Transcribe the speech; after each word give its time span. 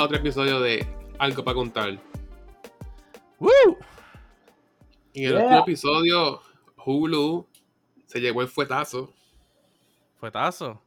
a 0.00 0.04
otro 0.04 0.16
episodio 0.16 0.60
de 0.60 0.86
Algo 1.18 1.44
para 1.44 1.54
contar. 1.54 1.98
¡Woo! 3.38 3.50
En 5.12 5.24
el 5.24 5.32
Yeah. 5.32 5.42
último 5.42 5.60
episodio, 5.62 6.40
Hulu 6.84 7.46
se 8.06 8.20
llevó 8.20 8.40
el 8.42 8.48
fuetazo. 8.48 9.12
Fuetazo. 10.18 10.80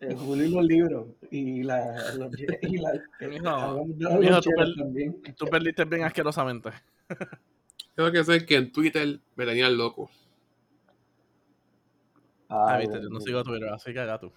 El 0.00 0.16
Julio 0.16 0.44
y 0.44 0.50
los 0.50 0.64
libros. 0.64 1.06
Y 1.30 1.62
la. 1.64 2.14
Los, 2.14 2.32
y 2.62 2.76
la 2.78 2.92
mijo, 3.28 3.84
tú 3.98 4.40
cheros 4.40 4.44
per- 4.44 4.74
también. 4.76 5.22
Tú 5.36 5.46
perdiste 5.46 5.84
bien 5.84 6.04
asquerosamente. 6.04 6.70
Tengo 7.96 8.10
que 8.12 8.18
decir 8.18 8.46
que 8.46 8.56
en 8.56 8.72
Twitter 8.72 9.20
me 9.36 9.44
tenían 9.46 9.76
loco. 9.76 10.08
Ah, 12.48 12.74
Ay, 12.74 12.82
viste, 12.86 13.02
yo 13.02 13.08
no 13.08 13.20
sigo. 13.20 13.42
Twitter, 13.42 13.68
así 13.70 13.92
que 13.92 14.00
haga 14.00 14.18
tú. 14.20 14.30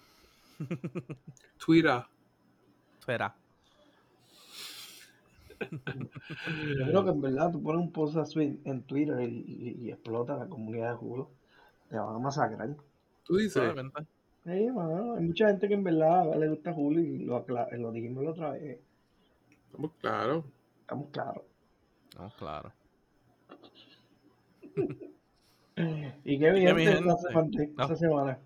Twitter. 1.64 2.02
Espera. 2.98 3.34
Yo 5.60 6.86
creo 6.86 7.04
que 7.04 7.10
en 7.10 7.20
verdad 7.20 7.52
tú 7.52 7.62
pones 7.62 7.80
un 7.82 7.92
post 7.92 8.16
así 8.16 8.60
en 8.64 8.82
Twitter 8.82 9.20
y, 9.20 9.24
y- 9.78 9.86
y 9.86 9.90
explota 9.90 10.36
la 10.36 10.46
comunidad 10.46 10.90
de 10.92 10.96
Julio. 10.96 11.28
Te 11.88 11.96
van 11.98 12.14
a 12.16 12.18
masacrar. 12.18 12.76
Tú 13.24 13.36
dices. 13.36 13.62
Sí, 14.44 14.70
mano, 14.70 15.14
hay 15.14 15.24
mucha 15.24 15.48
gente 15.48 15.66
que 15.68 15.74
en 15.74 15.82
verdad 15.84 16.36
le 16.38 16.48
gusta 16.48 16.72
Julio 16.72 17.00
y 17.00 17.18
lo, 17.24 17.44
lo 17.48 17.92
dijimos 17.92 18.22
la 18.24 18.30
otra 18.30 18.50
vez. 18.50 18.78
Estamos 19.66 19.90
claros. 20.00 20.44
Estamos 20.80 21.08
claros. 21.10 21.42
No, 22.18 22.32
claro. 22.38 22.72
¿Y 26.24 26.38
qué 26.38 26.50
bien 26.52 26.76
mi 26.76 26.86
esta? 26.86 27.00
No. 27.00 27.16
esta 27.82 27.96
semana? 27.96 28.38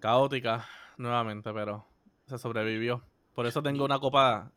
Caótica, 0.00 0.64
nuevamente, 0.98 1.52
pero 1.52 1.84
se 2.26 2.38
sobrevivió. 2.38 3.02
Por 3.34 3.46
eso 3.46 3.62
tengo 3.62 3.84
una 3.84 3.98
copa. 3.98 4.50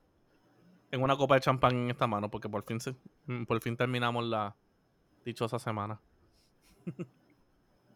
Tengo 0.90 1.04
una 1.06 1.16
copa 1.18 1.36
de 1.36 1.42
champán 1.42 1.76
en 1.76 1.90
esta 1.92 2.08
mano, 2.08 2.30
porque 2.32 2.50
por 2.50 2.64
fin 2.64 2.80
se- 2.80 2.96
mm, 3.28 3.44
por 3.46 3.62
fin 3.62 3.78
terminamos 3.78 4.26
la 4.26 4.56
dichosa 5.24 5.60
semana. 5.60 6.00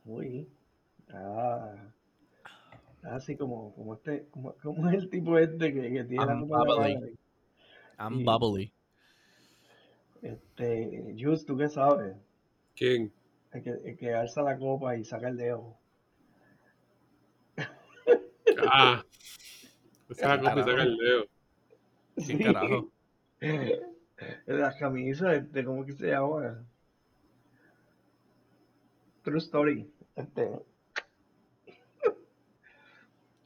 Uy. 0.06 0.48
Ah. 1.12 1.76
Así 3.04 3.36
como, 3.36 3.74
como 3.76 3.96
este, 3.96 4.28
como, 4.32 4.54
como 4.62 4.90
es 4.90 4.96
el 4.96 5.10
tipo 5.10 5.38
este 5.38 5.74
que, 5.74 5.82
que 5.94 6.04
tiene 6.06 6.26
la 6.26 6.34
I'm 6.34 6.48
copa 6.48 6.62
en 6.62 6.68
la 6.68 6.76
bubbly. 6.76 6.96
mano? 6.96 7.08
I'm 8.00 8.26
bubbly. 8.26 8.74
Este, 10.22 11.16
Just, 11.20 11.48
¿tú 11.48 11.58
qué 11.58 11.68
sabes? 11.70 12.16
¿Quién? 12.76 13.12
El 13.52 13.64
que, 13.64 13.70
el 13.72 13.98
que 13.98 14.14
alza 14.14 14.42
la 14.42 14.58
copa 14.58 14.96
y 14.96 15.04
saca 15.04 15.28
el 15.28 15.38
dedo. 15.38 15.76
Ah. 18.68 19.04
Esa 20.10 20.40
copa 20.40 20.54
y 20.60 20.64
saca 20.64 20.84
el 20.84 20.98
dedo. 20.98 21.26
¿Qué 22.28 22.38
carajo? 22.40 22.90
Las 24.46 24.76
camisas, 24.78 25.36
este, 25.38 25.66
¿cómo 25.66 25.86
que 25.86 25.94
se 25.94 26.08
llama? 26.12 26.64
True 29.24 29.38
Story. 29.40 29.92
Este. 30.16 30.50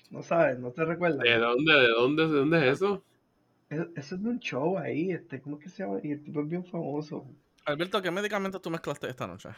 No 0.10 0.24
sabes, 0.24 0.58
no 0.58 0.72
te 0.72 0.86
recuerdas. 0.86 1.20
¿De 1.20 1.38
dónde? 1.38 1.74
¿De 1.74 1.88
dónde? 1.90 2.28
¿De 2.28 2.34
dónde 2.34 2.70
es 2.70 2.76
eso? 2.78 3.04
Es- 3.70 3.88
Eso 3.96 4.16
es 4.16 4.24
de 4.24 4.30
un 4.30 4.40
show 4.40 4.78
ahí, 4.78 5.12
este, 5.12 5.42
¿cómo 5.42 5.60
que 5.60 5.68
se 5.68 5.84
llama? 5.84 6.00
Y 6.02 6.12
el 6.14 6.24
tipo 6.24 6.42
es 6.42 6.48
bien 6.48 6.64
famoso. 6.64 7.26
Alberto, 7.66 8.02
¿qué 8.02 8.10
medicamentos 8.10 8.62
tú 8.62 8.70
mezclaste 8.70 9.10
esta 9.10 9.28
noche? 9.28 9.50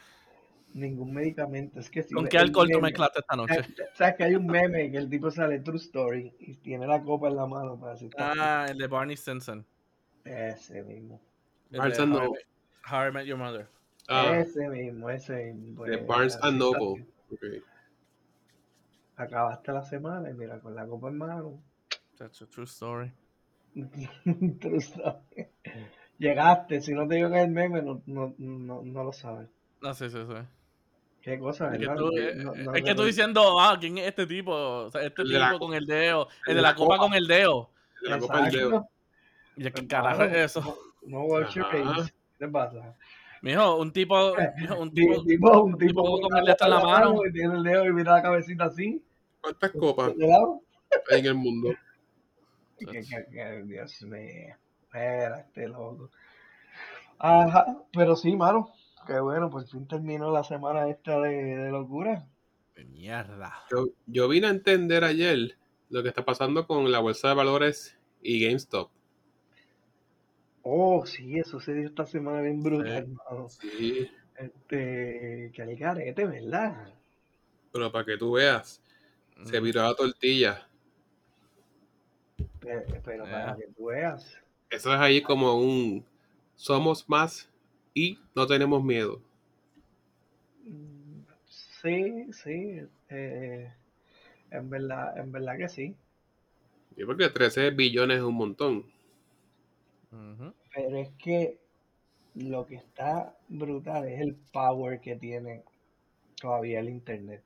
Ningún 0.80 1.14
medicamento. 1.14 1.80
Es 1.80 1.90
que 1.90 2.04
si 2.04 2.14
¿Con 2.14 2.28
qué 2.28 2.38
alcohol 2.38 2.70
tú 2.72 2.80
mezclaste 2.80 3.20
esta 3.20 3.36
noche? 3.36 3.54
¿Sabes 3.64 3.90
sabes 3.94 4.16
que 4.16 4.24
hay 4.24 4.36
un 4.36 4.46
meme 4.46 4.90
que 4.92 4.98
el 4.98 5.10
tipo 5.10 5.30
sale 5.32 5.60
True 5.60 5.78
Story 5.78 6.34
y 6.40 6.56
tiene 6.58 6.88
la 6.88 7.02
copa 7.04 7.28
en 7.28 7.36
la 7.36 7.46
mano 7.46 7.80
para 7.80 7.94
decir 7.94 8.12
Ah, 8.18 8.66
el 8.70 8.78
de 8.78 8.88
Barney 8.88 9.18
Stinson. 9.18 9.66
Ese 10.24 10.84
mismo. 10.84 11.20
El 11.72 11.80
Barnes 11.80 12.00
and 12.00 12.14
How 12.14 12.18
I 12.18 12.22
Noble. 12.24 12.40
Met- 12.40 12.92
How 12.92 13.08
I 13.08 13.12
Met 13.12 13.26
Your 13.26 13.38
Mother. 13.38 13.68
Ah, 14.08 14.38
Ese 14.40 14.68
mismo, 14.70 15.10
ese 15.10 15.54
mismo. 15.54 15.86
de 15.86 15.98
pues, 15.98 16.08
Barnes 16.08 16.40
and. 16.42 16.58
Noble. 16.58 17.06
Acabaste 19.18 19.72
la 19.72 19.84
semana 19.84 20.30
y 20.30 20.34
mira, 20.34 20.60
con 20.60 20.74
la 20.76 20.88
copa 20.88 21.10
en 21.10 21.18
mano. 21.18 21.62
That's 22.18 22.42
a 22.42 22.46
true 22.48 22.66
story. 22.66 23.12
True 24.60 24.78
Story. 24.78 25.48
Llegaste, 26.18 26.82
si 26.82 26.94
no 26.94 27.08
te 27.08 27.16
digo 27.16 27.30
que 27.30 27.38
es 27.38 27.46
el 27.46 27.52
meme, 27.52 27.82
no, 27.82 28.02
no, 28.08 28.34
no, 28.38 28.82
no 28.84 29.04
lo 29.04 29.14
sabes. 29.14 29.48
No, 29.82 29.94
sí, 29.94 30.10
sí, 30.10 30.18
sí. 30.28 30.34
Qué 31.30 31.38
cosa, 31.40 31.72
Es 31.74 31.80
que, 31.80 31.86
tú, 31.86 32.12
No- 32.38 32.56
no- 32.56 32.74
es 32.74 32.84
que 32.84 32.96
tú 32.96 33.04
diciendo, 33.04 33.60
ah, 33.60 33.78
¿quién 33.80 34.00
es 34.00 34.08
este 34.08 34.26
tipo? 34.26 34.52
O 34.52 34.90
sea, 34.90 35.04
este 35.04 35.22
El 35.22 35.30
de 35.30 35.40
la 35.40 35.48
tipo 35.50 35.60
co- 35.60 35.66
con 35.68 35.76
el 35.76 35.86
dedo. 35.86 36.28
El 36.46 36.52
el 36.52 36.56
de 36.56 36.62
la 36.64 36.74
copa 36.76 36.98
con 36.98 37.14
el 37.14 37.28
dedo. 37.28 37.70
De 38.02 38.10
la 38.10 38.18
copa 38.20 38.42
del 38.42 38.52
dedo. 38.52 38.68
Exacto. 38.70 38.90
Y 39.56 39.62
¿qué 39.62 39.68
Hermano, 39.68 39.88
carajo 39.90 40.24
es 40.24 40.36
eso? 40.38 40.62
No, 41.04 41.20
no 41.20 41.24
watch 41.26 41.54
your 41.54 41.66
face. 41.68 42.14
¿Qué 42.40 42.46
te 42.46 42.48
pasa? 42.52 42.96
Mijo, 43.44 43.76
un 43.78 43.92
tipo, 43.94 44.34
un 44.80 44.92
tipo, 44.92 45.24
tipo, 45.24 45.62
un 45.64 45.78
tipo 45.78 46.20
con 46.22 46.38
el 46.38 46.46
dedo 46.46 46.58
en 46.62 46.70
la 46.72 46.80
mano. 46.80 47.26
y 47.28 47.32
tiene 47.32 47.56
el 47.58 47.64
dedo 47.64 47.86
y 47.86 47.94
mira 47.94 48.14
la 48.14 48.22
cabecita 48.24 48.64
así, 48.66 49.04
¿Cuántas 49.42 49.72
copas 49.72 50.12
hay 51.12 51.20
en 51.20 51.26
el 51.28 51.36
mundo? 51.36 51.70
Que, 52.80 52.86
que- 52.86 53.26
que- 53.32 53.64
Dios 53.66 54.02
mío. 54.04 54.56
Era 54.94 55.42
este 55.42 55.68
loco. 55.68 56.10
Ajá, 57.18 57.66
pero 57.92 58.16
sí, 58.16 58.36
mano. 58.36 58.72
Qué 59.06 59.20
bueno, 59.20 59.50
por 59.50 59.68
fin 59.68 59.86
terminó 59.88 60.32
la 60.32 60.42
semana 60.46 60.88
esta 60.88 61.20
de, 61.20 61.32
de 61.36 61.70
locura. 61.70 62.30
mierda. 62.92 63.52
Yo, 63.72 63.86
yo 64.06 64.28
vine 64.28 64.48
a 64.48 64.50
entender 64.50 65.04
ayer 65.06 65.58
lo 65.90 66.04
que 66.04 66.10
está 66.10 66.26
pasando 66.26 66.68
con 66.68 66.92
la 66.92 67.00
bolsa 67.00 67.30
de 67.30 67.36
valores 67.36 67.98
y 68.22 68.46
GameStop. 68.46 68.92
Oh, 70.64 71.06
sí, 71.06 71.38
eso 71.38 71.60
se 71.60 71.74
dio 71.74 71.88
esta 71.90 72.06
semana 72.06 72.42
bien 72.42 72.62
brutal, 72.64 73.06
Sí. 73.06 73.14
mano. 73.30 73.48
Sí, 73.60 74.10
Este, 74.38 75.52
que 75.54 75.62
al 75.64 75.76
garete, 75.78 76.26
¿verdad? 76.28 76.94
pero 77.72 77.92
para 77.92 78.06
que 78.06 78.18
tú 78.18 78.34
veas, 78.34 78.82
se 79.44 79.60
Mm, 79.60 79.62
viró 79.62 79.84
la 79.84 79.96
tortilla. 79.96 80.68
Pero, 82.62 83.02
pero 83.04 83.30
para 83.30 83.54
Ya. 83.54 83.56
que 83.56 83.68
tú 83.76 83.86
veas. 83.88 84.40
Eso 84.72 84.94
es 84.94 85.00
ahí 85.00 85.22
como 85.22 85.60
un 85.60 86.06
somos 86.56 87.08
más 87.08 87.50
y 88.00 88.18
no 88.34 88.48
tenemos 88.48 88.82
miedo. 88.82 89.22
Sí, 91.82 92.32
sí. 92.32 92.82
eh, 93.10 93.74
en 94.52 94.70
verdad, 94.70 95.18
en 95.18 95.32
verdad 95.32 95.58
que 95.58 95.68
sí. 95.68 95.96
Yo 96.96 97.06
creo 97.06 97.18
que 97.18 97.30
13 97.30 97.72
billones 97.72 98.18
es 98.18 98.24
un 98.24 98.36
montón. 98.36 98.86
Pero 100.74 100.98
es 100.98 101.10
que 101.22 101.58
lo 102.36 102.66
que 102.66 102.76
está 102.76 103.36
brutal 103.50 104.08
es 104.08 104.22
el 104.22 104.36
power 104.54 105.02
que 105.02 105.16
tiene 105.18 105.64
todavía 106.40 106.80
el 106.80 106.90
internet. 106.90 107.44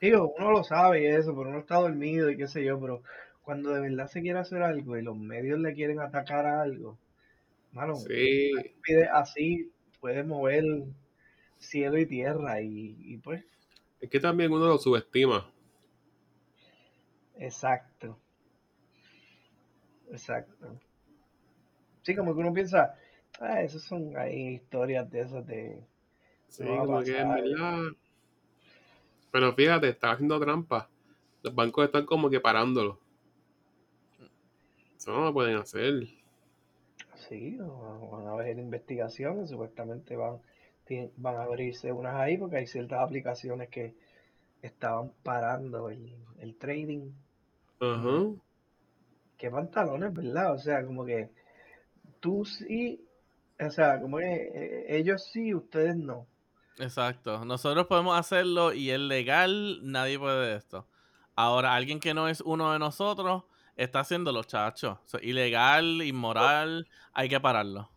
Digo, 0.00 0.34
uno 0.38 0.52
lo 0.52 0.64
sabe 0.64 1.02
y 1.02 1.06
eso, 1.06 1.34
pero 1.36 1.50
uno 1.50 1.58
está 1.58 1.76
dormido 1.76 2.30
y 2.30 2.36
qué 2.36 2.48
sé 2.48 2.64
yo, 2.64 2.80
pero 2.80 3.02
cuando 3.42 3.70
de 3.70 3.80
verdad 3.80 4.08
se 4.08 4.22
quiere 4.22 4.38
hacer 4.38 4.62
algo 4.62 4.96
y 4.96 5.02
los 5.02 5.16
medios 5.16 5.58
le 5.58 5.74
quieren 5.74 6.00
atacar 6.00 6.46
a 6.46 6.62
algo, 6.62 6.98
mano, 7.72 7.94
Sí, 7.94 8.50
pide 8.82 9.08
así 9.08 9.70
puede 10.06 10.22
mover 10.22 10.64
cielo 11.58 11.98
y 11.98 12.06
tierra 12.06 12.60
y, 12.60 12.96
y 13.00 13.16
pues, 13.16 13.44
es 14.00 14.08
que 14.08 14.20
también 14.20 14.52
uno 14.52 14.68
lo 14.68 14.78
subestima. 14.78 15.50
exacto. 17.36 18.16
Exacto. 20.08 20.78
Sí, 22.02 22.14
como 22.14 22.32
que 22.32 22.40
uno 22.40 22.52
piensa, 22.54 22.94
ah, 23.40 23.62
esas 23.62 23.82
son 23.82 24.16
ahí 24.16 24.54
historias 24.54 25.10
de 25.10 25.20
esas 25.20 25.44
de... 25.44 25.84
Sí, 26.46 26.62
como 26.62 27.02
que 27.02 27.18
en 27.18 27.28
verdad. 27.28 27.82
Pero 29.32 29.52
fíjate, 29.54 29.88
está 29.88 30.12
haciendo 30.12 30.38
trampa. 30.38 30.88
Los 31.42 31.52
bancos 31.52 31.84
están 31.84 32.06
como 32.06 32.30
que 32.30 32.38
parándolo. 32.38 33.00
Eso 34.96 35.10
no 35.10 35.24
lo 35.24 35.32
pueden 35.32 35.56
hacer. 35.56 36.06
Sí, 37.28 37.56
van 37.56 38.26
a 38.26 38.32
haber 38.32 38.58
investigaciones, 38.58 39.50
supuestamente 39.50 40.16
van, 40.16 40.40
van 41.16 41.36
a 41.36 41.42
abrirse 41.42 41.92
unas 41.92 42.14
ahí 42.14 42.38
porque 42.38 42.58
hay 42.58 42.66
ciertas 42.66 43.00
aplicaciones 43.00 43.68
que 43.68 43.94
estaban 44.62 45.12
parando 45.22 45.88
el, 45.88 46.14
el 46.38 46.56
trading. 46.56 47.10
Ajá. 47.80 48.30
Qué 49.38 49.50
pantalones, 49.50 50.14
¿verdad? 50.14 50.54
O 50.54 50.58
sea, 50.58 50.84
como 50.84 51.04
que 51.04 51.30
tú 52.20 52.44
sí, 52.44 53.04
o 53.60 53.70
sea, 53.70 54.00
como 54.00 54.18
que 54.18 54.34
eh, 54.54 54.96
ellos 54.96 55.24
sí, 55.32 55.54
ustedes 55.54 55.96
no. 55.96 56.26
Exacto. 56.78 57.44
Nosotros 57.44 57.86
podemos 57.86 58.18
hacerlo 58.18 58.72
y 58.72 58.90
es 58.90 59.00
legal, 59.00 59.80
nadie 59.82 60.18
puede 60.18 60.50
de 60.50 60.56
esto. 60.56 60.86
Ahora, 61.34 61.74
alguien 61.74 62.00
que 62.00 62.14
no 62.14 62.28
es 62.28 62.40
uno 62.40 62.72
de 62.72 62.78
nosotros 62.78 63.44
está 63.76 64.00
haciéndolo, 64.00 64.42
chacho. 64.44 65.00
O 65.04 65.08
sea, 65.08 65.20
ilegal, 65.22 66.02
inmoral, 66.02 66.88
hay 67.12 67.28
que 67.28 67.40
pararlo. 67.40 67.90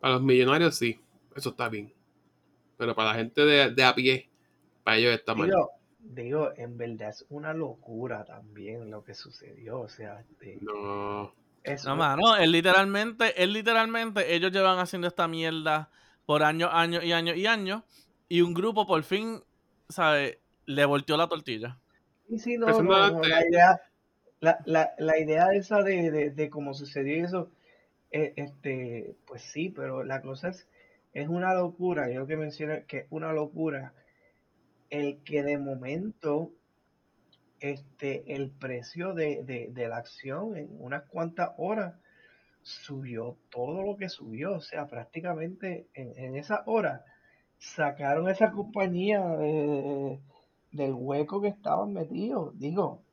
Para 0.00 0.14
los 0.14 0.22
millonarios 0.22 0.76
sí, 0.76 1.00
eso 1.34 1.50
está 1.50 1.68
bien. 1.68 1.92
Pero 2.76 2.94
para 2.94 3.10
la 3.10 3.14
gente 3.16 3.44
de, 3.44 3.70
de 3.70 3.84
a 3.84 3.94
pie, 3.94 4.28
para 4.82 4.96
ellos 4.96 5.14
está 5.14 5.34
mal. 5.34 5.48
Digo, 5.48 5.70
digo, 5.98 6.52
en 6.56 6.76
verdad 6.76 7.10
es 7.10 7.24
una 7.28 7.54
locura 7.54 8.24
también 8.24 8.90
lo 8.90 9.04
que 9.04 9.14
sucedió, 9.14 9.80
o 9.80 9.88
sea, 9.88 10.20
este, 10.20 10.58
No. 10.60 11.32
Eso. 11.62 11.88
No, 11.88 11.96
mano, 11.96 12.36
él 12.36 12.52
literalmente, 12.52 13.42
él 13.42 13.54
literalmente, 13.54 14.34
ellos 14.34 14.52
llevan 14.52 14.78
haciendo 14.78 15.08
esta 15.08 15.26
mierda 15.26 15.88
por 16.26 16.42
años, 16.42 16.68
años 16.70 17.02
y 17.02 17.12
años 17.12 17.38
y 17.38 17.46
años. 17.46 17.82
Y 18.28 18.42
un 18.42 18.52
grupo 18.52 18.86
por 18.86 19.02
fin, 19.02 19.42
¿sabes? 19.88 20.36
Le 20.66 20.84
volteó 20.84 21.16
la 21.16 21.26
tortilla. 21.26 21.78
Sí, 22.28 22.38
sí, 22.38 22.58
no, 22.58 22.66
no, 22.66 22.82
no 22.82 23.22
la 23.22 23.48
idea, 23.48 23.80
la, 24.44 24.58
la, 24.66 24.94
la 24.98 25.18
idea 25.18 25.52
esa 25.54 25.82
de, 25.82 26.10
de, 26.10 26.30
de 26.30 26.50
cómo 26.50 26.74
sucedió 26.74 27.24
eso, 27.24 27.50
eh, 28.12 28.32
este, 28.36 29.16
pues 29.26 29.42
sí, 29.42 29.70
pero 29.70 30.04
la 30.04 30.22
cosa 30.22 30.50
es, 30.50 30.68
es 31.14 31.28
una 31.28 31.54
locura, 31.54 32.10
yo 32.10 32.26
que 32.28 32.36
mencioné 32.36 32.84
que 32.86 32.98
es 33.00 33.06
una 33.10 33.32
locura 33.32 33.94
el 34.90 35.22
que 35.24 35.42
de 35.42 35.58
momento 35.58 36.52
este, 37.60 38.34
el 38.34 38.50
precio 38.50 39.14
de, 39.14 39.42
de, 39.44 39.68
de 39.72 39.88
la 39.88 39.96
acción 39.98 40.56
en 40.56 40.68
unas 40.80 41.04
cuantas 41.04 41.50
horas 41.56 41.94
subió 42.62 43.38
todo 43.50 43.82
lo 43.84 43.96
que 43.98 44.10
subió, 44.10 44.54
o 44.56 44.62
sea, 44.62 44.88
prácticamente 44.88 45.88
en, 45.94 46.18
en 46.18 46.36
esas 46.36 46.62
horas 46.66 47.02
sacaron 47.58 48.30
esa 48.30 48.52
compañía 48.52 49.22
de- 49.26 50.20
del 50.72 50.94
hueco 50.94 51.42
que 51.42 51.48
estaban 51.50 51.94
metidos, 51.94 52.58
digo, 52.60 53.03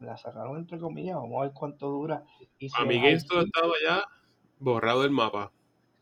la 0.00 0.16
sacaron 0.16 0.56
entre 0.58 0.78
comillas, 0.78 1.16
vamos 1.16 1.38
a 1.40 1.44
ver 1.44 1.52
cuánto 1.52 1.88
dura. 1.88 2.24
Y 2.58 2.68
si 2.68 2.76
A 2.80 2.84
GameStop 2.84 3.38
estaba 3.44 3.72
ya 3.84 4.04
borrado 4.58 5.02
del 5.02 5.10
mapa. 5.10 5.52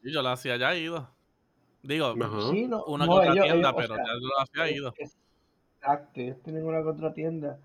Y 0.03 0.13
yo 0.13 0.23
lo 0.23 0.29
hacía 0.31 0.57
ya 0.57 0.75
ido. 0.75 1.09
Digo, 1.83 2.15
sí, 2.51 2.67
no, 2.67 2.85
una 2.85 3.07
no, 3.07 3.23
ellos- 3.23 3.35
tienda, 3.45 3.55
ellos, 3.71 3.73
o 3.73 3.77
pero 3.77 3.95
sea, 3.95 4.05
ya 4.05 4.13
lo 4.15 4.41
había 4.63 4.71
es- 4.71 4.77
ido. 4.77 4.95
Exacto, 4.99 6.21
ellos 6.21 6.43
tienen 6.43 6.65
una 6.65 6.81
otra 6.81 7.13
tienda, 7.13 7.59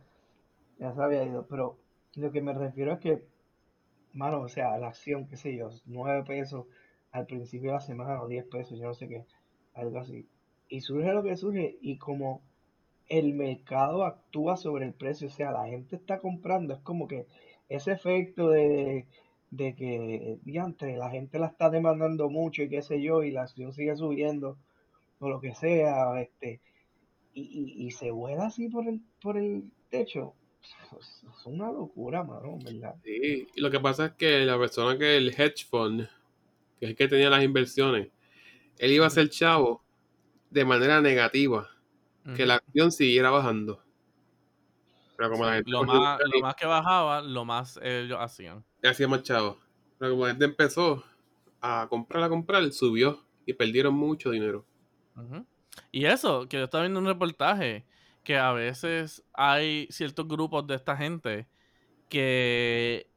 ya 0.77 0.93
se 0.93 1.01
había 1.01 1.23
ido, 1.23 1.47
pero 1.47 1.77
lo 2.15 2.31
que 2.31 2.41
me 2.41 2.53
refiero 2.53 2.91
es 2.93 2.99
que, 2.99 3.25
mano, 4.13 4.41
o 4.41 4.49
sea, 4.49 4.77
la 4.77 4.89
acción, 4.89 5.27
qué 5.27 5.37
sé 5.37 5.55
yo, 5.55 5.69
9 5.85 6.23
pesos 6.25 6.65
al 7.11 7.25
principio 7.27 7.69
de 7.71 7.75
la 7.75 7.81
semana 7.81 8.21
o 8.21 8.27
10 8.27 8.45
pesos, 8.45 8.77
yo 8.77 8.87
no 8.87 8.93
sé 8.93 9.07
qué, 9.07 9.25
algo 9.73 9.99
así. 9.99 10.27
Y 10.67 10.81
surge 10.81 11.13
lo 11.13 11.23
que 11.23 11.37
surge 11.37 11.77
y 11.81 11.97
como 11.97 12.41
el 13.09 13.33
mercado 13.33 14.05
actúa 14.05 14.55
sobre 14.55 14.85
el 14.85 14.93
precio, 14.93 15.27
o 15.27 15.31
sea, 15.31 15.51
la 15.51 15.65
gente 15.67 15.95
está 15.95 16.19
comprando, 16.19 16.73
es 16.73 16.79
como 16.81 17.07
que 17.07 17.25
ese 17.67 17.91
efecto 17.91 18.49
de, 18.49 19.07
de 19.51 19.75
que, 19.75 20.37
diantre, 20.43 20.95
la 20.95 21.09
gente 21.09 21.39
la 21.39 21.47
está 21.47 21.69
demandando 21.69 22.29
mucho 22.29 22.63
y 22.63 22.69
qué 22.69 22.81
sé 22.81 23.01
yo, 23.01 23.23
y 23.23 23.31
la 23.31 23.43
acción 23.43 23.73
sigue 23.73 23.95
subiendo, 23.95 24.57
o 25.19 25.29
lo 25.29 25.41
que 25.41 25.55
sea, 25.55 26.21
este, 26.21 26.61
y, 27.33 27.85
y, 27.85 27.91
se 27.91 28.11
vuela 28.11 28.47
así 28.47 28.69
por 28.69 28.87
el, 28.87 29.01
por 29.21 29.37
el 29.37 29.63
techo. 29.89 30.33
Es 30.99 31.45
una 31.45 31.71
locura, 31.71 32.23
mano, 32.23 32.57
¿verdad? 32.63 32.95
Sí, 33.03 33.47
y 33.55 33.61
lo 33.61 33.71
que 33.71 33.79
pasa 33.79 34.07
es 34.07 34.11
que 34.13 34.45
la 34.45 34.57
persona 34.57 34.97
que 34.97 35.17
el 35.17 35.29
hedge 35.29 35.65
fund, 35.69 36.07
que 36.79 36.85
es 36.85 36.91
el 36.91 36.95
que 36.95 37.07
tenía 37.07 37.29
las 37.29 37.43
inversiones, 37.43 38.09
él 38.77 38.91
iba 38.91 39.05
a 39.05 39.09
ser 39.09 39.29
chavo 39.29 39.83
de 40.49 40.65
manera 40.65 41.01
negativa, 41.01 41.69
que 42.35 42.45
la 42.45 42.55
acción 42.55 42.91
siguiera 42.91 43.29
bajando. 43.29 43.81
Pero 45.17 45.31
como 45.31 45.45
la 45.45 45.55
gente 45.55 45.69
Lo 45.71 45.83
más, 45.83 46.19
lo 46.19 46.55
que 46.55 46.65
bajaba, 46.65 47.21
lo 47.21 47.43
más 47.43 47.77
ellos 47.83 48.17
hacían. 48.19 48.63
hacía 48.83 49.07
más 49.07 49.23
chavo. 49.23 49.59
Pero 49.97 50.11
como 50.11 50.23
la 50.23 50.31
gente 50.31 50.45
empezó 50.45 51.03
a 51.61 51.87
comprar, 51.89 52.23
a 52.23 52.29
comprar, 52.29 52.71
subió 52.71 53.25
y 53.45 53.53
perdieron 53.53 53.93
mucho 53.93 54.31
dinero. 54.31 54.65
Y 55.91 56.05
eso, 56.05 56.47
que 56.47 56.57
yo 56.57 56.63
estaba 56.63 56.83
viendo 56.83 56.99
un 56.99 57.05
reportaje, 57.05 57.85
que 58.23 58.37
a 58.37 58.53
veces 58.53 59.23
hay 59.33 59.87
ciertos 59.89 60.27
grupos 60.27 60.65
de 60.67 60.75
esta 60.75 60.95
gente 60.95 61.47
que... 62.07 63.09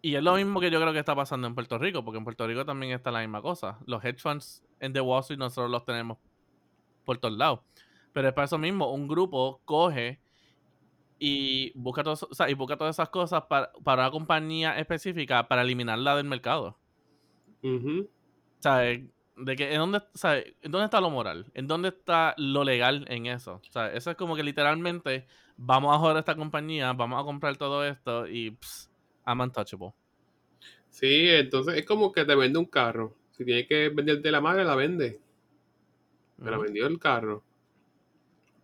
Y 0.00 0.16
es 0.16 0.22
lo 0.22 0.34
mismo 0.34 0.60
que 0.60 0.70
yo 0.70 0.80
creo 0.80 0.92
que 0.92 0.98
está 0.98 1.14
pasando 1.14 1.46
en 1.46 1.54
Puerto 1.54 1.78
Rico, 1.78 2.04
porque 2.04 2.18
en 2.18 2.24
Puerto 2.24 2.46
Rico 2.46 2.64
también 2.64 2.92
está 2.92 3.10
la 3.10 3.20
misma 3.20 3.40
cosa. 3.40 3.78
Los 3.86 4.04
hedge 4.04 4.18
funds 4.18 4.62
en 4.80 4.92
The 4.92 5.00
Wall 5.00 5.20
Street 5.20 5.38
nosotros 5.38 5.70
los 5.70 5.84
tenemos 5.84 6.18
por 7.04 7.18
todos 7.18 7.36
lados. 7.36 7.60
Pero 8.14 8.28
es 8.28 8.34
para 8.34 8.46
eso 8.46 8.58
mismo, 8.58 8.90
un 8.92 9.08
grupo 9.08 9.60
coge 9.66 10.20
y 11.18 11.72
busca, 11.74 12.02
todo 12.04 12.14
o 12.30 12.34
sea, 12.34 12.48
y 12.48 12.54
busca 12.54 12.76
todas 12.76 12.94
esas 12.96 13.08
cosas 13.10 13.42
para, 13.48 13.72
para 13.82 14.02
una 14.02 14.10
compañía 14.12 14.78
específica 14.78 15.48
para 15.48 15.62
eliminarla 15.62 16.16
del 16.16 16.26
mercado. 16.26 16.78
Ujú. 17.62 18.08
¿Sabes? 18.60 19.02
De 19.36 19.56
que, 19.56 19.72
¿en 19.72 19.78
dónde, 19.80 20.00
sabe, 20.14 20.56
¿En 20.62 20.70
dónde 20.70 20.84
está 20.84 21.00
lo 21.00 21.10
moral? 21.10 21.50
¿En 21.54 21.66
dónde 21.66 21.88
está 21.88 22.34
lo 22.38 22.62
legal 22.62 23.04
en 23.08 23.26
eso? 23.26 23.60
Eso 23.92 24.10
es 24.12 24.16
como 24.16 24.36
que 24.36 24.44
literalmente 24.44 25.26
vamos 25.56 25.94
a 25.94 25.98
joder 25.98 26.16
a 26.16 26.20
esta 26.20 26.36
compañía, 26.36 26.92
vamos 26.92 27.20
a 27.20 27.24
comprar 27.24 27.56
todo 27.56 27.84
esto 27.84 28.28
y 28.28 28.52
pss, 28.52 28.90
I'm 29.26 29.40
untouchable. 29.40 29.92
Sí, 30.88 31.28
entonces 31.30 31.74
es 31.78 31.84
como 31.84 32.12
que 32.12 32.24
te 32.24 32.36
vende 32.36 32.60
un 32.60 32.66
carro. 32.66 33.12
Si 33.32 33.44
tiene 33.44 33.66
que 33.66 33.88
venderte 33.88 34.30
la 34.30 34.40
madre, 34.40 34.64
la 34.64 34.76
vende. 34.76 35.18
Me 36.38 36.50
la 36.50 36.56
Ujú. 36.56 36.64
vendió 36.66 36.86
el 36.86 37.00
carro. 37.00 37.42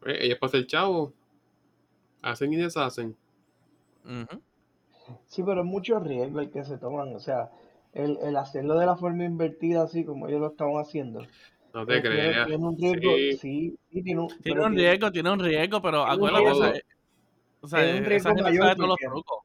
Eh, 0.07 0.19
ellos 0.27 0.39
para 0.39 0.51
ser 0.53 0.67
chavo. 0.67 1.13
Hacen 2.23 2.53
y 2.53 2.57
deshacen. 2.57 3.17
Ujú. 4.05 4.41
Sí, 5.27 5.43
pero 5.43 5.61
es 5.61 5.67
mucho 5.67 5.99
riesgo 6.01 6.41
el 6.41 6.51
que 6.51 6.65
se 6.65 6.79
toman, 6.79 7.15
o 7.15 7.21
sea, 7.21 7.51
el, 7.93 8.19
el 8.23 8.37
hacerlo 8.37 8.79
de 8.79 8.87
la 8.87 8.97
forma 8.97 9.25
invertida 9.25 9.83
así 9.83 10.05
como 10.05 10.29
ellos 10.29 10.41
lo 10.41 10.49
estaban 10.49 10.75
haciendo, 10.77 11.21
No 11.75 11.87
te 11.87 12.01
tiene, 12.03 12.09
creas. 12.09 12.47
tiene 12.47 12.67
un 12.67 12.77
riesgo, 12.79 13.11
Sí. 13.17 13.33
sí, 13.39 13.79
sí, 13.91 14.03
tiene 14.03 14.21
un, 14.21 14.29
Tiene 14.43 14.61
un 14.65 14.77
riesgo, 14.77 15.11
tiene 15.13 15.31
un 15.31 15.39
riesgo, 15.41 15.83
pero 15.83 16.03
acuérdate, 16.05 16.51
o 16.51 16.55
sea, 16.55 16.67
Todo. 16.69 16.75
eh, 16.77 16.83
o 17.63 17.69
sea, 17.69 17.81
tiene 17.83 17.99
un 17.99 18.05
esa 18.05 18.09
riesgo 18.11 18.29
gente 18.31 18.43
mayor 18.43 18.63
sabe 18.63 18.77
todos 18.77 18.89
los 18.89 18.99
porque, 18.99 19.07
trucos. 19.07 19.39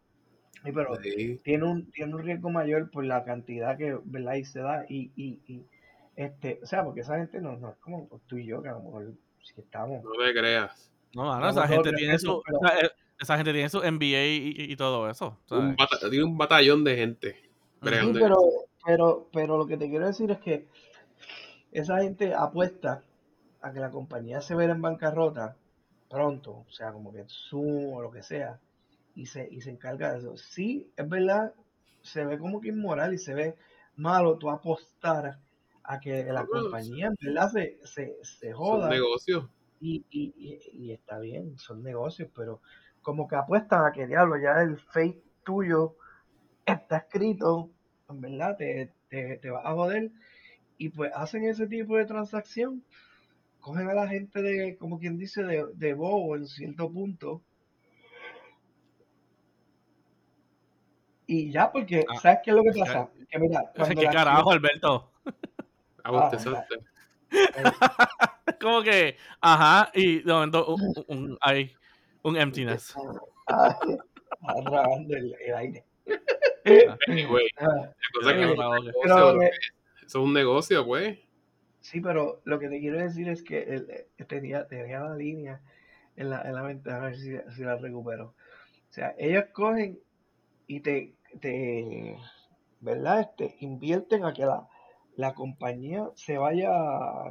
sí, 0.64 0.72
pero 0.74 0.96
Sí. 1.02 1.40
tiene 1.44 1.64
un, 1.66 1.92
tiene 1.92 2.16
un 2.16 2.24
riesgo 2.24 2.50
mayor 2.50 2.90
por 2.92 3.06
la 3.06 3.24
cantidad 3.24 3.78
que, 3.78 3.98
¿verdad? 4.04 4.36
Y 4.36 4.46
se 4.46 4.60
da 4.60 4.86
y, 4.90 5.12
y, 5.16 5.40
y 5.48 5.66
este, 6.16 6.60
o 6.64 6.66
sea, 6.66 6.84
porque 6.84 7.02
esa 7.02 7.18
gente 7.18 7.42
no, 7.42 7.58
no 7.58 7.70
es 7.72 7.78
como 7.78 8.08
tú 8.28 8.38
y 8.38 8.46
yo, 8.46 8.62
que 8.62 8.70
a 8.70 8.74
lo 8.74 8.82
mejor 8.84 9.14
estamos, 9.58 10.04
No 10.04 10.12
te 10.12 10.34
creas. 10.34 10.92
No, 11.14 11.26
mano, 11.26 11.46
damos 11.46 11.58
esa 11.58 11.68
gente 11.68 11.94
tiene 11.94 12.20
su, 12.20 12.42
pero 12.46 12.60
eh, 12.82 12.92
esa 13.20 13.38
gente 13.38 13.54
tiene 13.54 13.70
su 13.70 13.80
MBA 13.80 14.26
y, 14.72 14.76
todo 14.76 15.10
eso, 15.10 15.38
Un 15.50 15.76
¿sabes? 15.76 15.76
bata- 15.78 16.10
tiene 16.10 16.26
un 16.26 16.38
batallón 16.38 16.84
de 16.84 16.96
gente 16.96 17.46
sí, 17.86 18.12
pero, 18.14 18.42
pero, 18.86 19.30
pero 19.32 19.58
lo 19.58 19.68
que 19.68 19.78
te 19.78 19.90
quiero 19.90 20.08
decir 20.08 20.32
es 20.32 20.40
que 20.40 20.68
esa 21.72 22.00
gente 22.00 22.34
apuesta 22.34 23.04
a 23.62 23.72
que 23.72 23.80
la 23.80 23.92
compañía 23.92 24.42
se 24.42 24.56
vea 24.56 24.72
en 24.72 24.82
bancarrota 24.82 25.56
pronto, 26.10 26.66
o 26.68 26.72
sea, 26.72 26.92
como 26.92 27.12
que 27.12 27.26
Zoom 27.28 27.94
o 27.94 28.02
lo 28.02 28.12
que 28.12 28.24
sea, 28.24 28.60
y 29.16 29.26
se, 29.26 29.48
y 29.52 29.62
se 29.62 29.72
encarga 29.72 30.14
de 30.14 30.20
eso. 30.20 30.38
Sí, 30.38 30.90
es 30.96 31.08
verdad, 31.10 31.54
se 32.02 32.26
ve 32.26 32.38
como 32.38 32.62
que 32.62 32.70
inmoral 32.70 33.14
y 33.14 33.18
se 33.18 33.34
ve 33.34 33.56
malo 33.96 34.38
tú 34.38 34.50
apostar 34.50 35.40
a 35.88 36.00
que 36.00 36.24
la 36.26 36.46
No, 36.46 36.48
compañía 36.48 37.12
verdad 37.22 37.50
se, 37.52 37.80
se, 37.86 38.18
se 38.24 38.54
son 38.70 38.80
joda 38.80 38.90
negocios. 38.90 39.50
y, 39.80 40.06
y, 40.10 40.34
y, 40.38 40.88
y 40.88 40.94
está 40.94 41.20
bien, 41.20 41.58
son 41.58 41.84
negocios, 41.84 42.30
pero 42.36 42.62
como 43.02 43.28
que 43.28 43.36
apuestan 43.36 43.86
a 43.86 43.92
que 43.94 44.08
diablo, 44.08 44.38
ya 44.38 44.62
el 44.62 44.78
fake 44.80 45.24
tuyo 45.44 45.96
está 46.66 46.98
escrito, 46.98 47.72
en 48.10 48.22
verdad 48.22 48.58
te, 48.58 48.94
te, 49.10 49.38
te 49.40 49.50
vas 49.52 49.66
a 49.66 49.74
joder 49.74 50.12
y 50.78 50.90
pues 50.90 51.12
hacen 51.16 51.46
ese 51.46 51.68
tipo 51.68 51.98
de 51.98 52.06
transacción, 52.06 52.84
cogen 53.62 53.90
a 53.90 53.94
la 53.96 54.08
gente 54.08 54.42
de, 54.42 54.78
como 54.78 55.00
quien 55.00 55.18
dice, 55.18 55.44
de, 55.44 55.66
de 55.76 55.94
bobo 55.96 56.36
en 56.38 56.48
cierto 56.48 56.92
punto 56.92 57.44
y 61.28 61.52
ya 61.52 61.72
porque, 61.72 62.06
Ah, 62.08 62.16
¿sabes 62.16 62.40
qué 62.44 62.52
es 62.52 62.56
lo 62.58 62.64
que 62.64 62.74
¿qué, 62.74 62.80
pasa? 62.80 63.10
Que 63.30 63.40
mira, 63.40 63.62
cuando 63.76 64.02
qué 64.02 64.04
la 64.04 64.12
carajo, 64.12 64.52
Alberto? 64.52 65.12
Abustezaste. 66.06 66.76
eh, 67.32 67.64
Como 68.62 68.82
que, 68.84 69.18
ajá, 69.42 69.92
y 69.94 70.22
de 70.22 70.32
momento 70.32 70.68
un, 70.68 70.94
un- 71.08 71.38
hay 71.42 71.74
un 72.22 72.38
emptiness. 72.38 72.94
ah, 73.48 73.80
ah, 74.48 74.88
el, 75.10 75.36
el 75.40 75.56
aire. 75.56 75.86
Ah, 76.88 76.98
Anyway, 77.08 77.48
Ah, 77.58 77.66
la 77.68 77.94
cosa 78.14 78.32
es 78.32 78.38
que 78.38 78.44
es 78.44 78.50
un 78.50 78.58
negocio, 78.58 78.92
que, 79.40 79.48
Eso 79.48 79.50
es 80.06 80.16
un 80.16 80.34
negocio, 80.34 80.86
pues. 80.86 81.20
Sí, 81.82 82.02
pero 82.02 82.42
lo 82.46 82.58
que 82.60 82.70
te 82.70 82.80
quiero 82.80 82.98
decir 83.00 83.30
es 83.30 83.44
que 83.44 83.62
el- 83.64 83.90
eh, 83.90 84.26
tenía, 84.28 84.68
tenía 84.68 85.00
la 85.02 85.16
línea 85.16 85.62
en 86.16 86.30
la, 86.30 86.42
en 86.44 86.56
la 86.56 86.64
mente, 86.64 86.92
a 86.92 87.00
ver 87.00 87.16
si, 87.16 87.36
si 87.56 87.64
la 87.64 87.76
recupero. 87.78 88.36
O 88.90 88.94
sea, 88.96 89.14
ellos 89.18 89.46
cogen 89.54 90.00
y 90.68 90.80
te, 90.80 91.16
te 91.42 92.16
¿verdad? 92.80 93.22
Este, 93.22 93.56
invierten 93.60 94.24
a 94.26 94.34
que 94.34 94.46
la, 94.46 94.68
la 95.16 95.34
compañía 95.34 96.10
se 96.16 96.38
vaya 96.38 96.72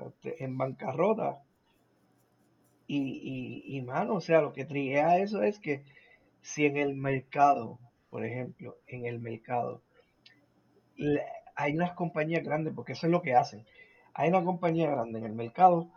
este, 0.06 0.44
en 0.44 0.56
bancarrota. 0.58 1.42
Y, 2.86 3.62
y, 3.66 3.80
mano, 3.82 4.16
o 4.16 4.20
sea, 4.20 4.42
lo 4.42 4.52
que 4.52 4.66
triguea 4.66 5.18
eso 5.18 5.42
es 5.42 5.58
que 5.58 5.84
si 6.42 6.66
en 6.66 6.76
el 6.76 6.94
mercado, 6.94 7.78
por 8.10 8.24
ejemplo, 8.26 8.76
en 8.86 9.06
el 9.06 9.20
mercado, 9.20 9.82
hay 11.56 11.74
unas 11.74 11.92
compañías 11.92 12.44
grandes, 12.44 12.74
porque 12.74 12.92
eso 12.92 13.06
es 13.06 13.12
lo 13.12 13.22
que 13.22 13.34
hacen. 13.34 13.64
Hay 14.12 14.28
una 14.28 14.44
compañía 14.44 14.90
grande 14.90 15.18
en 15.18 15.24
el 15.24 15.32
mercado 15.32 15.90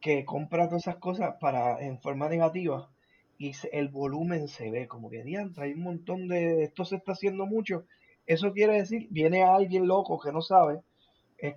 que 0.00 0.24
compra 0.24 0.68
todas 0.68 0.82
esas 0.82 0.96
cosas 0.96 1.36
para 1.40 1.80
en 1.80 2.00
forma 2.00 2.28
negativa 2.28 2.90
y 3.38 3.52
el 3.72 3.88
volumen 3.88 4.48
se 4.48 4.70
ve 4.70 4.86
como 4.86 5.10
que 5.10 5.24
diantre, 5.24 5.64
hay 5.64 5.72
un 5.72 5.82
montón 5.82 6.28
de 6.28 6.64
esto 6.64 6.84
se 6.84 6.96
está 6.96 7.12
haciendo 7.12 7.46
mucho 7.46 7.84
Eso 8.26 8.52
quiere 8.52 8.74
decir, 8.74 9.08
viene 9.10 9.42
alguien 9.42 9.86
loco 9.86 10.18
que 10.18 10.32
no 10.32 10.40
sabe, 10.40 10.82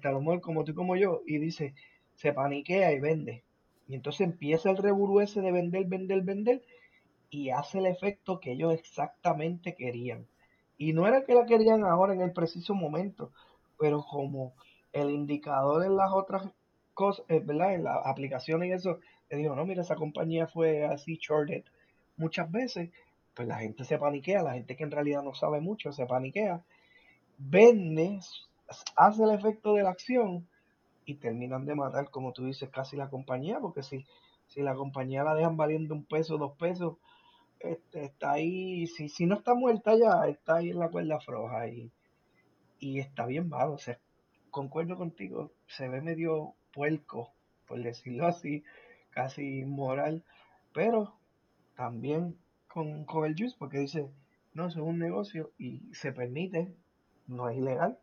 lo 0.04 0.20
mejor 0.20 0.42
como 0.42 0.64
tú 0.64 0.74
como 0.74 0.96
yo, 0.96 1.22
y 1.26 1.38
dice, 1.38 1.74
se 2.16 2.34
paniquea 2.34 2.92
y 2.94 3.00
vende. 3.00 3.44
Y 3.88 3.96
entonces 3.96 4.22
empieza 4.22 4.70
el 4.70 4.78
reburú 4.78 5.22
ese 5.22 5.42
de 5.42 5.52
vender, 5.52 5.86
vender, 5.86 6.22
vender, 6.22 6.62
y 7.30 7.50
hace 7.50 7.80
el 7.80 7.86
efecto 7.86 8.40
que 8.40 8.54
ellos 8.54 8.74
exactamente 8.74 9.76
querían. 9.76 10.28
Y 10.78 10.94
no 10.94 11.08
era 11.08 11.24
que 11.26 11.34
la 11.34 11.46
querían 11.46 11.84
ahora 11.84 12.14
en 12.14 12.22
el 12.22 12.34
preciso 12.34 12.74
momento, 12.74 13.32
pero 13.80 14.04
como 14.04 14.54
el 14.94 15.10
indicador 15.10 15.86
en 15.86 15.96
las 15.96 16.12
otras 16.14 16.50
cosas, 16.94 17.26
eh, 17.30 17.42
¿verdad? 17.44 17.76
En 17.76 17.84
las 17.84 18.06
aplicaciones 18.06 18.70
y 18.70 18.72
eso, 18.74 19.00
le 19.30 19.38
digo, 19.38 19.56
no, 19.56 19.66
mira, 19.66 19.82
esa 19.82 19.96
compañía 19.96 20.48
fue 20.48 20.86
así 20.86 21.18
shorted 21.22 21.64
muchas 22.18 22.52
veces, 22.52 22.90
pues 23.34 23.48
la 23.48 23.60
gente 23.60 23.84
se 23.86 23.98
paniquea, 23.98 24.42
la 24.42 24.54
gente 24.54 24.76
que 24.76 24.84
en 24.84 24.92
realidad 24.92 25.22
no 25.22 25.34
sabe 25.34 25.62
mucho 25.62 25.92
se 25.92 26.06
paniquea, 26.06 26.64
vende, 27.38 28.20
hace 28.96 29.24
el 29.24 29.32
efecto 29.32 29.74
de 29.74 29.84
la 29.84 29.92
acción 29.92 30.48
y 31.06 31.16
terminan 31.16 31.66
de 31.66 31.76
matar, 31.76 32.10
como 32.10 32.34
tú 32.34 32.46
dices, 32.46 32.70
casi 32.70 32.98
la 32.98 33.10
compañía, 33.10 33.60
porque 33.60 33.84
si, 33.84 34.06
si 34.48 34.62
la 34.62 34.76
compañía 34.76 35.24
la 35.24 35.36
dejan 35.36 35.58
valiendo 35.58 35.96
un 35.96 36.06
peso, 36.06 36.38
dos 36.38 36.58
pesos, 36.58 36.98
este, 37.60 38.06
está 38.06 38.34
ahí, 38.34 38.88
si, 38.88 39.10
si 39.10 39.26
no 39.26 39.36
está 39.36 39.54
muerta 39.56 39.96
ya, 39.98 40.28
está 40.28 40.58
ahí 40.58 40.70
en 40.72 40.80
la 40.80 40.90
cuerda 40.90 41.20
floja 41.20 41.68
y, 41.68 41.92
y 42.80 43.00
está 43.00 43.26
bien 43.26 43.50
malo, 43.50 43.74
o 43.74 43.78
sea, 43.78 43.98
concuerdo 44.52 44.98
contigo, 44.98 45.52
se 45.68 45.88
ve 45.88 46.02
medio 46.02 46.56
puerco, 46.74 47.32
por 47.68 47.82
decirlo 47.82 48.28
así, 48.28 48.64
casi 49.12 49.60
inmoral, 49.60 50.24
pero 50.74 51.14
también 51.76 52.38
con, 52.68 53.06
con 53.06 53.36
juice, 53.36 53.56
porque 53.58 53.80
dice, 53.80 54.08
no, 54.54 54.68
eso 54.68 54.80
es 54.80 54.86
un 54.86 55.00
negocio 55.00 55.52
y 55.58 55.82
se 55.94 56.12
permite, 56.12 56.74
no 57.28 57.50
es 57.50 57.58
ilegal. 57.58 57.98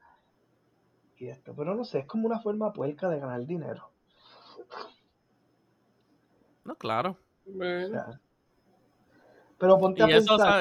Y 1.24 1.28
esto, 1.28 1.54
pero 1.54 1.74
no 1.74 1.84
sé, 1.84 2.00
es 2.00 2.06
como 2.06 2.26
una 2.26 2.40
forma 2.40 2.72
puerca 2.74 3.08
de 3.08 3.18
ganar 3.18 3.46
dinero. 3.46 3.90
No, 6.64 6.74
claro. 6.76 7.16
O 7.50 7.86
sea, 7.88 8.20
pero 9.58 9.78
ponte 9.78 10.02
a 10.02 10.08
pensar, 10.08 10.54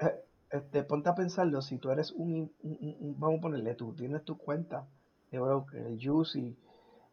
eh, 0.00 0.14
este, 0.50 0.82
ponte 0.84 1.08
a 1.08 1.14
pensarlo, 1.14 1.60
si 1.62 1.78
tú 1.78 1.90
eres 1.90 2.12
un, 2.12 2.50
un- 2.62 2.78
un- 2.80 2.96
un- 3.00 3.20
vamos 3.20 3.38
a 3.38 3.42
ponerle, 3.42 3.74
tú 3.74 3.94
tienes 3.94 4.24
tu 4.24 4.36
cuenta 4.38 4.86
de 5.30 5.38
broker, 5.40 5.86
el 5.86 5.98
Juice 6.02 6.38
y 6.38 6.56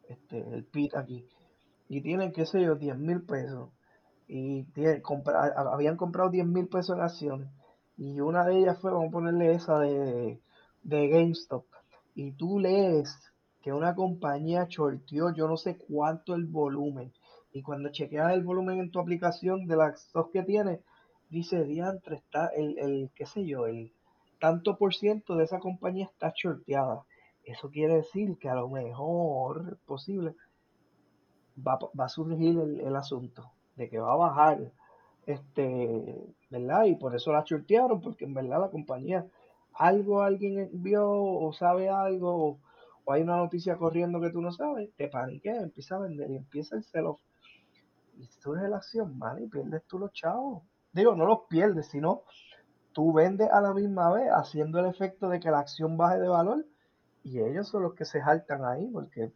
este, 0.08 0.38
el 0.54 0.64
Pit 0.64 0.94
aquí, 0.96 1.26
y 1.88 2.02
tienen, 2.02 2.32
qué 2.32 2.46
sé 2.46 2.62
yo, 2.62 2.76
10 2.76 2.98
mil 2.98 3.22
pesos, 3.22 3.70
y 4.28 4.64
tienen, 4.74 5.02
compra- 5.02 5.54
habían 5.72 5.96
comprado 5.96 6.30
10 6.30 6.46
mil 6.46 6.68
pesos 6.68 6.96
en 6.96 7.02
acciones, 7.02 7.48
y 7.96 8.20
una 8.20 8.44
de 8.46 8.58
ellas 8.58 8.78
fue, 8.80 8.92
vamos 8.92 9.08
a 9.08 9.12
ponerle 9.12 9.52
esa 9.54 9.78
de, 9.80 10.40
de 10.82 11.08
GameStop, 11.08 11.66
y 12.14 12.32
tú 12.32 12.58
lees 12.58 13.14
que 13.62 13.72
una 13.72 13.94
compañía 13.94 14.66
shorteó 14.68 15.32
yo 15.34 15.48
no 15.48 15.56
sé 15.56 15.78
cuánto 15.78 16.34
el 16.34 16.46
volumen, 16.46 17.12
y 17.52 17.62
cuando 17.62 17.90
chequeas 17.90 18.32
el 18.32 18.42
volumen 18.42 18.80
en 18.80 18.90
tu 18.90 18.98
aplicación 18.98 19.66
de 19.66 19.76
las 19.76 20.02
stocks 20.08 20.32
que 20.32 20.42
tienes, 20.42 20.80
dice 21.30 21.64
diantre, 21.64 22.16
está 22.16 22.48
el, 22.48 22.78
el, 22.78 23.10
qué 23.14 23.26
sé 23.26 23.46
yo, 23.46 23.66
el 23.66 23.92
tanto 24.40 24.76
por 24.76 24.94
ciento 24.94 25.36
de 25.36 25.44
esa 25.44 25.58
compañía 25.58 26.06
está 26.06 26.32
shorteada. 26.34 27.04
Eso 27.44 27.70
quiere 27.70 27.96
decir 27.96 28.36
que 28.38 28.48
a 28.48 28.54
lo 28.54 28.68
mejor 28.68 29.78
posible 29.86 30.34
va, 31.56 31.78
va 31.98 32.06
a 32.06 32.08
surgir 32.08 32.58
el, 32.58 32.80
el 32.80 32.96
asunto 32.96 33.52
de 33.76 33.88
que 33.88 33.98
va 33.98 34.12
a 34.12 34.16
bajar, 34.16 34.72
este, 35.26 36.34
¿verdad? 36.50 36.84
Y 36.84 36.96
por 36.96 37.14
eso 37.14 37.32
la 37.32 37.44
shortearon, 37.44 38.00
porque 38.00 38.24
en 38.24 38.34
verdad 38.34 38.60
la 38.60 38.70
compañía, 38.70 39.26
algo 39.74 40.22
alguien 40.22 40.70
vio 40.72 41.10
o 41.10 41.52
sabe 41.52 41.88
algo, 41.88 42.58
o, 43.06 43.12
hay 43.12 43.22
una 43.22 43.36
noticia 43.36 43.76
corriendo 43.76 44.20
que 44.20 44.30
tú 44.30 44.40
no 44.40 44.52
sabes, 44.52 44.94
te 44.96 45.08
paniquea, 45.08 45.60
empieza 45.60 45.96
a 45.96 46.00
vender 46.00 46.30
y 46.30 46.36
empieza 46.36 46.76
el 46.76 46.84
sell-off. 46.84 47.20
Y 48.16 48.26
surge 48.26 48.68
la 48.68 48.76
acción, 48.76 49.18
man, 49.18 49.42
y 49.42 49.48
pierdes 49.48 49.84
tú 49.86 49.98
los 49.98 50.12
chavos. 50.12 50.62
Digo, 50.92 51.14
no 51.16 51.26
los 51.26 51.40
pierdes, 51.48 51.88
sino 51.88 52.22
tú 52.92 53.12
vendes 53.12 53.50
a 53.50 53.60
la 53.60 53.74
misma 53.74 54.12
vez, 54.12 54.30
haciendo 54.32 54.78
el 54.78 54.86
efecto 54.86 55.28
de 55.28 55.40
que 55.40 55.50
la 55.50 55.58
acción 55.58 55.96
baje 55.96 56.20
de 56.20 56.28
valor, 56.28 56.64
y 57.24 57.40
ellos 57.40 57.68
son 57.68 57.82
los 57.82 57.94
que 57.94 58.04
se 58.04 58.20
saltan 58.20 58.64
ahí, 58.64 58.86
porque 58.86 59.32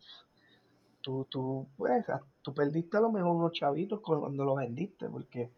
tú, 1.01 1.27
tú, 1.29 1.67
pues, 1.77 2.07
tú 2.43 2.55
perdiste 2.55 2.97
a 2.97 3.01
lo 3.01 3.11
mejor 3.11 3.35
unos 3.35 3.53
chavitos 3.53 4.01
cuando 4.01 4.45
lo 4.45 4.55
vendiste, 4.55 5.09
porque 5.09 5.51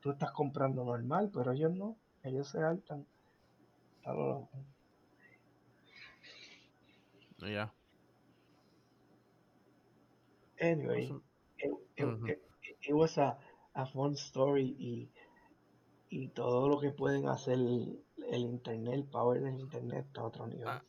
tú 0.00 0.10
estás 0.10 0.32
comprando 0.32 0.84
normal, 0.84 1.30
pero 1.32 1.52
ellos 1.52 1.72
no, 1.72 1.96
ellos 2.22 2.48
se 2.48 2.58
saltan. 2.58 3.06
Lo 4.06 4.14
loco. 4.14 4.48
Ya. 7.38 7.72
Anyway, 10.60 11.04
Eso- 11.04 11.22
it, 11.58 11.72
it- 11.96 12.28
it- 12.62 12.78
it 12.88 12.94
was 12.94 13.18
a, 13.18 13.38
a 13.74 13.86
fun 13.86 14.14
story 14.14 14.74
y, 14.78 15.10
y 16.08 16.28
todo 16.28 16.68
lo 16.68 16.80
que 16.80 16.90
pueden 16.90 17.28
hacer 17.28 17.54
el, 17.54 18.02
el 18.30 18.40
internet, 18.42 18.94
el 18.94 19.04
power 19.04 19.40
del 19.42 19.60
internet 19.60 20.06
está 20.06 20.22
a 20.22 20.24
otro 20.24 20.46
nivel. 20.46 20.66
Ah. 20.68 20.82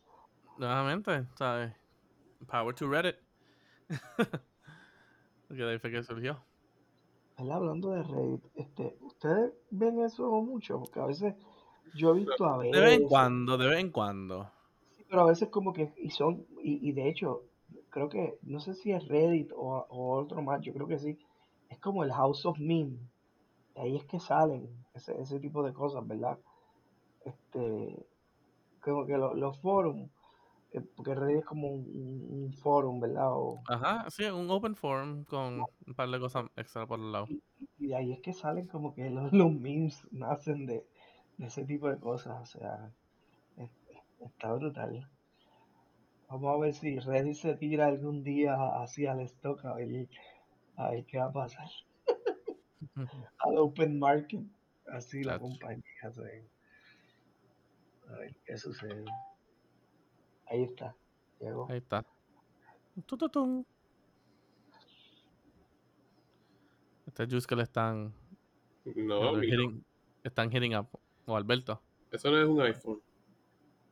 Nuevamente, 0.57 1.27
¿sabes? 1.35 1.73
Power 2.47 2.73
to 2.75 2.87
Reddit. 2.89 3.17
Porque 5.47 5.63
de 5.63 5.71
ahí 5.71 5.79
fue 5.79 5.91
que 5.91 6.03
surgió. 6.03 6.43
Hablando 7.37 7.91
de 7.91 8.03
Reddit, 8.03 8.45
este, 8.55 8.97
¿ustedes 9.01 9.53
ven 9.69 9.99
eso 9.99 10.29
mucho? 10.41 10.79
Porque 10.79 10.99
a 10.99 11.05
veces 11.05 11.35
yo 11.93 12.11
he 12.15 12.19
visto 12.19 12.45
a 12.45 12.57
De 12.71 12.79
vez 12.79 12.93
en 12.93 13.03
veces, 13.03 13.03
cuando, 13.03 13.57
de 13.57 13.67
vez 13.67 13.79
en 13.79 13.89
cuando. 13.91 14.49
sí, 14.95 15.05
pero 15.09 15.21
a 15.21 15.25
veces 15.25 15.49
como 15.49 15.73
que, 15.73 15.93
y 15.97 16.09
son, 16.11 16.45
y, 16.63 16.87
y 16.89 16.91
de 16.93 17.09
hecho, 17.09 17.43
creo 17.89 18.09
que, 18.09 18.37
no 18.43 18.59
sé 18.59 18.73
si 18.73 18.91
es 18.91 19.07
Reddit 19.07 19.51
o, 19.53 19.85
o 19.89 20.15
otro 20.19 20.41
más, 20.41 20.61
yo 20.61 20.73
creo 20.73 20.87
que 20.87 20.99
sí, 20.99 21.17
es 21.69 21.79
como 21.79 22.03
el 22.03 22.11
House 22.13 22.45
of 22.45 22.59
Meme, 22.59 22.97
de 23.75 23.81
ahí 23.81 23.97
es 23.97 24.05
que 24.05 24.19
salen 24.19 24.69
ese, 24.95 25.19
ese 25.21 25.39
tipo 25.39 25.63
de 25.63 25.73
cosas, 25.73 26.07
¿verdad? 26.07 26.39
Este, 27.25 28.07
como 28.81 29.05
que 29.07 29.17
lo- 29.17 29.35
los 29.35 29.59
foros, 29.61 29.97
eh, 30.73 30.81
porque 30.95 31.15
Reddit 31.15 31.39
es 31.39 31.45
como 31.45 31.69
un, 31.69 31.83
un, 32.29 32.53
forum, 32.53 32.99
¿verdad? 33.01 33.29
O, 33.33 33.59
Ajá, 33.65 34.09
sí, 34.09 34.23
un 34.25 34.49
open 34.51 34.75
forum 34.75 35.23
con 35.25 35.69
un 35.85 35.93
par 35.95 36.09
de 36.09 36.19
cosas 36.19 36.45
extra 36.55 36.85
por 36.87 36.99
el 36.99 37.11
lado. 37.11 37.29
y, 37.29 37.41
y 37.77 37.87
de 37.87 37.95
ahí 37.95 38.11
es 38.13 38.21
que 38.21 38.33
salen 38.33 38.67
como 38.67 38.93
que 38.95 39.09
los, 39.09 39.31
los 39.33 39.51
memes 39.51 40.01
nacen 40.11 40.65
de 40.65 40.85
ese 41.39 41.63
tipo 41.65 41.89
de 41.89 41.99
cosas, 41.99 42.41
o 42.41 42.45
sea, 42.59 42.91
es- 43.57 43.71
está 44.19 44.53
brutal. 44.53 45.09
Vamos 46.29 46.55
a 46.55 46.59
ver 46.59 46.73
si 46.73 46.99
Reddit 46.99 47.35
se 47.35 47.55
tira 47.55 47.87
algún 47.87 48.23
día 48.23 48.55
así 48.81 49.05
al 49.05 49.21
stock, 49.21 49.63
a 49.65 49.73
ver, 49.75 50.09
a 50.75 50.91
ver 50.91 51.05
qué 51.05 51.17
va 51.19 51.25
a 51.25 51.31
pasar. 51.31 51.69
Al 53.39 53.57
open 53.57 53.97
market, 53.99 54.41
así 54.91 55.23
la 55.23 55.39
compañía 55.39 55.83
se... 56.11 56.47
A 58.09 58.11
ver 58.17 58.35
qué 58.45 58.57
sucede. 58.57 59.03
Ahí 60.47 60.63
está, 60.63 60.95
llegó. 61.39 61.67
Ahí 61.69 61.77
está. 61.77 62.05
Tututun. 63.05 63.65
Este 67.05 67.25
juice 67.25 67.47
que 67.47 67.55
le 67.55 67.63
están. 67.63 68.13
No, 68.95 69.33
hitting- 69.41 69.83
están 70.23 70.51
hitting 70.51 70.75
up. 70.75 70.87
O 71.27 71.35
Alberto. 71.35 71.81
eso 72.11 72.31
no 72.31 72.41
es 72.41 72.47
un 72.47 72.61
iPhone. 72.61 73.01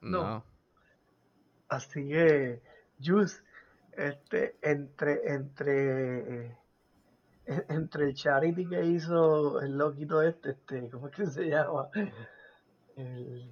No. 0.01 0.24
No. 0.24 0.46
Así 1.68 2.08
que, 2.08 2.62
Juice, 3.04 3.42
este, 3.98 4.56
entre, 4.62 5.34
entre, 5.34 6.46
eh, 6.46 6.58
entre 7.70 8.06
el 8.06 8.13
charity 8.13 8.68
que 8.68 8.86
hizo 8.86 9.62
el 9.62 9.77
loquito 9.77 10.22
este, 10.22 10.51
este, 10.51 10.89
¿cómo 10.89 11.08
es 11.08 11.15
que 11.15 11.25
se 11.27 11.46
llama? 11.50 11.89
El, 12.96 13.51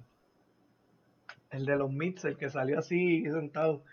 el 1.50 1.66
de 1.66 1.76
los 1.76 1.90
Mits, 1.92 2.24
el 2.24 2.36
que 2.36 2.48
salió 2.48 2.78
así 2.78 3.24
sentado. 3.30 3.84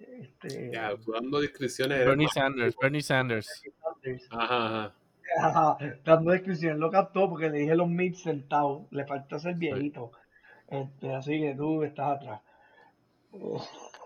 Este, 0.00 0.70
Ya, 0.72 0.92
dando 1.12 1.40
descripciones. 1.40 2.06
Bernie 2.06 2.28
Sanders. 2.28 2.76
Bernie 2.80 3.02
Sanders. 3.02 3.62
Sanders. 3.82 4.28
Ajá, 4.30 4.66
ajá. 4.66 4.94
Ajá, 5.36 5.76
dando 6.04 6.30
descripción, 6.30 6.80
lo 6.80 6.90
captó 6.90 7.28
porque 7.28 7.50
le 7.50 7.58
dije 7.58 7.74
los 7.74 7.88
Mits 7.88 8.22
sentados, 8.22 8.82
le 8.90 9.04
faltó 9.04 9.38
ser 9.38 9.54
viejito. 9.56 10.12
Este, 10.68 11.14
así 11.14 11.40
que 11.40 11.54
tú 11.54 11.82
estás 11.82 12.16
atrás. 12.16 12.40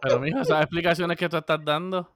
Pero, 0.03 0.21
mijo, 0.21 0.41
esas 0.41 0.63
explicaciones 0.63 1.17
que 1.17 1.29
tú 1.29 1.37
estás 1.37 1.65
dando. 1.65 2.11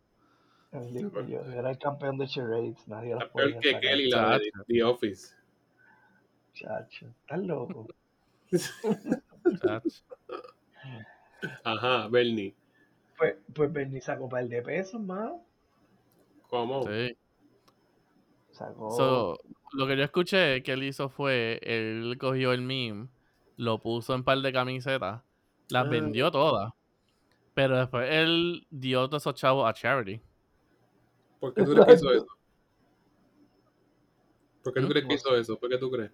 yo, 0.72 1.40
era 1.52 1.70
el 1.70 1.78
campeón 1.78 2.18
de 2.18 2.26
charades, 2.26 2.76
nadie 2.88 3.14
las 3.14 3.28
podía 3.28 3.58
que 3.60 3.72
sacar. 3.72 3.80
Kelly, 3.80 4.10
la 4.10 4.38
de. 4.38 4.50
The 4.66 4.82
Office. 4.84 5.34
Chacho, 6.54 7.06
estás 7.06 7.40
loco. 7.40 7.86
Chacho. 8.50 10.04
Ajá, 11.64 12.08
Bernie. 12.08 12.54
Pues, 13.18 13.36
pues 13.54 13.72
Bernie 13.72 14.00
sacó 14.00 14.24
un 14.24 14.30
par 14.30 14.46
de 14.46 14.62
pesos 14.62 15.00
más. 15.00 15.32
¿Cómo? 16.48 16.82
Sí. 16.84 17.16
Sacó. 18.56 18.90
So, 18.90 19.38
lo 19.72 19.86
que 19.86 19.96
yo 19.98 20.02
escuché 20.04 20.62
que 20.62 20.72
él 20.72 20.82
hizo 20.84 21.10
fue, 21.10 21.60
él 21.62 22.16
cogió 22.18 22.52
el 22.52 22.62
meme 22.62 23.08
lo 23.58 23.78
puso 23.80 24.14
en 24.14 24.22
par 24.22 24.38
de 24.38 24.52
camisetas, 24.52 25.22
las 25.70 25.86
Ah. 25.86 25.88
vendió 25.88 26.30
todas. 26.30 26.72
Pero 27.54 27.78
después 27.78 28.08
él 28.10 28.66
dio 28.70 29.08
todos 29.08 29.22
esos 29.22 29.34
chavos 29.34 29.68
a 29.68 29.72
charity. 29.72 30.20
¿Por 31.40 31.54
qué 31.54 31.64
tú 31.64 31.72
crees 31.72 31.86
que 31.86 31.92
hizo 31.94 32.12
eso? 32.12 32.26
¿Por 34.62 34.74
qué 34.74 34.80
tú 34.80 34.88
crees 34.88 35.06
que 35.06 35.14
hizo 35.14 35.36
eso? 35.36 35.58
¿Por 35.58 35.70
qué 35.70 35.78
tú 35.78 35.90
crees? 35.90 36.10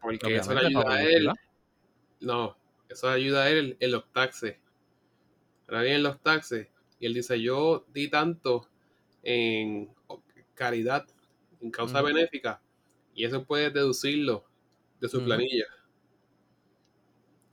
Porque 0.00 0.36
eso 0.36 0.52
le 0.54 0.66
ayuda 0.66 0.92
a 0.92 1.02
él. 1.02 1.30
No, 2.20 2.56
eso 2.88 3.08
le 3.08 3.14
ayuda 3.16 3.44
a 3.44 3.50
él 3.50 3.76
en 3.80 3.90
los 3.92 4.10
taxes. 4.12 4.56
Ahora 5.68 5.82
vienen 5.82 6.02
los 6.02 6.20
taxes. 6.20 6.68
Y 6.98 7.06
él 7.06 7.14
dice, 7.14 7.40
yo 7.40 7.84
di 7.92 8.08
tanto 8.08 8.68
en 9.22 9.88
caridad, 10.62 11.06
en 11.60 11.70
causa 11.70 12.00
benéfica. 12.02 12.60
Y 13.14 13.24
eso 13.24 13.44
puedes 13.44 13.72
deducirlo 13.74 14.44
de 15.00 15.08
su 15.08 15.22
planilla. 15.24 15.66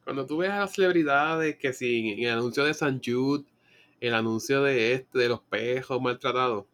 Cuando 0.04 0.26
tú 0.26 0.38
ves 0.38 0.50
a 0.50 0.60
las 0.62 0.74
celebridades 0.74 1.58
que 1.58 1.74
si 1.74 2.14
en 2.14 2.20
el 2.28 2.34
anuncio 2.34 2.64
de 2.64 2.74
San 2.74 3.02
Jude, 3.04 3.46
el 4.00 4.14
anuncio 4.14 4.64
de 4.64 4.94
este, 4.94 5.20
de 5.20 5.30
los 5.30 5.42
pejos 5.42 6.02
maltratados, 6.02 6.66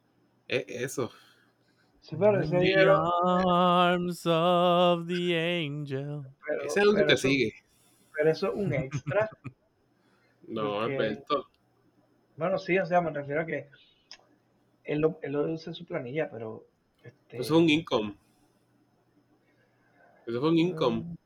es 0.48 0.65
eso. 0.68 1.12
Sí, 2.01 2.15
pero 2.20 2.39
ese 2.39 2.54
In 2.56 2.60
the 2.62 2.65
dinero. 2.68 3.04
arms 3.58 4.22
of 4.27 5.08
the 5.08 5.36
angel. 5.65 6.22
Pero, 6.48 6.63
Ese 6.63 6.80
anuncio 6.82 6.96
pero 6.98 7.08
te 7.08 7.13
eso, 7.15 7.27
sigue. 7.27 7.54
pero 8.15 8.30
eso 8.32 8.48
es 8.50 8.54
un 8.56 8.74
extra. 8.74 9.30
No, 10.48 10.75
Porque- 10.82 10.94
Alberto. 10.96 11.48
Bueno, 12.38 12.60
sí, 12.60 12.77
o 12.77 12.86
sea, 12.86 13.01
me 13.01 13.10
refiero 13.10 13.42
a 13.42 13.46
que 13.48 13.68
él 14.86 15.00
lo, 15.00 15.20
él 15.22 15.34
lo 15.34 15.44
usa 15.51 15.72
en 15.72 15.75
su 15.75 15.86
planilla, 15.86 16.30
pero. 16.32 16.65
Este, 17.04 17.38
Eso 17.38 17.56
es 17.56 17.62
un 17.62 17.70
income. 17.70 18.15
Eso 20.25 20.39
fue 20.39 20.50
un 20.50 20.58
income. 20.58 21.18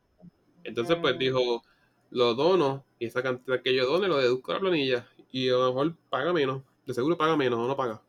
Entonces, 0.63 0.97
pues 1.01 1.17
dijo, 1.17 1.63
lo 2.11 2.33
dono 2.33 2.85
y 2.97 3.05
esa 3.05 3.23
cantidad 3.23 3.61
que 3.61 3.73
yo 3.73 3.85
done 3.85 4.07
lo 4.07 4.17
deduzco 4.17 4.51
a 4.51 4.55
la 4.55 4.61
planilla. 4.61 5.07
Y 5.31 5.49
a 5.49 5.53
lo 5.53 5.67
mejor 5.67 5.95
paga 6.09 6.33
menos. 6.33 6.63
De 6.85 6.93
seguro 6.93 7.17
paga 7.17 7.37
menos 7.37 7.59
o 7.59 7.67
no 7.67 7.77
paga. 7.77 8.01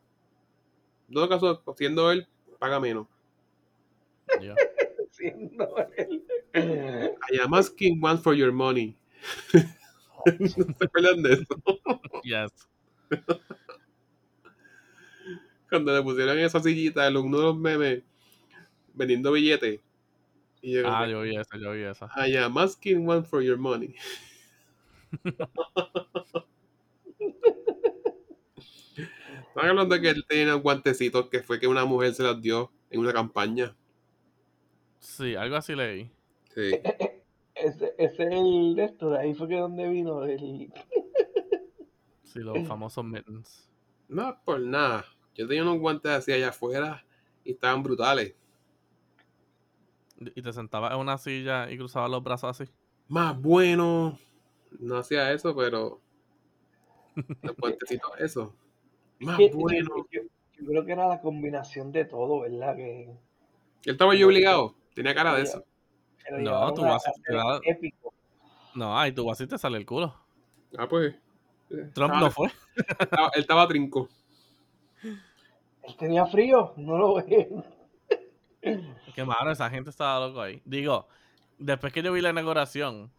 En 1.07 1.13
todo 1.13 1.29
caso, 1.29 1.63
siendo 1.77 2.11
él, 2.11 2.27
paga 2.59 2.79
menos. 2.79 3.07
Yo. 4.41 4.55
siendo 5.11 5.75
él. 5.97 6.23
I 6.53 7.39
am 7.41 7.53
asking 7.53 8.03
one 8.03 8.17
for 8.17 8.33
your 8.33 8.51
money. 8.51 8.97
¿Se 9.53 10.85
acuerdan 10.85 11.21
de 11.23 11.33
eso? 11.33 11.55
Yes. 12.23 12.51
Cuando 15.71 15.95
le 15.95 16.03
pusieron 16.03 16.37
esa 16.37 16.59
sillita 16.59 17.07
en 17.07 17.15
uno 17.15 17.37
de 17.37 17.43
los 17.45 17.57
memes 17.57 18.03
vendiendo 18.93 19.31
billetes. 19.31 19.79
Y 20.61 20.73
yo, 20.73 20.83
Ah, 20.85 21.07
yo 21.07 21.21
vi 21.21 21.37
esa, 21.37 21.57
yo 21.57 21.71
vi 21.71 21.83
esa. 21.83 22.09
I 22.17 22.35
am 22.35 22.57
asking 22.57 23.07
one 23.07 23.23
for 23.23 23.41
your 23.41 23.57
money. 23.57 23.95
Están 29.47 29.69
hablando 29.69 29.95
de 29.95 30.01
que 30.01 30.09
él 30.09 30.25
tenía 30.27 30.45
unos 30.45 30.63
guantecitos 30.63 31.29
que 31.29 31.41
fue 31.43 31.59
que 31.59 31.67
una 31.67 31.85
mujer 31.85 32.13
se 32.13 32.23
los 32.23 32.41
dio 32.41 32.71
en 32.89 32.99
una 33.01 33.13
campaña. 33.13 33.75
Sí, 34.99 35.35
algo 35.35 35.55
así 35.55 35.75
leí. 35.75 36.11
Sí. 36.53 36.71
Ese, 37.53 37.93
ese 37.97 38.23
es 38.23 38.31
el 38.31 38.75
de 38.75 38.85
esto, 38.85 39.11
de 39.11 39.19
ahí 39.19 39.33
fue 39.35 39.47
que 39.47 39.57
donde 39.57 39.87
vino 39.87 40.23
el. 40.23 40.73
Sí, 42.23 42.39
los 42.39 42.57
famosos 42.67 43.03
mittens. 43.05 43.69
No 44.07 44.29
es 44.29 44.35
por 44.43 44.59
nada. 44.59 45.05
Yo 45.35 45.47
tenía 45.47 45.63
unos 45.63 45.79
guantes 45.79 46.11
así 46.11 46.31
allá 46.31 46.49
afuera 46.49 47.03
y 47.43 47.51
estaban 47.51 47.83
brutales. 47.83 48.35
Y 50.35 50.41
te 50.41 50.53
sentabas 50.53 50.93
en 50.93 50.99
una 50.99 51.17
silla 51.17 51.69
y 51.71 51.77
cruzabas 51.77 52.09
los 52.11 52.23
brazos 52.23 52.61
así. 52.61 52.71
Más 53.07 53.39
bueno. 53.39 54.17
No 54.79 54.97
hacía 54.97 55.31
eso, 55.31 55.55
pero. 55.55 55.99
Los 57.41 57.55
guantecitos, 57.57 58.11
eso. 58.19 58.55
Más 59.19 59.37
que- 59.37 59.51
bueno. 59.53 59.89
Yo, 60.11 60.21
yo 60.59 60.65
creo 60.65 60.85
que 60.85 60.91
era 60.91 61.07
la 61.07 61.19
combinación 61.21 61.91
de 61.91 62.05
todo, 62.05 62.41
¿verdad? 62.41 62.75
Que 62.75 63.03
Él 63.05 63.17
estaba 63.83 64.13
yo 64.15 64.27
obligado. 64.27 64.75
Tenía 64.93 65.13
cara 65.15 65.33
de 65.35 65.41
eso. 65.43 65.65
No, 66.39 66.73
tú 66.73 66.83
vas 66.83 67.05
a- 67.07 67.59
épico. 67.63 68.13
No, 68.75 68.97
ahí 68.97 69.11
tú 69.11 69.25
vas 69.25 69.41
y 69.41 69.47
te 69.47 69.57
sale 69.57 69.77
el 69.77 69.85
culo. 69.85 70.15
Ah, 70.77 70.87
pues. 70.87 71.15
Trump 71.67 71.87
Estaba- 72.13 72.19
no 72.19 72.31
fue. 72.31 72.47
estaba- 72.99 73.31
él 73.33 73.41
estaba 73.41 73.67
trinco. 73.67 74.07
Él 75.83 75.95
tenía 75.97 76.25
frío, 76.25 76.73
no 76.77 76.97
lo 76.97 77.15
ve. 77.15 77.49
Qué 79.15 79.25
malo, 79.25 79.51
esa 79.51 79.69
gente 79.69 79.89
estaba 79.89 80.27
loco 80.27 80.41
ahí. 80.41 80.61
Digo, 80.65 81.07
después 81.57 81.91
que 81.91 82.03
yo 82.03 82.13
vi 82.13 82.21
la 82.21 82.29
inauguración, 82.29 83.11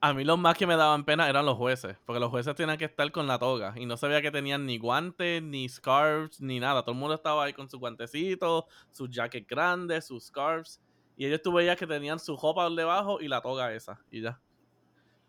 a 0.00 0.12
mí 0.14 0.24
los 0.24 0.38
más 0.38 0.56
que 0.56 0.66
me 0.66 0.76
daban 0.76 1.04
pena 1.04 1.28
eran 1.28 1.46
los 1.46 1.56
jueces, 1.56 1.96
porque 2.04 2.18
los 2.18 2.30
jueces 2.30 2.54
tenían 2.56 2.76
que 2.76 2.86
estar 2.86 3.10
con 3.12 3.26
la 3.26 3.38
toga 3.38 3.74
y 3.76 3.86
no 3.86 3.96
se 3.96 4.08
veía 4.08 4.22
que 4.22 4.30
tenían 4.30 4.66
ni 4.66 4.78
guantes, 4.78 5.42
ni 5.42 5.68
scarves, 5.68 6.40
ni 6.40 6.58
nada. 6.58 6.82
Todo 6.82 6.92
el 6.92 6.98
mundo 6.98 7.14
estaba 7.14 7.44
ahí 7.44 7.52
con 7.52 7.68
sus 7.68 7.78
guantecitos, 7.78 8.64
sus 8.90 9.10
jackets 9.10 9.46
grandes, 9.46 10.06
sus 10.06 10.26
scarves. 10.26 10.80
Y 11.16 11.26
ellos 11.26 11.40
tú 11.42 11.52
veías 11.52 11.76
que 11.76 11.86
tenían 11.86 12.18
su 12.18 12.36
ropa 12.36 12.66
por 12.66 12.74
debajo 12.74 13.20
y 13.20 13.28
la 13.28 13.40
toga 13.42 13.72
esa. 13.72 14.00
Y 14.10 14.22
ya. 14.22 14.40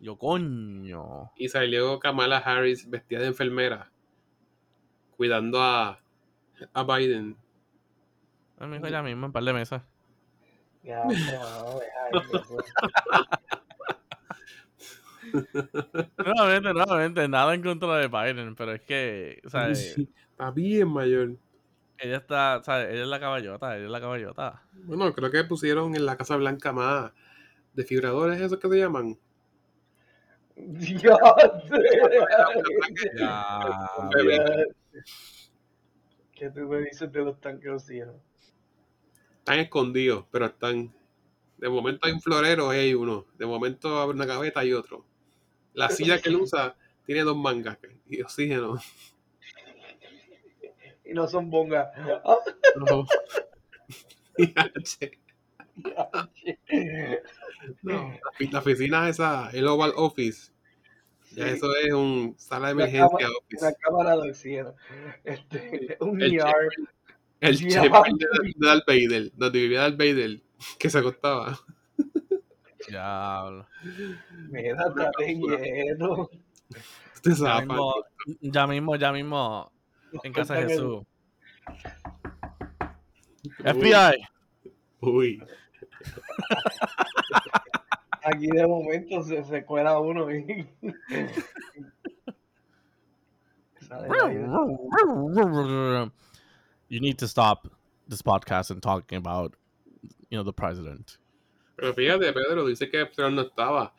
Yo, 0.00 0.18
coño. 0.18 1.30
Y 1.36 1.48
salió 1.48 1.98
Kamala 2.00 2.38
Harris 2.38 2.90
vestida 2.90 3.20
de 3.20 3.26
enfermera. 3.28 3.92
Cuidando 5.16 5.62
a, 5.62 6.00
a 6.72 6.84
Biden. 6.84 7.36
A 8.58 8.66
mí 8.66 8.78
ya 8.90 9.02
mismo, 9.02 9.26
un 9.26 9.32
par 9.32 9.44
de 9.44 9.52
meses. 9.52 9.82
Ya, 10.82 11.04
no, 11.04 11.10
no, 11.10 11.80
deja 11.80 12.08
eso. 12.12 12.56
Nuevamente, 16.18 16.74
nuevamente, 16.74 17.28
nada 17.28 17.54
en 17.54 17.62
contra 17.62 17.96
de 17.96 18.08
Biden, 18.08 18.54
pero 18.54 18.72
es 18.72 18.82
que, 18.82 19.40
o 19.44 19.48
sea, 19.48 19.70
Está 19.70 20.50
bien 20.50 20.88
mayor. 20.88 21.36
ella 21.98 22.16
está, 22.16 22.60
¿sabes? 22.64 22.92
Ella 22.92 23.02
es 23.02 23.08
la 23.08 23.20
caballota, 23.20 23.76
ella 23.76 23.84
es 23.86 23.90
la 23.90 24.00
caballota. 24.00 24.62
Bueno, 24.72 25.12
creo 25.14 25.30
que 25.30 25.44
pusieron 25.44 25.94
en 25.94 26.04
la 26.04 26.16
Casa 26.16 26.36
Blanca 26.36 26.72
más 26.72 27.12
desfibradores, 27.72 28.40
esos 28.40 28.58
que 28.58 28.68
se 28.68 28.78
llaman. 28.78 29.16
Dios. 30.56 31.18
¿Qué 36.34 36.50
tú 36.50 36.60
me 36.60 36.80
dices 36.80 37.10
de 37.12 37.20
los 37.20 37.40
tanques 37.40 37.70
oxígeno? 37.70 38.14
Están 39.38 39.60
escondidos, 39.60 40.24
pero 40.30 40.46
están. 40.46 40.92
De 41.58 41.68
momento 41.68 42.06
hay 42.06 42.12
un 42.12 42.20
florero 42.20 42.74
y 42.74 42.78
hay 42.78 42.94
uno. 42.94 43.26
De 43.38 43.46
momento 43.46 43.98
abre 43.98 44.16
una 44.16 44.26
gaveta 44.26 44.64
y 44.64 44.72
otro. 44.72 45.04
La 45.72 45.90
silla 45.90 46.20
que 46.20 46.28
él 46.28 46.36
usa 46.36 46.76
tiene 47.06 47.22
dos 47.22 47.36
mangas 47.36 47.78
y 48.08 48.22
oxígeno. 48.22 48.78
Y 51.06 51.12
no 51.12 51.28
son 51.28 51.50
bongas. 51.50 51.88
No. 52.76 53.06
No, 57.82 58.18
la 58.38 58.58
oficina 58.58 59.08
esa, 59.08 59.50
el 59.50 59.66
Oval 59.66 59.92
Office, 59.96 60.52
ya 61.34 61.44
Sí, 61.48 61.50
eso 61.54 61.74
es 61.76 61.92
un 61.92 62.34
sala 62.38 62.68
de 62.68 62.72
emergencia 62.72 63.06
Una 63.28 63.28
office. 63.38 63.76
cámara 63.80 64.16
de 64.16 64.30
oxígeno. 64.30 64.74
Este, 65.24 65.96
un 66.00 66.20
El 66.22 66.34
ER. 66.34 66.46
el 67.40 67.58
checkpoint 67.58 68.18
de, 68.20 68.26
Darth 68.56 68.84
Vader, 68.86 69.30
donde 69.34 69.58
vivía 69.60 69.80
Darth 69.82 69.96
Vader, 69.98 70.40
que 70.78 70.90
se 70.90 70.98
acostaba. 70.98 71.58
Diablo. 72.88 73.66
Mira, 74.50 74.84
estate 74.86 75.40
quieto. 75.40 76.30
Usted 77.14 77.30
Ya 77.30 77.36
sabe. 77.36 77.66
mismo, 77.66 77.94
ya 78.40 78.66
mismo, 78.66 78.96
ya 78.96 79.12
mismo, 79.12 79.72
en 80.22 80.32
casa 80.32 80.54
de 80.54 80.68
Jesús. 80.68 81.02
FBI. 83.64 84.26
Uy, 85.00 85.42
Aquí 88.24 88.46
de 88.46 88.66
momento 88.66 89.22
se, 89.22 89.44
se 89.44 89.64
cuela 89.64 89.98
uno 89.98 90.30
y. 90.30 90.66
You 96.88 97.00
need 97.00 97.18
to 97.18 97.28
stop 97.28 97.68
this 98.08 98.22
podcast 98.22 98.70
and 98.70 98.82
talking 98.82 99.18
about, 99.18 99.54
you 100.30 100.38
know, 100.38 100.42
the 100.44 100.52
president. 100.52 101.18
pero 101.76 101.92
fíjate, 101.92 102.32
Pedro, 102.32 102.66
dice 102.66 102.88
que 102.88 103.04
Trump 103.06 103.34
no 103.34 103.42
estaba, 103.42 103.92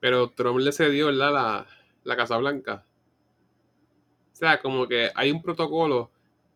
pero 0.00 0.30
Trump 0.30 0.58
le 0.58 0.72
cedió, 0.72 1.06
¿verdad? 1.06 1.32
La, 1.32 1.66
la 2.04 2.16
Casa 2.16 2.36
Blanca. 2.38 2.84
O 4.32 4.36
sea, 4.36 4.60
como 4.60 4.86
que 4.88 5.10
hay 5.14 5.30
un 5.30 5.42
protocolo, 5.42 6.10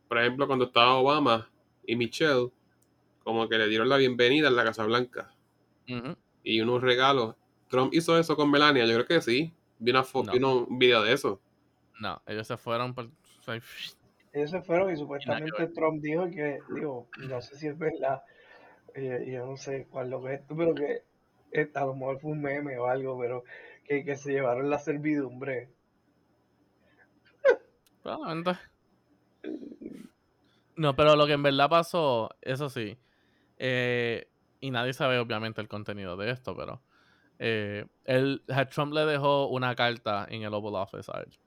por 0.08 0.18
ejemplo, 0.18 0.46
cuando 0.46 0.66
estaba 0.66 0.94
Obama 0.94 1.48
y 1.86 1.96
Michelle, 1.96 2.50
como 3.22 3.48
que 3.48 3.58
le 3.58 3.68
dieron 3.68 3.88
la 3.88 3.96
bienvenida 3.96 4.48
en 4.48 4.56
la 4.56 4.64
Casa 4.64 4.84
Blanca. 4.84 5.32
Ujú. 5.88 6.16
Y 6.44 6.60
unos 6.60 6.80
regalos. 6.82 7.34
Trump 7.68 7.92
hizo 7.92 8.16
eso 8.18 8.36
con 8.36 8.50
Melania, 8.50 8.84
yo 8.86 8.94
creo 8.94 9.06
que 9.06 9.20
sí. 9.20 9.52
Vi 9.80 9.90
una 9.90 10.04
foto, 10.04 10.26
No. 10.26 10.32
vi 10.32 10.38
uno- 10.38 10.66
un 10.66 10.78
video 10.78 11.02
de 11.02 11.12
eso. 11.12 11.40
No, 12.00 12.22
ellos 12.26 12.46
se 12.46 12.56
fueron 12.56 12.94
por... 12.94 13.10
Ellos 14.32 14.50
se 14.50 14.62
fueron 14.62 14.92
y 14.92 14.96
supuestamente 14.96 15.66
Trump 15.68 16.00
dijo 16.02 16.28
que, 16.30 16.60
digo, 16.68 17.08
no 17.16 17.40
sé 17.40 17.56
si 17.56 17.66
es 17.68 17.78
verdad, 17.78 18.22
eh, 18.94 19.24
yo 19.32 19.46
no 19.46 19.56
sé 19.56 19.86
cuál 19.90 20.10
lo 20.10 20.22
que 20.22 20.34
es 20.34 20.40
esto, 20.40 20.56
pero 20.56 20.74
que 20.74 21.02
eh, 21.52 21.70
a 21.74 21.84
lo 21.84 21.94
mejor 21.94 22.20
fue 22.20 22.32
un 22.32 22.42
meme 22.42 22.78
o 22.78 22.86
algo, 22.86 23.18
pero 23.18 23.44
que, 23.84 24.04
que 24.04 24.16
se 24.16 24.32
llevaron 24.32 24.70
la 24.70 24.78
servidumbre. 24.78 25.68
Probablemente. 28.02 28.58
No, 30.76 30.96
pero 30.96 31.16
lo 31.16 31.26
que 31.26 31.34
en 31.34 31.42
verdad 31.42 31.68
pasó, 31.70 32.30
eso 32.40 32.68
sí. 32.68 32.98
eh, 33.58 34.26
y 34.64 34.70
nadie 34.70 34.94
sabe 34.94 35.18
obviamente 35.18 35.60
el 35.60 35.68
contenido 35.68 36.16
de 36.16 36.30
esto, 36.30 36.56
pero 36.56 36.80
eh, 37.38 37.84
él, 38.04 38.42
a 38.48 38.64
Trump 38.64 38.94
le 38.94 39.04
dejó 39.04 39.48
una 39.48 39.74
carta 39.74 40.26
en 40.30 40.42
el 40.42 40.54
Oval 40.54 40.82
Office 40.82 41.12
a 41.12 41.20
él. 41.20 41.38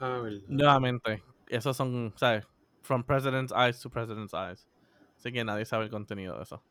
Ah, 0.00 0.18
verdad. 0.22 0.40
Nuevamente, 0.48 1.22
esos 1.48 1.76
son, 1.76 2.10
¿sabes? 2.16 2.46
From 2.80 3.04
President's 3.04 3.52
Eyes 3.52 3.78
to 3.82 3.90
President's 3.90 4.32
Eyes. 4.32 4.66
Así 5.18 5.30
que 5.30 5.44
nadie 5.44 5.66
sabe 5.66 5.84
el 5.84 5.90
contenido 5.90 6.38
de 6.38 6.44
eso. 6.44 6.62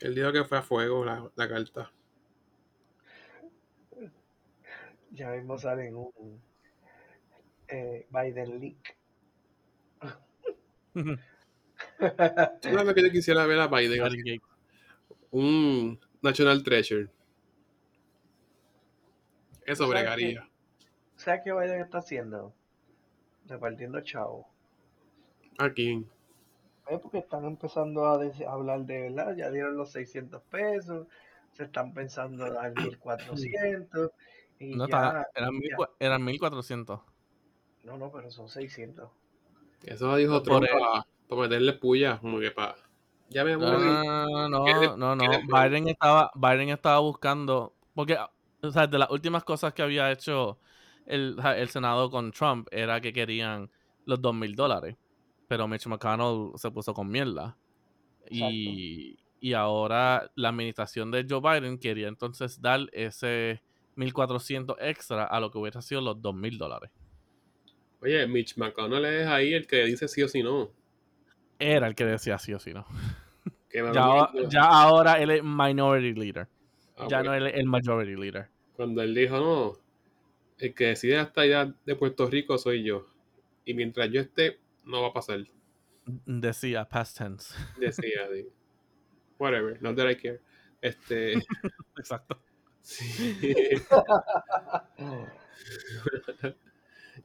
Él 0.00 0.16
dijo 0.16 0.32
que 0.32 0.42
fue 0.42 0.58
a 0.58 0.62
fuego 0.62 1.04
la, 1.04 1.30
la 1.36 1.48
carta. 1.48 1.92
Ya 5.12 5.30
mismo 5.30 5.56
sale 5.58 5.86
en 5.86 5.96
un 5.96 6.42
eh, 7.68 8.04
Biden 8.10 8.60
leak. 8.60 8.96
¿Tú 12.60 12.68
sabes 12.68 12.94
que 12.94 13.02
yo 13.02 13.12
quisiera 13.12 13.46
ver 13.46 13.60
a 13.60 13.68
Biden? 13.68 14.42
Un 15.34 15.98
National 16.22 16.62
Treasure. 16.62 17.08
Eso 19.66 19.84
¿Sabes 19.84 19.90
bregaría. 19.90 20.48
¿Sabes 21.16 21.40
qué 21.44 21.52
Biden 21.52 21.80
está 21.80 21.98
haciendo? 21.98 22.54
Repartiendo 23.46 24.00
chavo. 24.02 24.46
Aquí. 25.58 26.06
Es 26.88 27.00
porque 27.00 27.18
están 27.18 27.44
empezando 27.46 28.06
a, 28.06 28.22
a 28.22 28.52
hablar 28.52 28.84
de 28.84 29.02
verdad, 29.10 29.34
ya 29.36 29.50
dieron 29.50 29.76
los 29.76 29.90
600 29.90 30.40
pesos, 30.42 31.08
se 31.52 31.64
están 31.64 31.92
pensando 31.94 32.48
dar 32.52 32.72
1400 32.80 34.10
y 34.60 34.76
No, 34.76 34.86
ya, 34.86 34.96
está- 34.96 35.26
eran, 35.34 35.54
mil 35.58 35.70
ya- 35.70 35.90
eran 35.98 36.24
1400. 36.24 37.00
no, 37.82 37.98
no, 37.98 38.12
pero 38.12 38.30
son 38.30 38.48
600. 38.48 39.10
Eso 39.84 40.14
dijo 40.16 40.42
Trump 40.42 40.64
él. 40.64 40.78
para 41.28 41.42
meterle 41.42 41.72
puya, 41.72 42.18
como 42.20 42.38
que 42.38 42.52
para. 42.52 42.76
Ya 43.30 43.44
me 43.44 43.56
No, 43.56 43.70
voy. 43.70 43.78
no, 43.78 44.48
no, 44.48 44.58
¿Qué 44.64 44.74
le- 44.74 44.94
no, 44.96 45.14
no? 45.16 45.40
Biden 45.42 45.88
estaba, 45.88 46.30
Biden 46.34 46.70
estaba 46.70 46.98
buscando, 46.98 47.76
porque, 47.94 48.16
o 48.62 48.70
sea, 48.70 48.86
de 48.88 48.98
las 48.98 49.10
últimas 49.10 49.44
cosas 49.44 49.72
que 49.72 49.82
había 49.82 50.10
hecho 50.10 50.58
el, 51.06 51.36
el 51.56 51.68
Senado 51.68 52.10
con 52.10 52.32
Trump 52.32 52.66
era 52.72 53.00
que 53.00 53.12
querían 53.12 53.70
los 54.06 54.20
dos 54.20 54.34
mil 54.34 54.54
dólares, 54.56 54.96
pero 55.46 55.68
Mitch 55.68 55.86
McConnell 55.86 56.50
se 56.56 56.70
puso 56.72 56.92
con 56.94 57.08
mierda. 57.10 57.58
Y, 58.30 59.18
y 59.40 59.52
ahora 59.54 60.30
la 60.36 60.48
administración 60.50 61.10
de 61.10 61.26
Joe 61.28 61.40
Biden 61.40 61.78
quería 61.78 62.08
entonces 62.08 62.60
dar 62.60 62.80
ese 62.92 63.62
1400 63.96 64.76
extra 64.80 65.24
a 65.24 65.40
lo 65.40 65.50
que 65.50 65.58
hubiera 65.58 65.82
sido 65.82 66.00
los 66.00 66.20
dos 66.22 66.34
mil 66.34 66.58
dólares. 66.58 66.90
Oye, 68.00 68.24
Mitch 68.28 68.56
McConnell 68.56 69.04
es 69.04 69.26
ahí 69.26 69.52
el 69.52 69.66
que 69.66 69.84
dice 69.84 70.06
sí 70.06 70.22
o 70.22 70.28
sí 70.28 70.44
no. 70.44 70.70
Era 71.58 71.86
el 71.86 71.94
que 71.94 72.04
decía 72.04 72.38
sí 72.38 72.52
o 72.52 72.58
sí, 72.58 72.72
¿no? 72.72 72.86
Ya, 73.72 74.62
ahora 74.62 75.20
él 75.20 75.30
es 75.30 75.42
minority 75.42 76.12
leader. 76.12 76.48
Ah, 76.96 77.08
ya 77.10 77.22
no 77.22 77.34
es 77.34 77.54
el 77.54 77.66
majority 77.66 78.14
leader. 78.14 78.48
Cuando 78.76 79.02
él 79.02 79.14
dijo, 79.14 79.36
no, 79.38 79.72
el 80.58 80.74
que 80.74 80.86
decide 80.86 81.18
hasta 81.18 81.40
allá 81.40 81.74
de 81.84 81.96
Puerto 81.96 82.28
Rico 82.28 82.56
soy 82.56 82.84
yo. 82.84 83.06
Y 83.64 83.74
mientras 83.74 84.10
yo 84.10 84.20
esté, 84.20 84.60
no 84.84 85.02
va 85.02 85.08
a 85.08 85.12
pasar. 85.12 85.40
Decía 86.04 86.88
past 86.88 87.18
tense. 87.18 87.54
Decía. 87.78 88.28
Whatever, 89.38 89.82
not 89.82 89.96
that 89.96 90.08
I 90.08 90.16
care. 90.16 90.40
Este, 90.80 91.32
Exacto. 91.98 92.40
sí. 92.82 93.36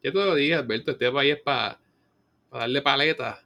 Yo 0.01 0.13
te 0.13 0.17
lo 0.17 0.35
dije, 0.35 0.53
Alberto, 0.55 0.91
este 0.91 1.11
país 1.11 1.35
es 1.35 1.41
para 1.41 1.79
darle 2.51 2.81
paleta 2.81 3.43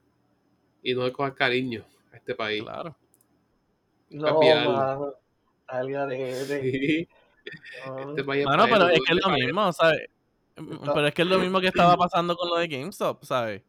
y 0.84 0.93
no 0.93 1.12
coger 1.13 1.34
cariño 1.34 1.84
a 2.12 2.17
este 2.17 2.36
país. 2.36 2.62
Claro. 2.63 2.96
No, 4.10 4.39
mano, 4.39 5.13
salga 5.67 6.06
de, 6.06 6.46
de- 6.46 6.62
Sí, 6.72 7.08
no. 7.88 8.10
este 8.12 8.24
país 8.24 8.41
es 8.41 8.46
Bueno, 8.48 8.65
pero 8.69 8.89
es 8.89 9.00
que 9.06 9.13
es 9.13 9.15
lo 9.15 9.22
pa' 9.24 9.34
mismo, 9.34 9.74
¿sabes? 9.74 10.02
Está- 10.56 10.93
Pero 10.93 11.08
es 11.08 11.13
que 11.15 11.22
es 11.24 11.28
lo 11.28 11.39
mismo 11.39 11.60
que 11.62 11.67
estaba 11.96 11.98
pasando 11.98 12.36
con 12.36 12.50
lo 12.50 12.58
de 12.58 12.67
GameStop, 12.67 13.24
¿sabes? 13.24 13.63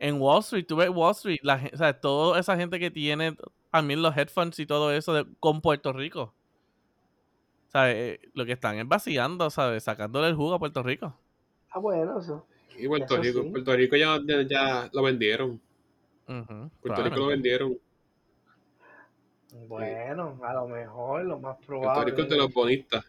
En 0.00 0.20
Wall 0.20 0.40
Street, 0.40 0.66
tú 0.66 0.76
ves 0.76 0.90
Wall 0.90 1.12
Street, 1.12 1.38
la, 1.42 1.60
¿sabes? 1.74 2.00
Toda 2.00 2.40
esa 2.40 2.56
gente 2.56 2.80
que 2.80 2.90
tiene 2.90 3.36
también 3.70 4.02
los 4.02 4.16
headphones 4.16 4.58
y 4.58 4.66
todo 4.66 4.90
eso 4.92 5.14
de- 5.14 5.26
con 5.38 5.60
Puerto 5.60 5.92
Rico. 5.92 6.34
¿Sabes? 7.68 7.96
Eh, 7.96 8.20
Lo 8.34 8.44
que 8.44 8.52
están 8.52 8.76
es 8.78 8.86
vaciando, 8.88 9.48
¿sabes? 9.50 9.84
Sacándole 9.84 10.28
el 10.28 10.34
jugo 10.34 10.54
a 10.54 10.58
Puerto 10.58 10.82
Rico. 10.82 11.14
Ah, 11.70 11.78
bueno, 11.78 12.18
eso. 12.20 12.46
Y 12.78 12.86
Puerto 12.88 13.14
Eso 13.14 13.22
Rico, 13.22 13.42
sí. 13.42 13.48
Puerto 13.50 13.76
Rico 13.76 13.96
ya, 13.96 14.18
ya, 14.26 14.42
ya 14.42 14.90
lo 14.92 15.02
vendieron. 15.02 15.60
Puerto 16.26 17.02
Rico 17.02 17.16
lo 17.16 17.26
vendieron. 17.26 17.78
Bueno, 19.68 20.40
a 20.42 20.54
lo 20.54 20.66
mejor, 20.66 21.24
lo 21.24 21.38
más 21.38 21.56
Puerto 21.56 21.66
probable. 21.66 22.10
Rico 22.10 22.22
es 22.22 22.28
de 22.28 22.36
los 22.36 22.52
bonistas. 22.52 23.04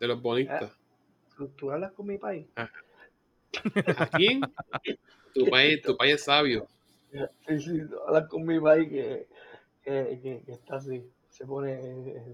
De 0.00 0.08
los 0.08 0.20
bonistas. 0.20 0.72
¿Tú, 1.36 1.48
tú 1.48 1.70
hablas 1.70 1.92
con 1.92 2.06
mi 2.06 2.18
país? 2.18 2.46
¿A 2.56 4.06
quién? 4.16 4.40
Tu 5.34 5.46
país, 5.46 5.82
tu 5.82 5.96
país 5.96 6.14
es 6.14 6.24
sabio. 6.24 6.66
Sí, 7.46 7.60
sí, 7.60 7.86
tú 7.88 8.00
hablas 8.06 8.28
con 8.28 8.44
mi 8.44 8.58
país 8.58 8.88
que, 8.88 9.28
que, 9.82 10.20
que, 10.22 10.42
que 10.44 10.52
está 10.52 10.76
así. 10.76 11.08
Se 11.30 11.46
pone, 11.46 11.80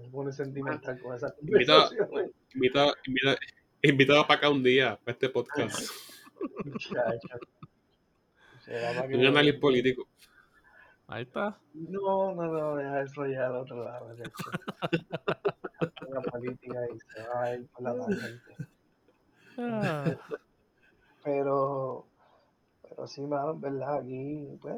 se 0.01 0.09
pone 0.09 0.31
sentimental 0.31 0.99
con 0.99 1.15
esas 1.15 1.33
conversaciones. 1.33 2.31
Invita, 2.53 2.93
invita, 3.05 3.37
invitado 3.83 4.25
para 4.25 4.37
acá 4.39 4.49
un 4.49 4.63
día, 4.63 4.99
para 5.03 5.13
este 5.13 5.29
podcast. 5.29 5.91
Muchacho. 6.63 7.39
Que- 8.65 9.15
Un 9.17 9.25
análisis 9.25 9.59
político. 9.59 10.07
Ahí 11.07 11.23
está. 11.23 11.57
No, 11.73 12.33
no, 12.33 12.45
no, 12.47 12.75
deja 12.77 13.01
eso 13.01 13.25
ya 13.27 13.47
al 13.47 13.57
otro 13.57 13.83
lado. 13.83 14.07
La 16.09 16.21
política 16.21 16.79
y 16.93 16.99
se 16.99 17.27
va 17.27 17.43
a 17.43 17.55
ir 17.55 17.67
por 17.67 17.81
la 17.83 17.95
tangente. 17.95 18.55
Ah, 19.57 20.03
Pero, 21.23 22.05
pero 22.89 23.07
sí, 23.07 23.21
mano, 23.21 23.51
en 23.51 23.61
verdad, 23.61 23.97
aquí, 23.97 24.47
pues, 24.61 24.77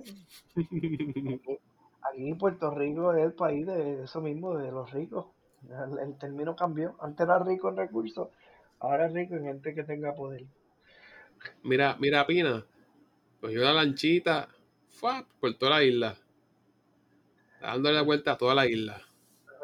aquí 2.02 2.34
Puerto 2.36 2.71
Rico 2.71 3.13
es 3.13 3.23
el 3.23 3.34
país 3.34 3.65
de 3.67 4.04
eso 4.04 4.21
mismo, 4.21 4.58
de 4.58 4.71
los 4.71 4.91
ricos. 4.91 5.26
El, 5.69 6.00
el 6.00 6.17
término 6.17 6.56
cambió. 6.56 6.95
Antes 7.00 7.26
era 7.26 7.39
rico 7.39 7.69
en 7.69 7.78
recursos, 7.78 8.30
ahora 8.80 9.08
es 9.08 9.13
rico 9.13 9.36
en 9.36 9.43
gente 9.45 9.76
que 9.76 9.84
tenga 9.84 10.13
poder. 10.15 10.45
Mira, 11.63 11.95
mira, 12.00 12.26
Pina. 12.26 12.65
Cogió 13.41 13.62
la 13.62 13.73
lanchita 13.73 14.47
¡fua! 14.89 15.26
por 15.39 15.54
toda 15.56 15.78
la 15.78 15.84
isla. 15.84 16.17
Dándole 17.62 17.95
la 17.95 18.02
vuelta 18.04 18.32
a 18.34 18.38
toda 18.38 18.56
la 18.56 18.67
isla. 18.67 19.02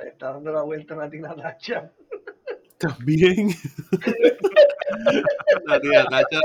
Está 0.05 0.33
dando 0.33 0.51
la 0.51 0.62
vuelta 0.63 0.93
a 0.95 0.97
Natina 0.97 1.36
Tacha. 1.36 1.91
También. 2.77 3.49
la 5.65 5.79
tía 5.79 6.05
Tacha. 6.05 6.39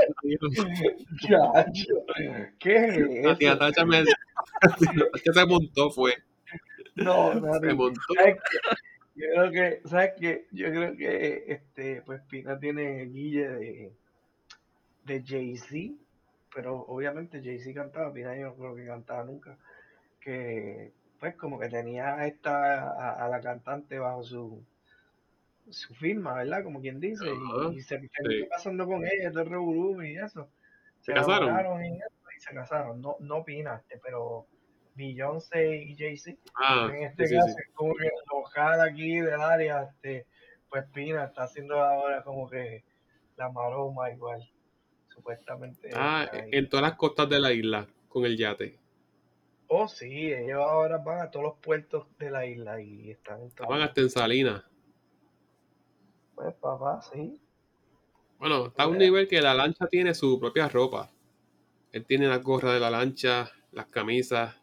¿qué 2.59 2.77
La 3.23 3.31
es 3.31 3.37
tía 3.37 3.49
eso? 3.51 3.57
Tacha 3.59 3.85
me. 3.85 4.03
La 4.03 4.75
tía 4.77 4.91
Tacha 5.11 5.33
se 5.33 5.45
montó, 5.45 5.89
fue. 5.91 6.13
No, 6.95 7.33
Se 7.33 7.41
Nati, 7.41 7.75
montó. 7.75 7.99
¿sabes 8.15 8.37
qué? 8.49 8.57
Yo 9.15 9.25
creo 9.33 9.51
que, 9.51 9.81
¿sabes 9.87 10.11
qué? 10.19 10.47
Yo 10.51 10.67
creo 10.69 10.95
que, 10.95 11.43
este, 11.47 12.01
pues 12.03 12.21
Pina 12.29 12.57
tiene 12.57 13.05
guille 13.05 13.49
de, 13.49 13.93
de 15.05 15.23
Jay-Z, 15.25 15.95
pero 16.53 16.77
obviamente 16.87 17.41
Jay-Z 17.43 17.73
cantaba, 17.73 18.13
Pina 18.13 18.35
yo 18.35 18.47
no 18.47 18.55
creo 18.55 18.75
que 18.75 18.85
cantaba 18.85 19.23
nunca, 19.23 19.57
que, 20.19 20.91
pues 21.19 21.35
como 21.35 21.59
que 21.59 21.69
tenía 21.69 22.15
a 22.15 22.27
esta, 22.27 22.83
a, 22.91 23.25
a 23.25 23.29
la 23.29 23.41
cantante 23.41 23.99
bajo 23.99 24.23
su, 24.23 24.63
su 25.69 25.93
firma, 25.95 26.33
¿verdad? 26.33 26.63
Como 26.63 26.81
quien 26.81 26.99
dice, 26.99 27.25
y- 27.27 27.77
y, 27.77 27.81
se 27.81 27.99
terminó 27.99 28.47
casando 28.49 28.85
con 28.85 29.05
ella, 29.05 29.31
todo 29.31 29.43
el 29.43 29.49
revolú 29.49 30.01
y 30.03 30.17
eso. 30.17 30.49
¿Se 31.01 31.13
casaron? 31.13 31.55
y 31.85 31.97
eso, 31.97 32.07
y 32.35 32.39
se 32.41 32.53
casaron, 32.53 33.01
no, 33.01 33.15
no 33.19 33.43
Pina, 33.43 33.75
este, 33.77 33.99
pero 34.03 34.47
Beyoncé 34.95 35.77
y 35.77 35.95
Jay-Z. 35.95 36.37
Ah, 36.55 36.89
En 36.91 37.03
este 37.03 37.27
sí, 37.27 37.33
sí, 37.33 37.39
caso, 37.39 37.49
sí. 37.49 37.71
como 37.73 37.95
que 37.95 38.09
local 38.33 38.81
aquí 38.81 39.19
del 39.19 39.39
área, 39.41 39.83
este, 39.83 40.25
pues 40.69 40.85
Pina 40.93 41.25
está 41.25 41.43
haciendo 41.43 41.79
ahora 41.81 42.23
como 42.23 42.49
que 42.49 42.83
la 43.37 43.49
maroma 43.49 44.11
igual, 44.11 44.49
supuestamente. 45.19 45.89
Ah, 45.93 46.29
en 46.33 46.69
todas 46.69 46.83
las 46.83 46.97
costas 46.97 47.29
de 47.29 47.39
la 47.39 47.51
isla, 47.51 47.87
con 48.07 48.25
el 48.25 48.37
yate. 48.37 48.79
Oh, 49.67 49.87
sí, 49.87 50.33
ellos 50.33 50.59
ahora 50.59 50.97
van 50.97 51.19
a 51.19 51.29
todos 51.29 51.45
los 51.45 51.57
puertos 51.57 52.07
de 52.17 52.31
la 52.31 52.45
isla 52.45 52.81
y 52.81 53.11
están 53.11 53.41
en 53.41 53.51
todo. 53.51 53.65
Estaban 53.65 53.81
hasta 53.81 54.01
en 54.01 54.09
Salinas. 54.09 54.63
Pues 56.35 56.55
papá, 56.55 57.01
sí. 57.01 57.39
Bueno, 58.39 58.67
está 58.67 58.83
a 58.83 58.87
un 58.87 58.97
nivel 58.97 59.27
que 59.27 59.41
la 59.41 59.53
lancha 59.53 59.87
tiene 59.87 60.13
su 60.15 60.39
propia 60.39 60.69
ropa. 60.69 61.11
Él 61.91 62.05
tiene 62.05 62.27
la 62.27 62.37
gorra 62.37 62.73
de 62.73 62.79
la 62.79 62.89
lancha, 62.89 63.51
las 63.73 63.87
camisas. 63.87 64.55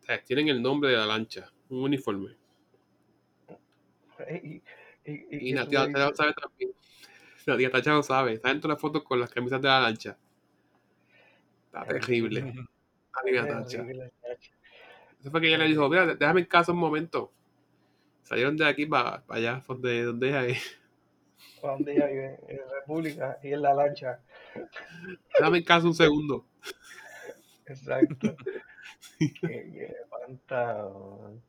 O 0.00 0.04
sea, 0.04 0.22
tienen 0.22 0.48
el 0.48 0.62
nombre 0.62 0.90
de 0.90 0.96
la 0.96 1.06
lancha, 1.06 1.52
un 1.68 1.82
uniforme. 1.82 2.36
Y, 5.04 5.10
y, 5.10 5.50
Y 5.50 5.56
sabe 5.56 6.32
también. 6.40 6.72
La 7.46 7.56
tía 7.56 7.70
Tacha 7.70 7.92
lo 7.92 8.02
sabe. 8.02 8.34
Está 8.34 8.48
dentro 8.48 8.68
de 8.68 8.74
las 8.74 8.80
fotos 8.80 9.02
con 9.02 9.20
las 9.20 9.30
camisas 9.30 9.60
de 9.60 9.68
la 9.68 9.80
lancha. 9.80 10.16
Está 11.66 11.84
terrible. 11.86 12.54
Tía 13.24 13.46
Tacha. 13.46 13.86
Eso 15.20 15.30
fue 15.30 15.40
que 15.40 15.48
ella 15.48 15.58
le 15.58 15.66
dijo, 15.66 15.88
mira, 15.88 16.14
déjame 16.14 16.40
en 16.40 16.46
casa 16.46 16.72
un 16.72 16.78
momento. 16.78 17.32
Salieron 18.22 18.56
de 18.56 18.66
aquí 18.66 18.86
para 18.86 19.22
allá, 19.28 19.62
donde, 19.66 20.04
donde 20.04 20.28
ella. 20.28 20.58
¿Para 21.60 21.74
dónde 21.74 21.92
ella 21.92 22.06
vive? 22.06 22.40
En 22.48 22.60
República 22.70 23.38
y 23.42 23.52
en 23.52 23.62
la 23.62 23.74
lancha. 23.74 24.20
Déjame 25.38 25.58
en 25.58 25.64
casa 25.64 25.86
un 25.86 25.94
segundo. 25.94 26.46
Exacto. 27.66 28.36
Qué, 29.18 29.70
qué 29.72 29.94
espantado. 30.02 31.40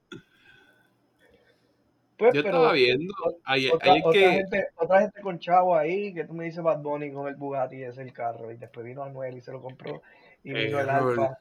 Pues, 2.17 2.34
Yo 2.34 2.43
pero 2.43 2.58
estaba 2.58 2.73
viendo 2.73 3.13
ayer, 3.43 3.73
otra, 3.73 3.91
ayer 3.91 4.04
otra 4.04 4.12
que 4.13 4.32
gente, 4.32 4.67
otra 4.76 5.02
gente 5.02 5.21
con 5.21 5.39
chavo 5.39 5.76
ahí, 5.76 6.13
que 6.13 6.26
tú 6.26 6.34
me 6.34 6.45
dices 6.45 6.63
Bad 6.63 6.82
Bunny 6.82 7.12
con 7.12 7.28
el 7.28 7.36
Bugatti, 7.36 7.78
ese 7.78 7.89
es 7.89 7.97
el 7.97 8.13
carro, 8.13 8.52
y 8.52 8.58
después 8.58 8.86
vino 8.86 9.04
Anuel 9.04 9.38
y 9.38 9.41
se 9.41 9.52
lo 9.52 9.62
compró, 9.62 10.02
y 10.43 10.54
vino 10.54 10.80
el. 10.80 10.89
Alfa, 10.89 11.39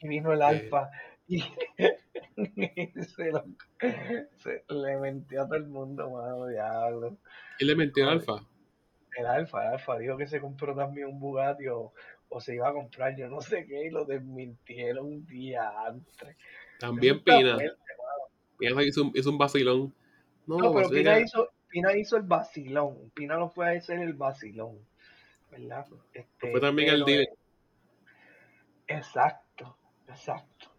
y 0.00 0.08
vino 0.08 0.32
el 0.32 0.40
Eh. 0.40 0.44
Alfa, 0.44 0.90
y 1.26 1.40
se, 3.16 3.32
lo, 3.32 3.44
se 4.36 4.64
le 4.68 4.96
mentió 4.98 5.42
a 5.42 5.46
todo 5.46 5.56
el 5.56 5.66
mundo, 5.66 6.10
mano, 6.10 6.46
diablo. 6.46 7.16
él 7.58 7.66
le 7.66 7.76
metió 7.76 8.04
al 8.04 8.18
alfa. 8.18 8.44
El 9.16 9.26
Alfa, 9.26 9.62
el 9.62 9.72
Alfa 9.74 9.98
dijo 9.98 10.16
que 10.16 10.26
se 10.26 10.40
compró 10.40 10.74
también 10.74 11.06
un 11.06 11.20
Bugatti 11.20 11.68
o, 11.68 11.92
o 12.28 12.40
se 12.40 12.54
iba 12.54 12.68
a 12.68 12.72
comprar 12.72 13.16
yo 13.16 13.28
no 13.28 13.40
sé 13.40 13.64
qué, 13.66 13.86
y 13.86 13.90
lo 13.90 14.04
desmintieron 14.04 15.06
un 15.06 15.26
día 15.26 15.70
antes. 15.86 16.36
También 16.80 17.20
Pina. 17.24 17.58
Pina 18.58 18.82
hizo 18.82 19.04
un, 19.04 19.12
hizo 19.14 19.30
un 19.30 19.38
vacilón. 19.38 19.94
No, 20.46 20.58
No, 20.58 20.74
pero 20.74 20.88
Pina 20.88 21.18
hizo, 21.18 21.50
Pina 21.68 21.96
hizo 21.96 22.16
el 22.16 22.22
vacilón. 22.22 23.10
Pina 23.14 23.36
lo 23.36 23.48
fue 23.48 23.66
a 23.68 23.78
hacer 23.78 24.00
el 24.00 24.14
vacilón. 24.14 24.78
¿Verdad? 25.50 25.86
Este, 26.12 26.50
fue 26.50 26.60
también 26.60 26.88
el 26.88 27.04
pero, 27.04 27.06
dealer. 27.06 27.28
Exacto, 28.86 29.76
exacto. 30.08 30.70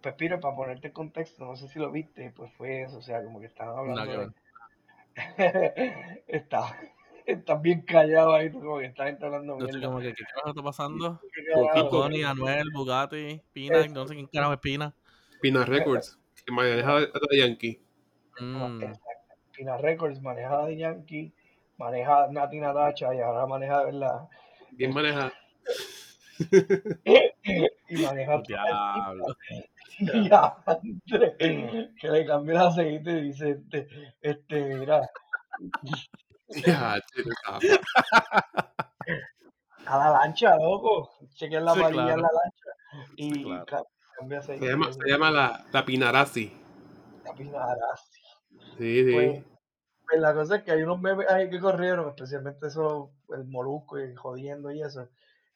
Pues 0.00 0.14
Pino, 0.16 0.38
para 0.38 0.54
ponerte 0.54 0.88
en 0.88 0.92
contexto, 0.92 1.46
no 1.46 1.56
sé 1.56 1.68
si 1.68 1.78
lo 1.78 1.90
viste, 1.90 2.30
pues 2.36 2.52
fue 2.52 2.82
eso, 2.82 2.98
o 2.98 3.02
sea, 3.02 3.24
como 3.24 3.40
que 3.40 3.46
estaban 3.46 3.78
hablando 3.78 4.12
de... 4.12 4.18
ver. 4.18 4.28
está, 6.26 6.76
estás 7.24 7.62
bien 7.62 7.82
callado 7.82 8.34
ahí, 8.34 8.50
como 8.50 8.78
que 8.78 8.86
estás 8.86 9.16
hablando 9.22 9.56
mierda. 9.56 9.86
como 9.86 10.00
que, 10.00 10.12
¿qué 10.12 10.24
carajo 10.24 10.50
está 10.50 10.62
pasando? 10.62 11.20
Bunny, 11.90 12.22
Anuel, 12.22 12.66
Bugatti, 12.74 13.40
Pina, 13.52 13.86
no 13.86 14.06
sé 14.06 14.14
quién 14.14 14.26
carajo 14.26 14.52
es 14.52 14.60
Pina. 14.60 14.94
Pina 15.40 15.64
Records, 15.64 16.18
que 16.44 16.52
maneja 16.52 16.96
a 16.96 17.00
de 17.00 17.38
Yankee. 17.38 17.80
Mm. 18.40 18.82
Pina 19.52 19.76
Records 19.78 20.20
manejada 20.20 20.66
de 20.66 20.76
Yankee, 20.76 21.32
maneja 21.78 22.26
Nati 22.30 22.58
Natacha 22.60 23.14
y 23.14 23.20
ahora 23.20 23.46
maneja 23.46 23.80
de 23.80 23.84
verdad. 23.86 24.28
Bien 24.72 24.92
manejada. 24.92 25.32
Y 27.86 27.96
maneja 28.02 28.40
diablo. 28.46 29.26
Y 29.98 30.28
a 30.32 30.56
André, 30.66 31.36
que 31.38 32.08
le 32.08 32.26
cambió 32.26 32.54
el 32.54 32.60
aceite 32.66 33.10
y 33.12 33.20
dice, 33.20 33.50
este, 33.50 33.88
este, 34.20 34.74
mira, 34.74 35.08
Ya, 36.66 37.00
a 39.86 39.98
la 39.98 40.10
lancha, 40.10 40.56
loco, 40.56 41.10
chequen 41.34 41.64
la 41.64 41.74
Sí, 41.74 41.80
varilla 41.80 42.02
claro. 42.02 42.14
en 42.14 42.22
la 42.22 42.28
lancha 42.32 42.70
y 43.16 43.32
Sí, 43.34 43.44
claro. 43.44 43.86
Se 44.42 44.58
llama, 44.58 44.92
se 44.92 45.08
llama 45.08 45.30
la, 45.30 45.64
la 45.72 45.84
Pinarasi. 45.84 46.52
La 47.24 47.34
Pinarasi. 47.34 48.20
Sí, 48.78 49.04
sí. 49.04 49.12
Pues, 49.12 49.44
pues 50.06 50.20
la 50.20 50.34
cosa 50.34 50.56
es 50.56 50.62
que 50.62 50.70
hay 50.72 50.82
unos 50.82 51.00
memes 51.00 51.28
ahí 51.28 51.50
que 51.50 51.60
corrieron, 51.60 52.08
especialmente 52.08 52.66
eso, 52.66 53.12
el 53.30 53.44
molusco 53.44 53.98
y 53.98 54.14
jodiendo 54.14 54.70
y 54.70 54.82
eso. 54.82 55.08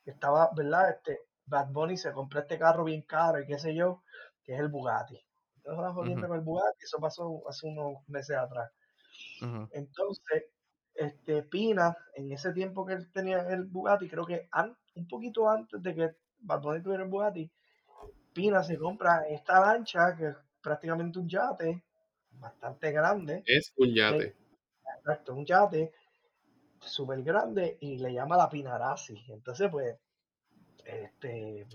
Estaba, 0.05 0.51
¿verdad? 0.57 0.91
Este, 0.91 1.21
Bad 1.47 1.69
Bunny 1.71 1.97
se 1.97 2.13
compró 2.13 2.41
este 2.41 2.59
carro 2.59 2.85
bien 2.85 3.03
caro 3.03 3.41
y 3.41 3.47
qué 3.47 3.59
sé 3.59 3.75
yo, 3.75 4.03
que 4.43 4.55
es 4.55 4.61
el 4.61 4.69
Bugatti. 4.69 5.15
Entonces 5.57 5.79
estaban 5.79 5.95
jodiendo 5.95 6.29
con 6.29 6.39
el 6.39 6.45
Bugatti, 6.45 6.85
eso 6.85 6.99
pasó 6.99 7.43
hace 7.49 7.67
unos 7.67 7.97
meses 8.09 8.37
atrás. 8.37 8.71
Entonces, 9.73 10.45
este 10.95 11.43
Pina, 11.45 11.97
en 12.15 12.33
ese 12.33 12.53
tiempo 12.53 12.85
que 12.85 12.95
él 12.95 13.11
tenía 13.13 13.41
el 13.49 13.65
Bugatti, 13.65 14.09
creo 14.09 14.25
que 14.27 14.49
an- 14.51 14.77
un 14.95 15.07
poquito 15.07 15.49
antes 15.49 15.83
de 15.83 15.95
que 15.95 16.11
Bad 16.41 16.61
Bunny 16.63 16.83
tuviera 16.83 17.05
el 17.05 17.11
Bugatti, 17.11 17.51
Pina 18.39 18.63
se 18.63 18.79
compra 18.79 19.27
esta 19.29 19.59
lancha, 19.59 20.15
que 20.17 20.29
es 20.29 20.37
prácticamente 20.63 21.19
un 21.19 21.29
yate, 21.29 21.83
bastante 22.39 22.93
grande, 22.93 23.43
Es 23.45 23.73
un 23.77 23.93
yate. 23.93 24.37
exacto, 24.97 25.35
un 25.35 25.45
yate 25.45 25.93
súper 26.79 27.25
grande, 27.25 27.79
y 27.81 27.99
le 27.99 28.13
llama 28.13 28.37
la 28.37 28.49
Pinarasi. 28.49 29.25
Entonces, 29.31 29.69
pues, 29.73 29.97
este, 30.85 31.67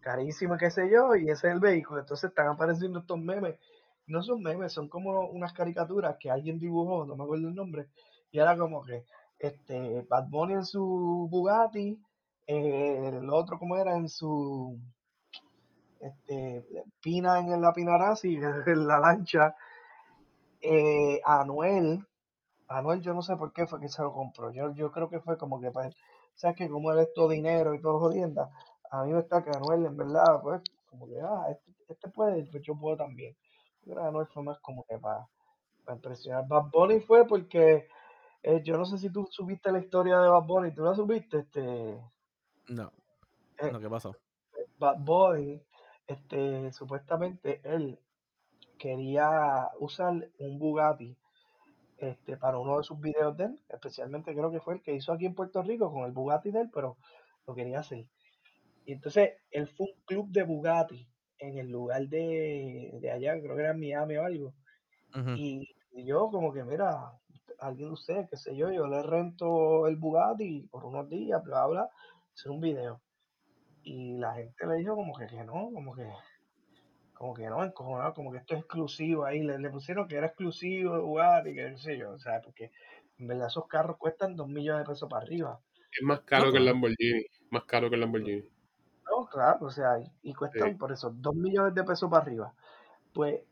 carísimo, 0.00 0.56
qué 0.56 0.70
sé 0.70 0.90
yo, 0.90 1.14
y 1.14 1.24
ese 1.24 1.48
es 1.48 1.52
el 1.52 1.60
vehículo. 1.60 2.00
Entonces 2.00 2.30
están 2.30 2.46
apareciendo 2.48 3.00
estos 3.00 3.18
memes. 3.18 3.58
No 4.06 4.22
son 4.22 4.42
memes, 4.42 4.72
son 4.72 4.88
como 4.88 5.28
unas 5.28 5.52
caricaturas 5.52 6.16
que 6.18 6.30
alguien 6.30 6.58
dibujó, 6.58 7.04
no 7.04 7.14
me 7.14 7.24
acuerdo 7.24 7.48
el 7.48 7.54
nombre, 7.54 7.88
y 8.30 8.38
era 8.38 8.56
como 8.56 8.82
que 8.82 9.04
este 9.38 10.00
Bad 10.08 10.28
Bunny 10.30 10.54
en 10.54 10.64
su 10.64 11.28
Bugatti, 11.30 12.00
eh, 12.46 13.10
el 13.12 13.28
otro 13.28 13.58
como 13.58 13.76
era 13.76 13.96
en 13.96 14.08
su 14.08 14.78
este 16.04 16.66
Pina 17.00 17.38
en 17.40 17.60
la 17.60 17.72
Pinarasi, 17.72 18.36
en 18.66 18.86
la 18.86 18.98
lancha, 18.98 19.54
eh, 20.60 21.20
Anuel, 21.24 22.06
Anuel 22.68 23.00
yo 23.00 23.14
no 23.14 23.22
sé 23.22 23.36
por 23.36 23.52
qué 23.52 23.66
fue 23.66 23.80
que 23.80 23.88
se 23.88 24.02
lo 24.02 24.12
compró, 24.12 24.50
yo, 24.52 24.72
yo 24.74 24.90
creo 24.92 25.08
que 25.08 25.20
fue 25.20 25.36
como 25.36 25.60
que 25.60 25.70
para 25.70 25.88
él, 25.88 25.96
sabes 26.34 26.56
que 26.56 26.68
como 26.68 26.92
él 26.92 26.98
es 27.00 27.12
todo 27.14 27.28
dinero 27.28 27.74
y 27.74 27.80
todo 27.80 27.98
jodienda, 27.98 28.50
a 28.90 29.04
mí 29.04 29.12
me 29.12 29.20
está 29.20 29.42
que 29.42 29.50
Anuel 29.50 29.86
en 29.86 29.96
verdad, 29.96 30.40
pues, 30.42 30.62
como 30.86 31.06
que, 31.08 31.20
ah, 31.20 31.46
este, 31.50 31.72
este 31.88 32.08
puede, 32.10 32.44
pues 32.50 32.62
yo 32.62 32.74
puedo 32.78 32.96
también. 32.96 33.36
Yo 33.82 33.92
creo 33.94 34.04
que 34.04 34.08
Anuel 34.08 34.26
fue 34.28 34.42
más 34.44 34.58
como 34.60 34.84
que 34.84 34.96
para, 34.98 35.26
para 35.84 35.96
impresionar. 35.96 36.46
Bad 36.46 36.70
Bunny 36.72 37.00
fue 37.00 37.26
porque, 37.26 37.88
eh, 38.42 38.62
yo 38.64 38.76
no 38.78 38.84
sé 38.84 38.98
si 38.98 39.10
tú 39.10 39.26
subiste 39.30 39.72
la 39.72 39.80
historia 39.80 40.20
de 40.20 40.28
Bad 40.28 40.44
Bunny, 40.44 40.72
¿tú 40.72 40.84
la 40.84 40.94
subiste? 40.94 41.40
Este, 41.40 42.00
No. 42.68 42.92
eh, 43.58 43.72
No, 43.72 43.80
¿qué 43.80 43.90
pasó? 43.90 44.14
Bad 44.78 44.98
Bunny, 45.00 45.60
este, 46.06 46.72
supuestamente 46.72 47.60
él 47.64 47.98
quería 48.78 49.70
usar 49.78 50.30
un 50.38 50.58
Bugatti 50.58 51.16
este, 51.98 52.36
para 52.36 52.58
uno 52.58 52.78
de 52.78 52.84
sus 52.84 53.00
videos 53.00 53.36
de 53.36 53.44
él, 53.44 53.60
especialmente 53.68 54.34
creo 54.34 54.50
que 54.50 54.60
fue 54.60 54.74
el 54.74 54.82
que 54.82 54.94
hizo 54.94 55.12
aquí 55.12 55.26
en 55.26 55.34
Puerto 55.34 55.62
Rico 55.62 55.92
con 55.92 56.04
el 56.04 56.12
Bugatti 56.12 56.50
de 56.50 56.62
él, 56.62 56.70
pero 56.72 56.98
lo 57.46 57.54
quería 57.54 57.80
hacer. 57.80 58.06
Y 58.84 58.92
entonces 58.92 59.34
él 59.50 59.66
fue 59.68 59.86
un 59.86 60.00
club 60.04 60.30
de 60.30 60.42
Bugatti 60.42 61.08
en 61.38 61.58
el 61.58 61.70
lugar 61.70 62.08
de, 62.08 62.98
de 63.00 63.10
allá, 63.10 63.40
creo 63.40 63.54
que 63.56 63.62
era 63.62 63.70
en 63.72 63.80
Miami 63.80 64.16
o 64.16 64.24
algo. 64.24 64.54
Y 65.36 65.76
yo 65.92 66.28
como 66.30 66.52
que, 66.52 66.64
mira, 66.64 67.12
alguien 67.58 67.88
de 67.88 67.94
ustedes, 67.94 68.28
qué 68.28 68.36
sé 68.36 68.56
yo, 68.56 68.72
yo 68.72 68.86
le 68.86 69.02
rento 69.02 69.86
el 69.86 69.96
Bugatti 69.96 70.62
por 70.70 70.84
unos 70.84 71.08
días, 71.08 71.42
bla, 71.42 71.66
bla, 71.66 71.90
hacer 72.34 72.50
un 72.50 72.60
video. 72.60 73.00
Y 73.84 74.16
la 74.18 74.34
gente 74.34 74.66
le 74.66 74.76
dijo 74.76 74.96
como 74.96 75.14
que, 75.16 75.26
que 75.28 75.44
no, 75.44 75.70
como 75.72 75.94
que, 75.94 76.08
como 77.14 77.34
que 77.34 77.46
no, 77.48 77.64
encojonado, 77.64 78.14
como 78.14 78.32
que 78.32 78.38
esto 78.38 78.54
es 78.54 78.60
exclusivo 78.60 79.24
ahí, 79.24 79.42
le, 79.42 79.58
le 79.58 79.70
pusieron 79.70 80.08
que 80.08 80.16
era 80.16 80.26
exclusivo 80.28 80.94
de 80.96 81.02
Bugatti, 81.02 81.54
que 81.54 81.70
qué 81.70 81.78
sé 81.78 81.98
yo, 81.98 82.12
o 82.12 82.18
sea, 82.18 82.40
porque 82.42 82.72
en 83.18 83.26
verdad 83.28 83.48
esos 83.48 83.66
carros 83.68 83.96
cuestan 83.98 84.36
dos 84.36 84.48
millones 84.48 84.86
de 84.86 84.92
pesos 84.92 85.08
para 85.08 85.22
arriba. 85.24 85.60
Es 85.92 86.02
más 86.02 86.20
caro 86.24 86.50
No, 86.50 86.52
que 86.52 86.58
el. 86.58 86.66
Lamborghini. 86.66 87.24
Más 87.50 87.64
caro 87.64 87.88
que 87.88 87.94
el 87.94 88.02
Lamborghini. 88.02 88.44
No, 89.10 89.26
claro, 89.26 89.66
o 89.66 89.70
sea, 89.70 89.98
y, 89.98 90.30
y 90.30 90.34
cuestan 90.34 90.72
Sí. 90.72 90.78
por 90.78 90.92
eso 90.92 91.10
dos 91.10 91.34
millones 91.34 91.74
de 91.74 91.84
pesos 91.84 92.10
para 92.10 92.22
arriba. 92.22 92.54
Pues, 93.14 93.42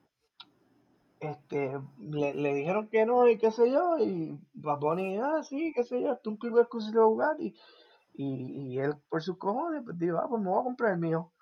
este, 1.21 1.79
le, 1.99 2.35
le 2.35 2.55
dijeron 2.55 2.89
que 2.89 3.07
no 3.07 3.29
y 3.29 3.39
qué 3.39 3.51
sé 3.53 3.71
yo, 3.71 3.97
y 3.99 4.39
Bad 4.55 4.79
Bunny, 4.81 5.19
ah, 5.19 5.43
sí, 5.45 5.73
qué 5.75 5.85
sé 5.85 6.01
yo, 6.03 6.13
esto 6.13 6.31
es 6.31 6.33
un 6.33 6.37
club 6.37 6.59
exclusivo 6.59 7.01
de 7.01 7.07
Bugatti. 7.07 7.47
Y, 7.47 7.55
y 8.15 8.79
él, 8.79 8.95
por 9.09 9.23
sus 9.23 9.39
cojones, 9.39 9.83
pues 9.85 9.99
dijo, 9.99 10.19
ah, 10.19 10.27
pues 10.29 10.43
me 10.43 10.51
voy 10.51 10.61
a 10.61 10.65
comprar 10.65 10.93
el 10.93 10.99
mío. 10.99 11.33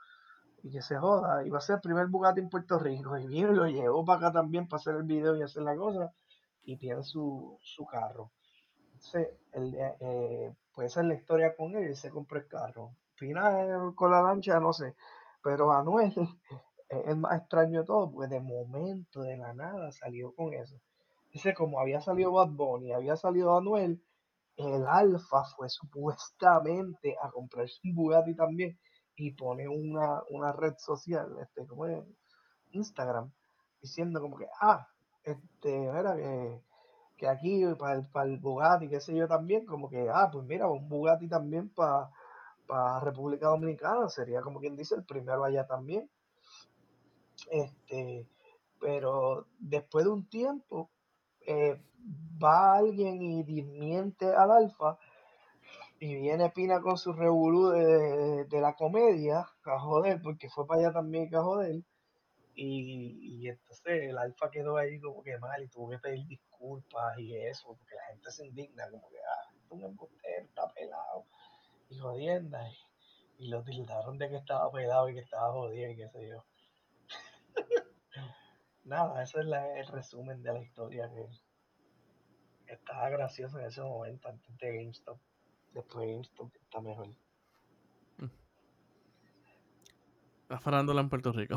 Y 0.62 0.70
que 0.72 0.82
se 0.82 0.96
joda, 0.96 1.44
y 1.46 1.50
va 1.50 1.58
a 1.58 1.62
ser 1.62 1.76
el 1.76 1.80
primer 1.80 2.06
Bugatti 2.08 2.40
en 2.40 2.50
Puerto 2.50 2.78
Rico. 2.78 3.16
Y 3.18 3.26
vino 3.26 3.52
y 3.52 3.56
lo 3.56 3.66
llevó 3.66 4.04
para 4.04 4.18
acá 4.28 4.32
también 4.32 4.68
para 4.68 4.80
hacer 4.80 4.94
el 4.96 5.04
video 5.04 5.36
y 5.36 5.42
hacer 5.42 5.62
la 5.62 5.76
cosa. 5.76 6.12
Y 6.64 6.76
tiene 6.76 7.02
su, 7.02 7.58
su 7.62 7.86
carro. 7.86 8.30
Entonces, 8.92 9.28
el, 9.52 9.74
eh, 9.74 9.96
eh, 10.00 10.54
pues 10.74 10.92
esa 10.92 11.00
es 11.00 11.06
la 11.06 11.14
historia 11.14 11.56
con 11.56 11.74
él, 11.74 11.84
él 11.84 11.96
se 11.96 12.10
compró 12.10 12.38
el 12.38 12.46
carro. 12.46 12.94
Final 13.14 13.94
con 13.94 14.10
la 14.10 14.22
lancha, 14.22 14.60
no 14.60 14.72
sé. 14.72 14.94
Pero 15.42 15.72
Anuel 15.72 16.12
es 16.88 17.06
el 17.06 17.16
más 17.16 17.40
extraño 17.40 17.80
de 17.80 17.86
todo, 17.86 18.10
pues 18.10 18.28
de 18.30 18.40
momento, 18.40 19.22
de 19.22 19.36
la 19.38 19.54
nada, 19.54 19.90
salió 19.92 20.34
con 20.34 20.52
eso. 20.52 20.76
Dice, 21.32 21.54
como 21.54 21.80
había 21.80 22.00
salido 22.00 22.32
Bad 22.32 22.50
Bunny, 22.50 22.92
había 22.92 23.16
salido 23.16 23.56
Anuel, 23.56 24.02
el 24.56 24.86
Alfa 24.86 25.44
fue 25.56 25.68
supuestamente 25.68 27.16
a 27.22 27.30
comprarse 27.30 27.80
un 27.84 27.94
Bugatti 27.94 28.34
también 28.34 28.78
y 29.16 29.32
pone 29.32 29.68
una, 29.68 30.22
una 30.30 30.52
red 30.52 30.74
social, 30.78 31.36
este, 31.40 31.66
como 31.66 31.86
es? 31.86 32.04
Instagram, 32.72 33.32
diciendo 33.82 34.20
como 34.20 34.36
que, 34.36 34.46
ah, 34.60 34.86
este, 35.24 35.78
mira, 35.78 36.16
que, 36.16 36.62
que 37.16 37.28
aquí 37.28 37.64
para 37.78 37.94
el, 37.94 38.06
para 38.08 38.30
el 38.30 38.38
Bugatti, 38.38 38.88
qué 38.88 39.00
sé 39.00 39.14
yo 39.14 39.26
también, 39.28 39.66
como 39.66 39.88
que, 39.88 40.08
ah, 40.08 40.30
pues 40.32 40.44
mira, 40.46 40.68
un 40.68 40.88
Bugatti 40.88 41.28
también 41.28 41.68
para 41.70 42.10
para 42.70 43.00
República 43.00 43.48
Dominicana, 43.48 44.08
sería 44.08 44.42
como 44.42 44.60
quien 44.60 44.76
dice 44.76 44.94
el 44.94 45.04
primero 45.04 45.44
allá 45.44 45.66
también. 45.66 46.08
Este, 47.50 48.28
pero 48.78 49.48
después 49.58 50.04
de 50.04 50.10
un 50.12 50.28
tiempo, 50.28 50.88
eh, 51.50 51.80
va 52.42 52.76
alguien 52.76 53.20
y 53.20 53.42
desmiente 53.42 54.26
al 54.26 54.50
alfa 54.50 54.98
y 56.00 56.14
viene 56.16 56.48
Pina 56.50 56.80
con 56.80 56.96
su 56.96 57.12
revolú 57.12 57.68
de, 57.68 58.60
la 58.60 58.74
comedia 58.74 59.40
a 59.40 60.18
porque 60.22 60.48
fue 60.48 60.66
para 60.66 60.80
allá 60.80 60.92
también 60.92 61.34
a 61.34 61.42
joder. 61.42 61.82
Y, 62.54 63.48
entonces 63.48 64.02
el 64.04 64.16
alfa 64.16 64.50
quedó 64.50 64.76
ahí 64.78 64.98
como 64.98 65.22
que 65.22 65.38
mal 65.38 65.62
y 65.62 65.68
tuvo 65.68 65.90
que 65.90 65.98
pedir 65.98 66.26
disculpas 66.26 67.18
y 67.18 67.36
eso, 67.36 67.68
porque 67.68 67.94
la 67.94 68.14
gente 68.14 68.30
se 68.30 68.46
indigna, 68.46 68.90
como 68.90 69.08
que, 69.10 69.18
ah, 69.18 69.52
un 69.70 69.84
embustero, 69.84 70.44
está 70.44 70.68
pelado 70.72 71.26
y 71.90 71.98
jodienda. 71.98 72.66
Y, 73.38 73.48
lo 73.48 73.62
tildaron 73.62 74.18
de 74.18 74.28
que 74.28 74.36
estaba 74.36 74.70
pelado 74.70 75.08
y 75.08 75.14
que 75.14 75.20
estaba 75.20 75.52
jodido 75.52 75.90
y 75.90 75.96
qué 75.96 76.08
sé 76.08 76.28
yo. 76.28 76.44
Nada, 78.90 79.22
ese 79.22 79.38
es 79.38 79.46
el 79.46 79.86
resumen 79.86 80.42
de 80.42 80.52
la 80.52 80.60
historia 80.60 81.08
que 81.14 82.72
estaba 82.72 83.08
gracioso 83.08 83.60
en 83.60 83.66
ese 83.66 83.80
momento 83.82 84.28
antes 84.28 84.58
de 84.58 84.78
GameStop. 84.78 85.16
Después 85.72 86.06
de 86.06 86.12
GameStop 86.12 86.52
está 86.56 86.80
mejor. 86.80 87.06
La 90.48 90.58
farándula 90.58 91.02
en 91.02 91.08
Puerto 91.08 91.30
Rico. 91.30 91.54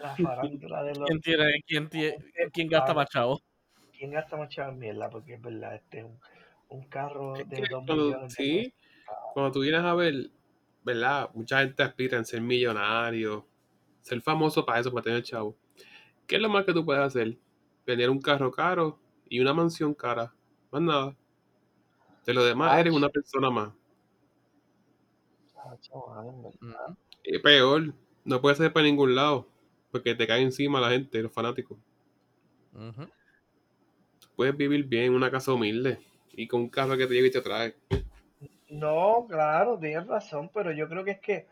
La 0.00 0.16
farándula 0.16 0.82
de 0.82 0.96
los. 0.96 1.06
¿Quién, 1.06 1.20
tiene, 1.20 1.62
quién, 1.64 1.88
tiene, 1.88 2.16
¿quién 2.52 2.66
gasta 2.66 2.92
más 2.94 3.08
chavo? 3.08 3.40
¿Quién 3.96 4.10
gasta 4.10 4.36
más 4.36 4.48
chavo 4.48 4.72
en 4.72 4.78
mierda? 4.80 5.08
Porque 5.08 5.34
es 5.34 5.40
verdad, 5.40 5.76
este 5.76 6.00
es 6.00 6.06
un, 6.66 6.82
carro 6.88 7.34
de 7.34 7.68
dos 7.70 7.84
millones. 7.84 8.34
Sí, 8.34 8.74
cuando 9.34 9.52
tú 9.52 9.60
vienes 9.60 9.82
a 9.82 9.94
ver, 9.94 10.32
¿verdad? 10.82 11.30
Mucha 11.32 11.60
gente 11.60 11.84
aspira 11.84 12.18
en 12.18 12.24
ser 12.24 12.40
millonario, 12.40 13.46
ser 14.00 14.20
famoso 14.20 14.66
para 14.66 14.80
eso, 14.80 14.90
para 14.90 15.04
tener 15.04 15.22
chavo. 15.22 15.61
¿Qué 16.32 16.36
es 16.36 16.42
lo 16.42 16.48
más 16.48 16.64
que 16.64 16.72
tú 16.72 16.82
puedes 16.82 17.02
hacer? 17.02 17.36
Vender 17.86 18.08
un 18.08 18.18
carro 18.18 18.50
caro 18.50 18.98
y 19.28 19.40
una 19.40 19.52
mansión 19.52 19.92
cara. 19.92 20.32
Más 20.70 20.80
nada. 20.80 21.14
De 22.24 22.32
lo 22.32 22.42
demás, 22.42 22.78
eres 22.78 22.94
una 22.94 23.10
persona 23.10 23.50
más. 23.50 23.70
Y 27.22 27.38
peor, 27.38 27.92
no 28.24 28.40
puedes 28.40 28.56
ser 28.56 28.72
para 28.72 28.86
ningún 28.86 29.14
lado. 29.14 29.46
Porque 29.90 30.14
te 30.14 30.26
cae 30.26 30.40
encima 30.40 30.80
la 30.80 30.88
gente, 30.88 31.20
los 31.20 31.30
fanáticos. 31.30 31.76
Puedes 34.34 34.56
vivir 34.56 34.84
bien 34.84 35.04
en 35.04 35.14
una 35.14 35.30
casa 35.30 35.52
humilde 35.52 35.98
y 36.32 36.48
con 36.48 36.62
un 36.62 36.70
carro 36.70 36.96
que 36.96 37.06
te 37.06 37.12
lleve 37.12 37.28
y 37.28 37.32
te 37.32 37.42
trae. 37.42 37.76
No, 38.70 39.26
claro, 39.28 39.78
tienes 39.78 40.06
razón, 40.06 40.50
pero 40.54 40.72
yo 40.72 40.88
creo 40.88 41.04
que 41.04 41.10
es 41.10 41.20
que, 41.20 41.46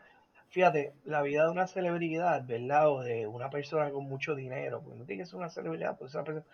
fíjate, 0.51 0.93
la 1.05 1.21
vida 1.21 1.45
de 1.45 1.51
una 1.51 1.67
celebridad, 1.67 2.45
¿verdad? 2.45 2.89
O 2.89 3.01
de 3.01 3.25
una 3.25 3.49
persona 3.49 3.89
con 3.89 4.05
mucho 4.05 4.35
dinero, 4.35 4.81
pues 4.83 4.97
no 4.97 5.05
tiene 5.05 5.23
que 5.23 5.29
ser 5.29 5.37
una 5.37 5.49
celebridad, 5.49 5.97
pues 5.97 6.13
una 6.13 6.23
persona 6.23 6.45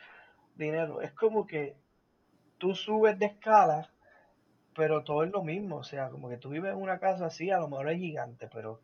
dinero, 0.55 1.01
es 1.01 1.11
como 1.11 1.45
que 1.45 1.75
tú 2.57 2.73
subes 2.75 3.19
de 3.19 3.27
escala, 3.27 3.89
pero 4.75 5.03
todo 5.03 5.23
es 5.23 5.31
lo 5.31 5.43
mismo, 5.43 5.77
o 5.77 5.83
sea, 5.83 6.09
como 6.09 6.29
que 6.29 6.37
tú 6.37 6.49
vives 6.49 6.71
en 6.71 6.81
una 6.81 6.99
casa 6.99 7.27
así, 7.27 7.51
a 7.51 7.59
lo 7.59 7.67
mejor 7.67 7.89
es 7.89 7.99
gigante, 7.99 8.47
pero 8.51 8.81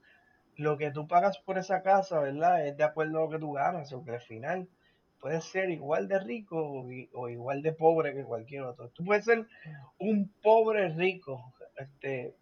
lo 0.55 0.77
que 0.77 0.91
tú 0.91 1.07
pagas 1.07 1.37
por 1.39 1.57
esa 1.57 1.81
casa, 1.81 2.19
¿verdad? 2.19 2.65
Es 2.67 2.77
de 2.77 2.83
acuerdo 2.83 3.19
a 3.19 3.21
lo 3.21 3.29
que 3.29 3.39
tú 3.39 3.53
ganas, 3.53 3.91
o 3.93 4.03
que 4.03 4.11
al 4.11 4.21
final 4.21 4.67
puedes 5.19 5.45
ser 5.45 5.69
igual 5.69 6.07
de 6.07 6.19
rico 6.19 6.85
o, 7.13 7.29
igual 7.29 7.61
de 7.61 7.73
pobre 7.73 8.13
que 8.13 8.23
cualquier 8.23 8.63
otro. 8.63 8.89
Tú 8.89 9.03
puedes 9.05 9.25
ser 9.25 9.47
un 9.97 10.31
pobre 10.41 10.89
rico, 10.89 11.53
este, 11.77 12.35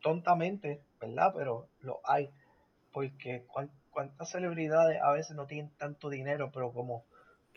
tontamente, 0.00 0.80
¿verdad? 1.00 1.32
Pero 1.36 1.68
lo 1.80 2.00
hay. 2.04 2.30
Porque 2.92 3.44
cuántas 3.90 4.30
celebridades 4.30 5.00
a 5.02 5.12
veces 5.12 5.36
no 5.36 5.46
tienen 5.46 5.70
tanto 5.76 6.08
dinero, 6.08 6.50
pero 6.52 6.72
como, 6.72 7.04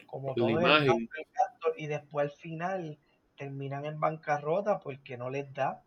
como 0.06 0.34
todo 0.36 0.49
el 0.49 1.10
y 1.78 1.88
después 1.88 2.32
al 2.32 2.38
final 2.38 2.97
terminan 3.38 3.86
en 3.86 3.99
bancarrota 3.99 4.80
porque 4.80 5.17
no 5.17 5.30
les 5.30 5.54
da. 5.54 5.82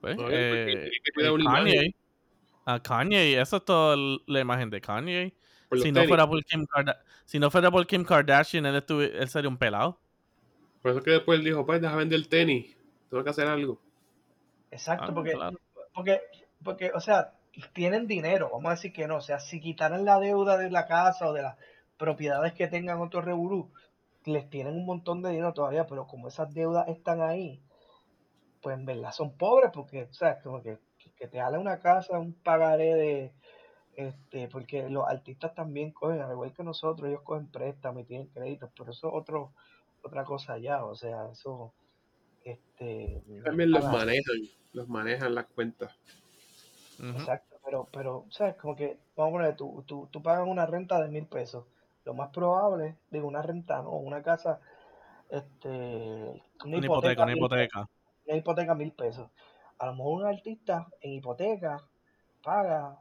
Pues, 0.00 0.16
eh, 0.30 0.90
Kanye, 1.44 1.94
a 2.64 2.80
Kanye, 2.80 3.40
eso 3.40 3.58
es 3.58 3.64
toda 3.64 3.96
la 4.26 4.40
imagen 4.40 4.70
de 4.70 4.80
Kanye. 4.80 5.34
Si 5.82 5.92
no, 5.92 6.04
fuera 6.04 6.26
por 6.26 6.42
Kim 6.44 6.66
si 7.24 7.38
no 7.38 7.50
fuera 7.50 7.70
por 7.70 7.86
Kim 7.86 8.04
Kardashian, 8.04 8.64
él, 8.66 8.84
él 8.88 9.28
sería 9.28 9.48
un 9.48 9.58
pelado. 9.58 9.98
Por 10.82 10.92
eso 10.92 11.02
que 11.02 11.12
después 11.12 11.38
él 11.38 11.44
dijo, 11.44 11.64
pues 11.64 11.80
deja 11.80 11.96
vender 11.96 12.18
el 12.18 12.28
tenis, 12.28 12.76
tengo 13.10 13.24
que 13.24 13.30
hacer 13.30 13.46
algo. 13.46 13.80
Exacto, 14.70 15.06
ah, 15.08 15.14
porque, 15.14 15.32
porque, 15.94 16.20
porque, 16.64 16.90
o 16.94 17.00
sea, 17.00 17.34
tienen 17.72 18.06
dinero, 18.06 18.50
vamos 18.52 18.66
a 18.66 18.74
decir 18.74 18.92
que 18.92 19.06
no, 19.06 19.16
o 19.16 19.20
sea, 19.20 19.38
si 19.38 19.60
quitaran 19.60 20.04
la 20.04 20.18
deuda 20.18 20.56
de 20.56 20.70
la 20.70 20.86
casa 20.86 21.28
o 21.28 21.32
de 21.32 21.42
las 21.42 21.56
propiedades 21.96 22.52
que 22.54 22.66
tengan 22.66 23.00
otros 23.00 23.24
revolú, 23.24 23.70
les 24.24 24.48
tienen 24.48 24.74
un 24.74 24.86
montón 24.86 25.22
de 25.22 25.30
dinero 25.30 25.52
todavía, 25.52 25.86
pero 25.86 26.06
como 26.06 26.28
esas 26.28 26.52
deudas 26.52 26.88
están 26.88 27.20
ahí, 27.20 27.62
pues 28.62 28.76
en 28.76 28.86
verdad 28.86 29.12
son 29.12 29.36
pobres, 29.36 29.70
porque, 29.72 30.04
o 30.04 30.12
sea, 30.14 30.40
como 30.40 30.62
que, 30.62 30.78
que 31.16 31.28
te 31.28 31.38
jale 31.38 31.58
una 31.58 31.78
casa, 31.78 32.18
un 32.18 32.32
pagaré 32.32 32.94
de, 32.94 33.32
este, 33.96 34.48
porque 34.48 34.88
los 34.88 35.06
artistas 35.06 35.54
también 35.54 35.92
cogen, 35.92 36.20
al 36.20 36.32
igual 36.32 36.52
que 36.52 36.64
nosotros, 36.64 37.08
ellos 37.08 37.22
cogen 37.22 37.48
préstamos 37.48 38.02
y 38.02 38.06
tienen 38.06 38.28
créditos, 38.28 38.70
pero 38.76 38.90
eso 38.90 39.08
es 39.08 39.14
otro, 39.14 39.52
otra 40.02 40.24
cosa 40.24 40.58
ya, 40.58 40.84
o 40.84 40.94
sea, 40.94 41.28
eso, 41.30 41.72
este... 42.42 43.22
También 43.44 43.70
los 43.70 43.84
manejan, 43.84 44.36
los 44.72 44.88
manejan 44.88 45.34
las 45.34 45.46
cuentas. 45.46 45.94
Exacto, 47.00 47.56
pero, 47.64 47.88
pero, 47.92 48.26
¿sabes? 48.30 48.56
Como 48.56 48.76
que, 48.76 48.98
vamos 49.16 49.34
a 49.34 49.36
poner, 49.36 49.56
tú, 49.56 49.84
tú, 49.86 50.08
tú 50.10 50.22
pagas 50.22 50.46
una 50.46 50.66
renta 50.66 51.00
de 51.00 51.08
mil 51.08 51.26
pesos. 51.26 51.64
Lo 52.04 52.14
más 52.14 52.30
probable, 52.30 52.96
digo, 53.10 53.26
una 53.26 53.42
renta, 53.42 53.82
¿no? 53.82 53.92
Una 53.92 54.22
casa, 54.22 54.60
este... 55.30 56.42
Una, 56.64 56.76
hipoteca, 56.76 57.22
una 57.22 57.32
hipoteca. 57.32 57.88
Una 58.26 58.36
hipoteca 58.36 58.74
mil 58.74 58.92
pesos. 58.92 59.30
A 59.78 59.86
lo 59.86 59.94
mejor 59.94 60.22
un 60.22 60.26
artista 60.26 60.86
en 61.00 61.12
hipoteca 61.12 61.82
paga, 62.42 62.98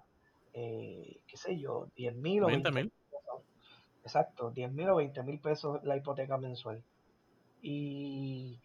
eh, 0.53 1.21
qué 1.27 1.37
sé 1.37 1.57
yo, 1.59 1.87
10 1.95 2.15
mil 2.15 2.43
o 2.43 2.47
20 2.47 2.71
mil. 2.71 2.91
Exacto, 4.03 4.51
10 4.51 4.71
mil 4.71 4.89
o 4.89 4.95
20 4.95 5.23
mil 5.23 5.39
pesos 5.39 5.83
la 5.83 5.97
hipoteca 5.97 6.37
mensual. 6.37 6.83
Y 7.61 8.59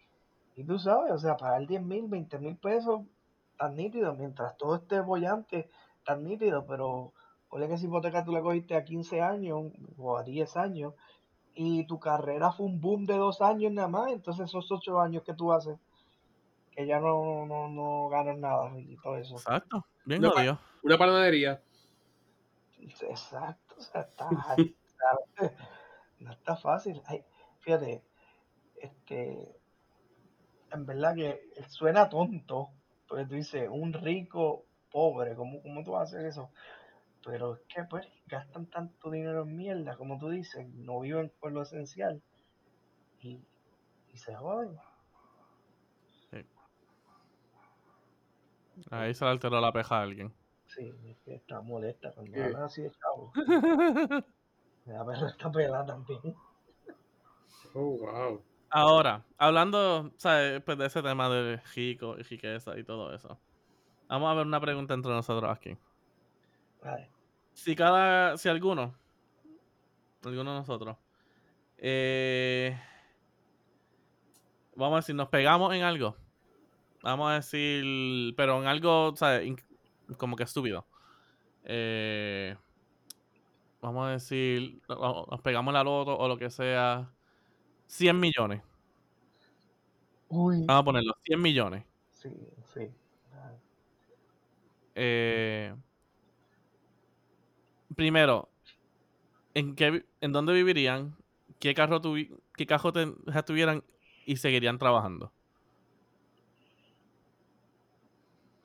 y 0.59 0.65
tú 0.65 0.77
sabes, 0.77 1.13
o 1.13 1.17
sea, 1.17 1.37
pagar 1.37 1.65
10 1.65 1.81
mil, 1.81 2.09
20 2.09 2.37
mil 2.37 2.57
pesos, 2.57 3.03
tan 3.59 3.75
nítido, 3.75 4.15
mientras 4.15 4.55
todo 4.57 4.75
esté 4.75 5.01
bollante, 5.01 5.69
tan 6.05 6.23
nítido, 6.23 6.65
pero 6.65 7.13
oye 7.49 7.67
que 7.67 7.73
esa 7.73 7.85
hipoteca 7.85 8.23
tú 8.23 8.31
la 8.31 8.41
cogiste 8.41 8.73
a 8.73 8.85
15 8.85 9.21
años 9.21 9.73
o 9.97 10.17
a 10.17 10.23
10 10.23 10.55
años 10.55 10.93
y 11.53 11.85
tu 11.85 11.99
carrera 11.99 12.53
fue 12.53 12.67
un 12.67 12.79
boom 12.79 13.05
de 13.05 13.17
dos 13.17 13.41
años 13.41 13.73
nada 13.73 13.89
más, 13.89 14.11
entonces 14.13 14.45
esos 14.45 14.71
8 14.71 15.01
años 15.01 15.23
que 15.23 15.33
tú 15.33 15.51
haces, 15.51 15.77
que 16.71 16.87
ya 16.87 17.01
no, 17.01 17.45
no, 17.45 17.67
no 17.67 18.07
ganas 18.07 18.37
nada 18.37 18.71
y 18.79 18.95
todo 18.95 19.17
eso. 19.17 19.35
Exacto, 19.35 19.85
bien 20.05 20.25
una, 20.25 20.61
Una 20.81 20.97
panadería. 20.97 21.61
Exacto, 22.79 23.75
o 23.77 23.81
sea, 23.81 24.01
está, 24.01 24.29
no 26.19 26.31
está 26.31 26.55
fácil. 26.55 27.01
fíjate, 27.59 28.05
este, 28.77 29.53
en 30.71 30.85
verdad 30.85 31.13
que 31.13 31.41
suena 31.67 32.07
tonto, 32.07 32.69
porque 33.09 33.25
tú 33.25 33.35
dices, 33.35 33.67
un 33.69 33.91
rico 33.91 34.65
pobre, 34.91 35.35
¿cómo, 35.35 35.61
cómo 35.61 35.83
tú 35.83 35.91
vas 35.91 36.01
a 36.01 36.17
hacer 36.17 36.25
eso? 36.27 36.51
Pero 37.25 37.55
es 37.55 37.61
que 37.67 37.83
pues 37.83 38.07
gastan 38.27 38.67
tanto 38.67 39.11
dinero 39.11 39.43
en 39.43 39.57
mierda, 39.57 39.97
como 39.97 40.17
tú 40.19 40.29
dices, 40.29 40.67
no 40.69 41.01
viven 41.01 41.31
por 41.39 41.51
lo 41.51 41.63
esencial 41.63 42.21
y, 43.21 43.41
y 44.13 44.17
se 44.17 44.35
joden. 44.35 44.77
Ahí 48.91 49.13
se 49.13 49.25
le 49.25 49.31
alteró 49.31 49.59
la 49.59 49.73
peja 49.73 49.97
a 49.97 50.03
alguien. 50.03 50.33
Sí, 50.67 50.93
es 51.05 51.17
que 51.25 51.35
está 51.35 51.61
molesta 51.61 52.11
cuando 52.13 52.43
hablan 52.43 52.63
así 52.63 52.83
de 52.83 52.91
chavo. 52.91 53.33
La 54.85 55.05
perra 55.05 55.27
está 55.27 55.51
pelada 55.51 55.85
también. 55.85 56.35
Oh, 57.73 57.97
wow. 57.97 58.41
Ahora, 58.71 59.25
hablando 59.37 60.11
¿sabes? 60.17 60.61
Pues 60.63 60.77
de 60.77 60.85
ese 60.85 61.01
tema 61.01 61.29
de 61.29 61.57
rico 61.75 62.15
y 62.17 62.23
riqueza 62.23 62.77
y 62.77 62.83
todo 62.83 63.13
eso. 63.13 63.39
Vamos 64.07 64.31
a 64.31 64.33
ver 64.35 64.45
una 64.45 64.59
pregunta 64.59 64.93
entre 64.93 65.11
nosotros 65.11 65.49
aquí. 65.51 65.77
Si 67.53 67.75
cada, 67.75 68.37
si 68.37 68.47
alguno, 68.47 68.95
alguno 70.23 70.53
de 70.53 70.59
nosotros, 70.59 70.97
eh, 71.77 72.79
vamos 74.75 74.95
a 74.95 74.99
decir, 74.99 75.15
nos 75.15 75.29
pegamos 75.29 75.73
en 75.73 75.83
algo. 75.83 76.15
Vamos 77.01 77.31
a 77.31 77.35
decir, 77.35 78.33
pero 78.35 78.61
en 78.61 78.67
algo, 78.67 79.15
¿sabes? 79.15 79.51
como 80.17 80.35
que 80.35 80.43
estúpido. 80.43 80.85
Eh, 81.63 82.55
vamos 83.81 84.07
a 84.07 84.11
decir, 84.11 84.81
nos 84.87 85.41
pegamos 85.41 85.73
la 85.73 85.83
loto 85.83 86.17
o 86.17 86.27
lo 86.27 86.37
que 86.37 86.49
sea, 86.49 87.11
100 87.89 88.19
millones. 88.19 88.61
Vamos 90.29 90.69
a 90.69 90.83
ponerlo, 90.83 91.13
100 91.23 91.41
millones. 91.41 91.83
Sí, 92.11 92.29
sí. 92.73 92.87
Eh, 94.93 95.73
primero, 97.95 98.49
¿en, 99.53 99.75
qué, 99.75 100.05
¿en 100.21 100.31
dónde 100.31 100.53
vivirían? 100.53 101.15
¿Qué 101.59 101.73
carro, 101.73 102.01
qué 102.55 102.65
carro 102.67 102.93
tuvieran 102.93 103.83
y 104.25 104.37
seguirían 104.37 104.77
trabajando? 104.77 105.31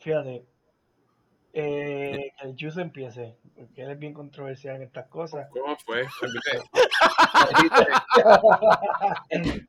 Fíjate, 0.01 0.45
eh, 1.57 2.33
que 2.37 2.49
el 2.49 2.57
Juice 2.59 2.81
empiece, 2.81 3.37
porque 3.55 3.83
él 3.83 3.93
es 3.93 3.99
bien 3.99 4.13
controversial 4.13 4.75
en 4.77 4.83
estas 4.83 5.07
cosas. 5.07 5.49
¿Cómo 5.51 5.77
fue? 5.77 6.05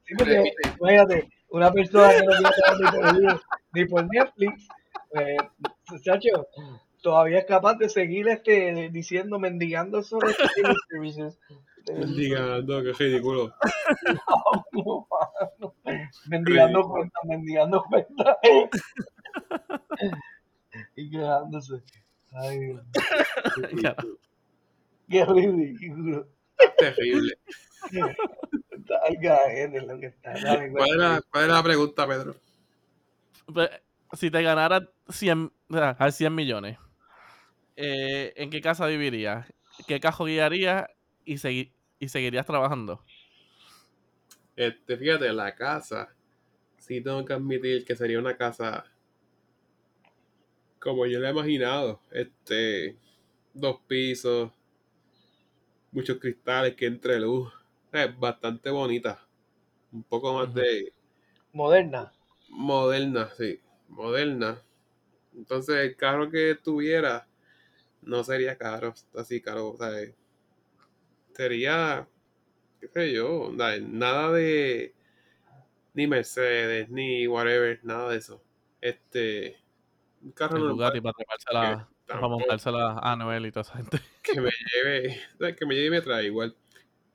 sí, 0.04 0.16
porque, 0.18 0.52
fíjate, 0.84 1.30
una 1.50 1.72
persona 1.72 2.10
que 2.12 2.26
no 2.26 2.32
tiene 2.32 2.50
ni 2.80 2.86
por, 2.98 3.42
ni 3.74 3.86
por 3.86 4.08
Netflix, 4.12 4.68
eh, 5.14 5.38
chacho, 6.04 6.48
todavía 7.04 7.38
es 7.38 7.46
capaz 7.46 7.76
de 7.76 7.88
seguir 7.88 8.30
este 8.30 8.90
diciendo, 8.92 9.38
mendigando 9.38 10.02
sobre 10.02 10.34
services. 10.90 11.38
Mendigando, 11.94 12.82
qué 12.82 12.94
ridículo. 12.94 13.54
No, 14.72 15.06
no, 15.60 15.76
mendigando 16.30 16.90
cuentas, 16.90 17.24
mendigando 17.26 17.84
cuentas. 17.84 18.38
Y 20.96 21.10
quedándose. 21.10 21.84
Ay, 22.34 22.78
qué 25.10 25.26
ridículo. 25.26 26.28
Terrible. 26.78 27.38
lo 29.86 30.00
que 30.00 30.08
está. 30.08 30.34
¿Cuál 30.72 30.90
era, 30.96 31.22
¿Cuál 31.32 31.46
era 31.46 31.54
la 31.54 31.64
pregunta, 31.64 32.08
Pedro? 32.08 32.36
Pues, 33.54 33.70
si 34.14 34.32
te 34.32 34.42
ganaras 34.42 34.84
100, 35.10 35.52
o 35.70 36.12
100 36.12 36.36
millones, 36.36 36.78
eh, 37.76 38.34
¿en 38.36 38.50
qué 38.50 38.62
casa 38.62 38.88
vivirías? 38.88 39.46
¿Qué 39.88 40.00
cajo 40.00 40.26
guiarías 40.26 40.88
y, 41.26 41.36
y 42.00 42.10
seguirías 42.10 42.46
trabajando? 42.46 43.04
Este, 44.56 44.98
fíjate, 44.98 45.32
la 45.34 45.54
casa, 45.54 46.16
sí 46.78 47.02
tengo 47.02 47.26
que 47.26 47.34
admitir 47.34 47.84
que 47.84 47.96
sería 47.96 48.20
una 48.20 48.38
casa 48.38 48.86
como 50.86 51.08
yo 51.08 51.20
la 51.20 51.30
he 51.30 51.32
imaginado. 51.32 52.00
Este, 52.12 52.96
dos 53.56 53.80
pisos, 53.88 54.52
muchos 55.92 56.20
cristales 56.20 56.76
que 56.76 56.86
entre 56.86 57.20
luz. 57.20 57.52
Es 57.92 58.18
bastante 58.20 58.70
bonita. 58.70 59.28
Un 59.92 60.04
poco 60.04 60.32
más 60.36 60.54
de... 60.54 60.94
Moderna. 61.54 62.14
Moderna, 62.50 63.32
sí. 63.36 63.60
Moderna. 63.88 64.62
Entonces 65.36 65.76
el 65.78 65.96
carro 65.96 66.30
que 66.30 66.54
tuviera 66.54 67.28
no 68.04 68.24
sería 68.24 68.56
caro, 68.56 68.94
así 69.16 69.42
caro. 69.42 69.70
O 69.70 69.78
sea, 69.78 69.90
sería, 71.34 72.08
qué 72.80 72.88
sé 72.90 73.12
yo, 73.12 73.52
nada 73.52 74.32
de 74.34 74.94
ni 75.96 76.06
Mercedes, 76.06 76.90
ni 76.90 77.26
whatever, 77.26 77.80
nada 77.84 78.12
de 78.12 78.18
eso. 78.18 78.40
Este, 78.82 79.58
un 80.26 80.32
carro 80.32 80.58
el 80.58 80.74
Bugatti 80.74 81.02
para, 81.02 81.14
la, 81.52 81.90
para 82.08 82.28
montársela 82.28 82.98
a 83.00 83.16
Noel 83.16 83.46
y 83.46 83.52
toda 83.52 83.62
esa 83.62 83.78
gente. 83.78 84.00
Que 84.24 84.42
me 84.42 84.50
lleve, 84.74 85.22
que 85.56 85.66
me 85.68 85.76
lleve 85.76 85.88
y 85.88 85.92
me 85.92 86.02
trae 86.02 86.26
igual. 86.26 86.56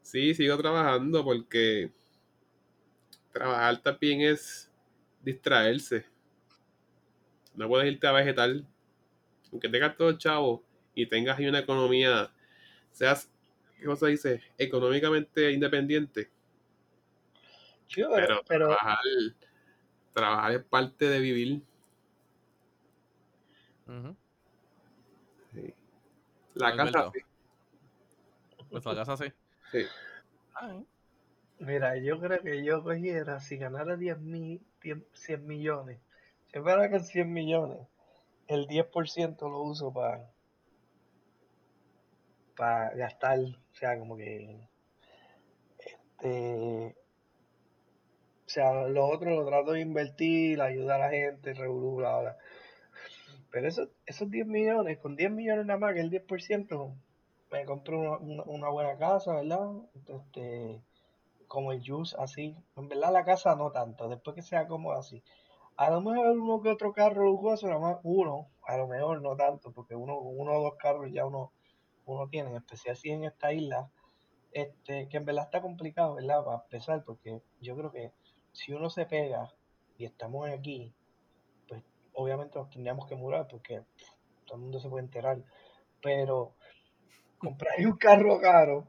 Sí, 0.00 0.32
sigo 0.32 0.56
trabajando 0.56 1.24
porque 1.24 1.92
trabajar 3.32 3.82
también 3.82 4.20
es 4.20 4.70
distraerse. 5.22 6.06
No 7.56 7.66
puedes 7.66 7.92
irte 7.92 8.06
a 8.06 8.12
vegetal. 8.12 8.64
Aunque 9.50 9.68
tengas 9.68 9.96
todo 9.96 10.16
chavo 10.16 10.64
y 10.94 11.06
tengas 11.06 11.36
ahí 11.36 11.48
una 11.48 11.58
economía, 11.58 12.32
seas, 12.92 13.28
¿cómo 13.82 13.96
se 13.96 14.06
dice? 14.06 14.40
Económicamente 14.56 15.50
independiente. 15.50 16.30
pero, 17.92 18.40
Trabajar, 18.44 18.98
trabajar 20.14 20.52
es 20.52 20.62
parte 20.62 21.08
de 21.08 21.18
vivir. 21.18 21.62
La 26.54 26.76
casa 26.76 27.10
sí. 27.12 27.20
Pues 28.68 28.84
la 28.84 28.94
casa 28.94 29.16
sí. 29.16 29.32
Sí. 29.72 29.84
Mira, 31.58 31.96
yo 31.98 32.20
creo 32.20 32.40
que 32.40 32.64
yo 32.64 32.82
cogiera, 32.82 33.40
si 33.40 33.56
ganara 33.56 33.96
10 33.96 34.18
mil, 34.20 34.62
100 35.12 35.46
millones, 35.46 35.98
si 36.52 36.60
fuera 36.60 36.90
con 36.90 37.04
100 37.04 37.32
millones, 37.32 37.86
el 38.48 38.66
10% 38.66 39.48
lo 39.48 39.62
uso 39.62 39.92
para 39.92 40.30
para 42.56 42.90
gastar, 42.94 43.38
o 43.38 43.74
sea, 43.74 43.98
como 43.98 44.16
que 44.16 44.68
este 45.78 46.94
o 48.46 48.52
sea, 48.52 48.88
lo 48.88 49.06
otro 49.06 49.30
lo 49.30 49.46
trato 49.46 49.72
de 49.72 49.80
invertir, 49.80 50.60
ayudar 50.60 51.00
a 51.00 51.06
la 51.06 51.10
gente, 51.10 51.54
regular, 51.54 52.36
pero 53.50 53.68
eso, 53.68 53.88
esos 54.06 54.30
10 54.30 54.46
millones, 54.46 54.98
con 54.98 55.16
10 55.16 55.30
millones 55.30 55.66
nada 55.66 55.78
más, 55.78 55.94
que 55.94 56.00
el 56.00 56.10
10%, 56.10 56.94
me 57.50 57.64
compro 57.64 58.18
una, 58.20 58.68
buena 58.68 58.96
casa, 58.96 59.34
¿verdad? 59.34 59.68
Este, 60.06 60.80
como 61.48 61.72
el 61.72 61.82
juice, 61.84 62.14
así. 62.18 62.56
En 62.76 62.88
verdad 62.88 63.12
la 63.12 63.24
casa 63.24 63.56
no 63.56 63.72
tanto, 63.72 64.08
después 64.08 64.36
que 64.36 64.42
sea 64.42 64.68
como 64.68 64.92
así. 64.92 65.22
A 65.76 65.90
lo 65.90 66.00
mejor 66.00 66.38
uno 66.38 66.60
que 66.62 66.70
otro 66.70 66.92
carro 66.92 67.24
lujoso, 67.24 67.66
nada 67.66 67.80
más 67.80 67.96
uno, 68.04 68.48
a 68.66 68.76
lo 68.76 68.86
mejor 68.86 69.20
no 69.22 69.36
tanto, 69.36 69.72
porque 69.72 69.94
uno, 69.96 70.18
uno 70.18 70.52
o 70.52 70.62
dos 70.62 70.74
carros 70.76 71.10
ya 71.12 71.26
uno, 71.26 71.52
uno 72.06 72.28
tiene, 72.28 72.50
en 72.50 72.56
especial 72.56 72.96
si 72.96 73.10
en 73.10 73.24
esta 73.24 73.52
isla, 73.52 73.90
este, 74.52 75.08
que 75.08 75.16
en 75.16 75.24
verdad 75.24 75.44
está 75.44 75.60
complicado, 75.60 76.14
¿verdad? 76.14 76.44
Para 76.44 76.62
empezar, 76.62 77.04
porque 77.04 77.40
yo 77.60 77.76
creo 77.76 77.90
que 77.90 78.12
si 78.52 78.72
uno 78.72 78.90
se 78.90 79.06
pega 79.06 79.52
y 79.96 80.04
estamos 80.04 80.48
aquí, 80.48 80.92
obviamente 82.14 82.58
nos 82.58 82.70
tendríamos 82.70 83.06
que 83.06 83.16
mudar 83.16 83.46
porque 83.48 83.82
todo 84.44 84.56
el 84.56 84.62
mundo 84.62 84.80
se 84.80 84.88
puede 84.88 85.04
enterar. 85.04 85.38
Pero 86.02 86.54
comprar 87.38 87.74
un 87.84 87.96
carro 87.96 88.40
caro, 88.40 88.86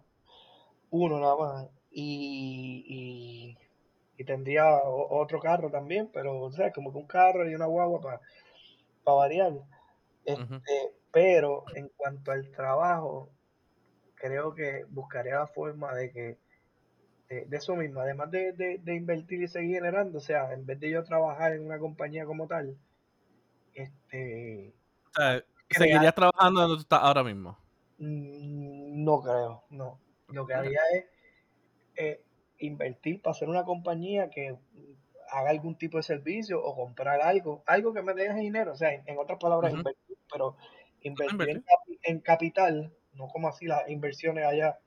uno 0.89 1.19
nada 1.19 1.35
más, 1.37 1.69
y, 1.91 3.55
y, 4.17 4.23
tendría 4.23 4.79
otro 4.83 5.39
carro 5.39 5.71
también, 5.71 6.07
pero 6.13 6.39
o 6.39 6.51
sea, 6.51 6.71
como 6.71 6.91
que 6.91 6.99
un 6.99 7.07
carro 7.07 7.49
y 7.49 7.55
una 7.55 7.65
guagua 7.65 7.99
para 7.99 8.21
variar. 9.03 9.53
Este, 10.23 10.93
Pero 11.11 11.63
en 11.75 11.89
cuanto 11.97 12.31
al 12.31 12.51
trabajo, 12.51 13.31
creo 14.13 14.53
que 14.53 14.85
buscaría 14.89 15.39
la 15.39 15.47
forma 15.47 15.95
de 15.95 16.11
que 16.11 16.37
de, 17.31 17.57
eso 17.57 17.75
mismo, 17.75 18.01
además 18.01 18.29
de, 18.29 18.53
de, 18.53 18.95
invertir 18.95 19.41
y 19.41 19.47
seguir 19.47 19.75
generando, 19.75 20.17
o 20.17 20.21
sea, 20.21 20.53
en 20.53 20.65
vez 20.65 20.79
de 20.79 20.91
yo 20.91 21.03
trabajar 21.03 21.53
en 21.53 21.65
una 21.65 21.79
compañía 21.79 22.25
como 22.25 22.47
tal, 22.47 22.77
este, 23.73 24.73
¿Seguirías 25.69 26.15
trabajando 26.15 26.61
donde 26.61 26.75
tú 26.75 26.81
estás 26.81 26.99
ahora 27.01 27.23
mismo? 27.23 27.57
Mm, 27.97 29.03
no 29.03 29.21
creo, 29.21 29.63
no. 29.69 29.99
Lo 30.29 30.45
que 30.45 30.53
haría 30.53 30.79
es 30.93 31.05
eh, 31.95 32.23
invertir 32.59 33.21
para 33.21 33.31
hacer 33.31 33.49
una 33.49 33.63
compañía 33.63 34.29
que 34.29 34.55
haga 35.29 35.49
algún 35.49 35.77
tipo 35.77 35.97
de 35.97 36.03
servicio 36.03 36.61
o 36.61 36.75
comprar 36.75 37.21
algo, 37.21 37.63
algo 37.65 37.93
que 37.93 38.01
me 38.01 38.13
deje 38.13 38.39
dinero, 38.39 38.73
o 38.73 38.75
sea, 38.75 38.93
en, 38.93 39.17
otras 39.17 39.39
palabras, 39.39 39.73
invertir, 39.73 40.17
pero 40.31 40.57
invertir 41.01 41.63
en, 42.03 42.19
capital, 42.19 42.93
no 43.13 43.27
como 43.27 43.47
así 43.47 43.65
las 43.65 43.89
inversiones 43.89 44.45
allá 44.45 44.77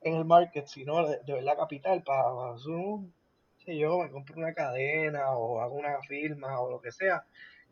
en 0.00 0.16
el 0.16 0.24
market, 0.24 0.66
sino 0.66 1.06
de, 1.06 1.20
verdad 1.26 1.56
capital 1.56 2.02
para, 2.02 2.24
para 2.34 2.58
si 2.58 3.78
yo 3.78 4.00
me 4.00 4.10
compro 4.10 4.36
una 4.36 4.54
cadena 4.54 5.30
o 5.36 5.60
hago 5.60 5.76
una 5.76 6.00
firma 6.02 6.60
o 6.60 6.70
lo 6.70 6.80
que 6.80 6.90
sea, 6.90 7.24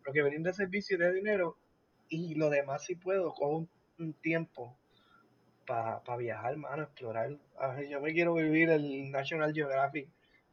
lo 0.05 0.13
que 0.13 0.23
de 0.23 0.53
servicio 0.53 0.99
de 0.99 1.13
dinero 1.13 1.57
y 2.09 2.35
lo 2.35 2.51
demás 2.51 2.85
si 2.85 2.97
puedo 2.97 3.33
con 3.35 3.69
un, 3.99 4.13
tiempo 4.15 4.77
para 5.67 6.17
viajar, 6.17 6.57
mano, 6.57 6.83
explorar. 6.85 7.39
yo 7.89 8.01
me 8.01 8.13
quiero 8.13 8.35
vivir 8.35 8.71
el 8.71 9.11
National 9.11 9.53
Geographic 9.53 10.09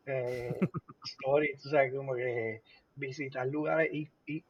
eh, 0.06 0.54
Story, 1.06 1.54
o 1.54 1.70
sea, 1.70 1.89
como 1.91 2.14
que 2.14 2.62
visitar 2.95 3.48
lugares 3.48 3.89
y, 3.93 4.10
y, 4.26 4.43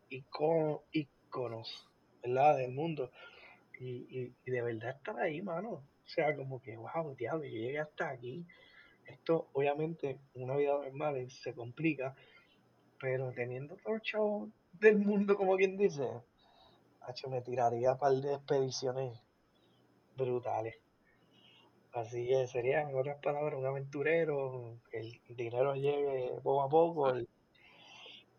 iconos, 0.91 1.89
¿verdad? 2.23 2.57
Del 2.57 2.71
mundo. 2.71 3.11
Y, 3.79 4.33
y, 4.45 4.51
de 4.51 4.61
verdad 4.61 4.95
estar 4.97 5.19
ahí, 5.19 5.41
mano. 5.41 5.69
O 5.69 6.09
sea, 6.09 6.35
como 6.35 6.61
que, 6.61 6.75
wow, 6.75 7.15
diablo, 7.15 7.43
yo 7.43 7.51
llegué 7.51 7.79
hasta 7.79 8.09
aquí. 8.09 8.45
Esto, 9.05 9.49
obviamente, 9.53 10.19
una 10.33 10.55
vida 10.55 10.73
normal 10.73 11.29
se 11.29 11.53
complica, 11.53 12.15
pero 12.99 13.31
teniendo 13.33 13.75
todo 13.77 13.95
el 13.95 14.01
show 14.01 14.51
del 14.73 14.97
mundo, 14.99 15.35
como 15.35 15.55
quien 15.57 15.77
dice, 15.77 16.07
me 17.29 17.41
tiraría 17.41 17.93
un 17.93 17.97
par 17.97 18.13
de 18.13 18.33
expediciones 18.35 19.19
brutales. 20.15 20.75
Así 21.93 22.27
que 22.27 22.47
sería, 22.47 22.81
en 22.81 22.95
otras 22.95 23.17
palabras, 23.21 23.59
un 23.59 23.65
aventurero, 23.65 24.79
que 24.89 24.99
el 24.99 25.21
dinero 25.35 25.73
llegue 25.75 26.31
poco 26.43 26.61
a 26.63 26.69
poco. 26.69 27.09
el- 27.09 27.27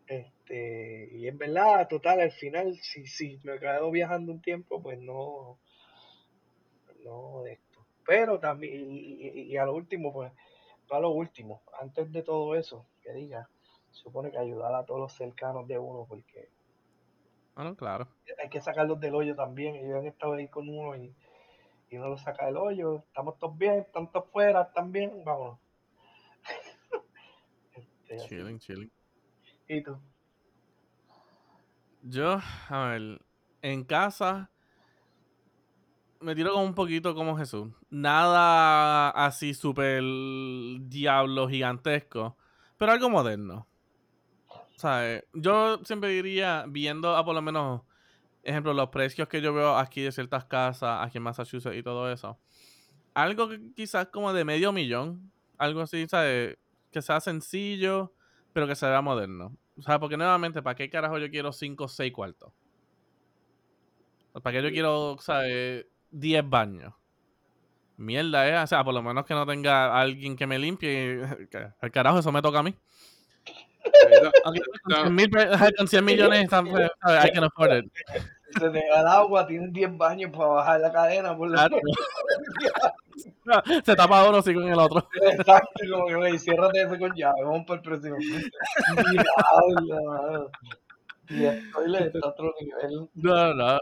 este, 0.07 1.09
y 1.13 1.29
en 1.29 1.37
verdad, 1.39 1.87
total, 1.89 2.21
al 2.21 2.33
final, 2.33 2.75
si, 2.77 3.07
si 3.07 3.39
me 3.45 3.59
quedo 3.59 3.91
viajando 3.91 4.33
un 4.33 4.41
tiempo, 4.41 4.83
pues 4.83 4.99
no, 5.01 5.59
no 7.05 7.43
de 7.43 7.53
esto. 7.55 7.87
Pero 8.07 8.39
también, 8.41 8.91
y, 8.91 8.99
y- 9.27 9.43
y 9.53 9.57
a 9.57 9.67
lo 9.67 9.75
último, 9.75 10.13
pues, 10.13 10.33
no 10.91 10.97
a 10.97 11.01
lo 11.01 11.11
último, 11.11 11.63
antes 11.81 12.11
de 12.13 12.23
todo 12.23 12.55
eso, 12.55 12.87
que 13.03 13.13
diga, 13.13 13.49
supone 13.91 14.31
que 14.31 14.39
ayudar 14.39 14.75
a 14.75 14.85
todos 14.85 15.01
los 15.01 15.13
cercanos 15.13 15.67
de 15.69 15.79
uno, 15.79 16.07
porque 16.09 16.49
Bueno, 17.55 17.75
claro. 17.77 18.09
hay 18.43 18.49
que 18.49 18.61
sacarlos 18.61 19.01
del 19.01 19.15
hoyo 19.15 19.35
también. 19.35 19.77
Ellos 19.77 19.99
han 19.99 20.07
estado 20.07 20.35
ahí 20.35 20.49
con 20.49 20.69
uno 20.69 20.97
y, 20.97 21.15
y 21.91 21.97
uno 21.97 22.09
los 22.09 22.23
saca 22.23 22.47
del 22.47 22.57
hoyo. 22.57 22.99
Estamos 23.07 23.39
todos 23.39 23.57
bien, 23.59 23.75
están 23.81 24.11
todos 24.11 24.31
fuera, 24.31 24.63
están 24.63 24.93
bien, 24.93 25.25
vámonos. 25.25 25.59
Este, 27.75 28.17
así. 28.17 28.29
Chilling, 28.29 28.59
chilling. 28.59 28.91
¿Y 29.69 29.83
tú? 29.83 29.99
Yo, 32.03 32.39
a 32.69 32.89
ver, 32.89 33.21
en 33.63 33.85
casa 33.85 34.51
me 36.21 36.35
tiro 36.35 36.53
como 36.53 36.65
un 36.65 36.75
poquito 36.75 37.15
como 37.15 37.37
Jesús. 37.37 37.73
Nada 37.91 39.11
así 39.11 39.55
súper 39.55 40.03
diablo 40.81 41.49
gigantesco, 41.49 42.37
pero 42.77 42.93
algo 42.93 43.11
moderno. 43.11 43.67
¿Sabes? 44.79 45.25
Yo 45.35 45.81
siempre 45.85 46.11
diría, 46.11 46.65
viendo 46.69 47.17
a 47.17 47.25
por 47.25 47.35
lo 47.35 47.43
menos, 47.43 47.83
ejemplo, 48.45 48.73
los 48.73 48.91
precios 48.91 49.27
que 49.27 49.41
yo 49.41 49.53
veo 49.53 49.77
aquí 49.77 50.03
de 50.03 50.13
ciertas 50.13 50.45
casas, 50.45 51.05
aquí 51.05 51.19
en 51.19 51.25
Massachusetts 51.25 51.77
y 51.77 51.83
todo 51.83 52.11
eso. 52.13 52.39
Algo 53.13 53.49
que 53.49 53.61
quizás 53.75 54.07
como 54.07 54.33
de 54.33 54.45
medio 54.45 54.73
millón, 54.73 55.33
algo 55.59 55.81
así, 55.81 56.07
¿sabes? 56.09 56.57
Que 56.93 57.03
sea 57.03 57.21
sencillo, 57.21 58.15
pero 58.53 58.69
que 58.69 58.77
se 58.77 58.87
vea 58.87 59.03
moderno. 59.03 59.57
O 59.77 59.83
sea, 59.83 59.99
porque 59.99 60.17
nuevamente, 60.17 60.63
¿para 60.63 60.77
qué 60.77 60.89
carajo 60.89 61.19
yo 61.19 61.29
quiero 61.29 61.53
5 61.53 61.85
o 61.85 61.89
6 61.89 62.13
cuartos? 62.13 62.53
¿Para 64.41 64.57
qué 64.57 64.63
yo 64.63 64.71
quiero, 64.71 65.17
¿sabes? 65.21 65.87
10 66.13 66.49
baños. 66.49 66.95
Mierda, 67.97 68.49
¿eh? 68.49 68.63
O 68.63 68.67
sea, 68.69 68.85
por 68.85 68.95
lo 68.95 69.03
menos 69.03 69.27
que 69.27 69.35
no 69.35 69.45
tenga 69.45 70.01
alguien 70.01 70.37
que 70.37 70.47
me 70.47 70.57
limpie. 70.57 71.21
Al 71.81 71.91
carajo, 71.91 72.21
eso 72.21 72.31
me 72.31 72.43
toca 72.43 72.61
a 72.61 72.63
mí. 72.63 72.77
Con 74.43 74.55
Claro. 74.85 75.03
100, 75.05 75.15
mil 75.15 75.31
pe- 75.31 75.43
ajá, 75.55 75.69
con 75.77 75.89
100 75.89 76.05
millones, 76.05 76.51
¿sabes? 76.51 76.73
I 77.25 77.31
can 77.33 77.45
afford 77.45 77.73
it. 77.85 77.93
Se 78.59 78.71
te 78.71 78.83
da 78.89 79.01
el 79.01 79.07
agua, 79.07 79.47
tienes 79.47 79.73
10 79.73 79.97
baños 79.97 80.31
para 80.33 80.47
bajar 80.47 80.81
la 80.81 80.93
cadena. 80.93 81.37
Por 81.37 81.51
Claro. 81.51 81.79
Se 83.85 83.97
tapa 83.97 84.29
uno, 84.29 84.43
sí 84.43 84.55
con 84.55 84.69
el 84.69 84.79
otro. 84.79 85.09
Exacto, 85.23 85.81
como 85.91 86.07
que 86.07 86.15
güey, 86.15 86.39
ciérrate 86.39 86.83
eso 86.83 86.99
con 86.99 87.13
llave, 87.15 87.43
vamos 87.43 87.65
para 87.67 87.81
el 87.81 87.83
próximo. 87.83 88.17
Y 91.31 91.45
estoy 91.45 91.95
está 91.97 92.27
otro 92.27 92.55
nivel. 92.59 93.07
No, 93.13 93.53
no. 93.53 93.79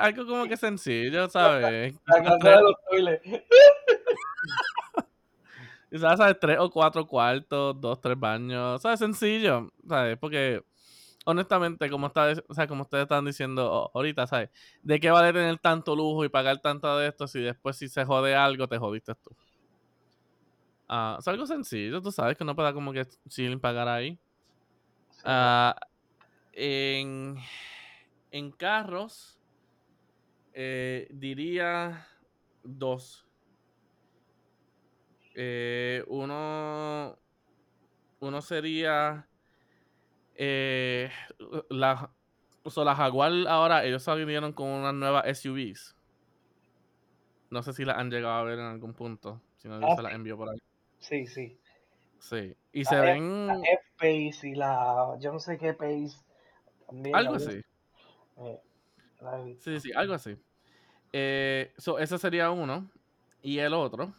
Algo 0.00 0.26
como 0.26 0.48
que 0.48 0.56
sencillo, 0.56 1.28
¿sabes? 1.30 1.94
La 2.06 2.20
casa 2.24 2.50
de 2.50 2.62
los 2.62 2.74
toilets. 2.90 3.22
Quizás, 5.94 6.18
¿sabes? 6.18 6.36
Tres 6.40 6.58
o 6.58 6.68
cuatro 6.72 7.06
cuartos, 7.06 7.80
dos, 7.80 8.00
tres 8.00 8.18
baños. 8.18 8.82
¿Sabes? 8.82 8.98
Sencillo, 8.98 9.70
¿sabes? 9.88 10.18
Porque, 10.18 10.60
honestamente, 11.24 11.88
como, 11.88 12.08
está, 12.08 12.32
o 12.48 12.52
sea, 12.52 12.66
como 12.66 12.82
ustedes 12.82 13.04
están 13.04 13.24
diciendo 13.24 13.92
ahorita, 13.94 14.26
¿sabes? 14.26 14.50
¿De 14.82 14.98
qué 14.98 15.12
vale 15.12 15.32
tener 15.32 15.56
tanto 15.60 15.94
lujo 15.94 16.24
y 16.24 16.28
pagar 16.28 16.60
tanto 16.60 16.98
de 16.98 17.06
esto 17.06 17.28
si 17.28 17.38
después 17.42 17.76
si 17.76 17.88
se 17.88 18.04
jode 18.04 18.34
algo 18.34 18.66
te 18.66 18.76
jodiste 18.76 19.14
tú? 19.14 19.36
Ah, 20.88 21.18
es 21.20 21.28
algo 21.28 21.46
sencillo, 21.46 22.02
tú 22.02 22.10
sabes 22.10 22.36
que 22.36 22.44
no 22.44 22.56
pueda 22.56 22.72
como 22.72 22.92
que 22.92 23.06
chilling 23.28 23.60
pagar 23.60 23.86
ahí. 23.86 24.18
Ah, 25.22 25.76
en, 26.54 27.36
en 28.32 28.50
carros, 28.50 29.38
eh, 30.54 31.06
diría 31.12 32.08
dos. 32.64 33.24
Eh, 35.34 36.04
uno, 36.06 37.18
uno 38.20 38.42
sería 38.42 39.26
eh, 40.36 41.10
la, 41.70 42.10
o 42.62 42.70
sea, 42.70 42.84
la 42.84 42.94
Jaguar 42.94 43.32
ahora, 43.48 43.84
ellos 43.84 44.02
salieron 44.02 44.52
con 44.52 44.68
unas 44.68 44.94
nuevas 44.94 45.24
SUVs. 45.26 45.96
No 47.50 47.62
sé 47.62 47.72
si 47.72 47.84
las 47.84 47.98
han 47.98 48.10
llegado 48.10 48.34
a 48.34 48.42
ver 48.42 48.58
en 48.58 48.64
algún 48.66 48.94
punto. 48.94 49.40
Si 49.58 49.68
no, 49.68 49.80
yo 49.80 49.86
Ah, 49.88 49.96
se 49.96 50.02
las 50.02 50.12
envío 50.14 50.36
por 50.36 50.50
ahí. 50.50 50.58
Sí, 50.98 51.26
sí. 51.26 51.58
Sí. 52.18 52.56
Y 52.72 52.84
La 52.84 52.90
se 52.90 52.96
F- 52.96 53.02
ven 53.02 53.46
La 53.46 53.54
F-Pace 53.54 54.48
y 54.48 54.54
la. 54.54 55.16
Yo 55.20 55.32
no 55.32 55.38
sé 55.38 55.58
qué 55.58 55.74
Pace. 55.74 56.16
También 56.86 57.14
algo 57.14 57.34
así. 57.34 57.60
Eh. 58.38 58.60
Sí, 59.60 59.80
sí, 59.80 59.92
algo 59.94 60.14
así. 60.14 60.36
Eh, 61.12 61.72
so, 61.76 61.98
ese 61.98 62.18
sería 62.18 62.50
uno. 62.50 62.90
Y 63.42 63.58
el 63.58 63.74
otro. 63.74 64.14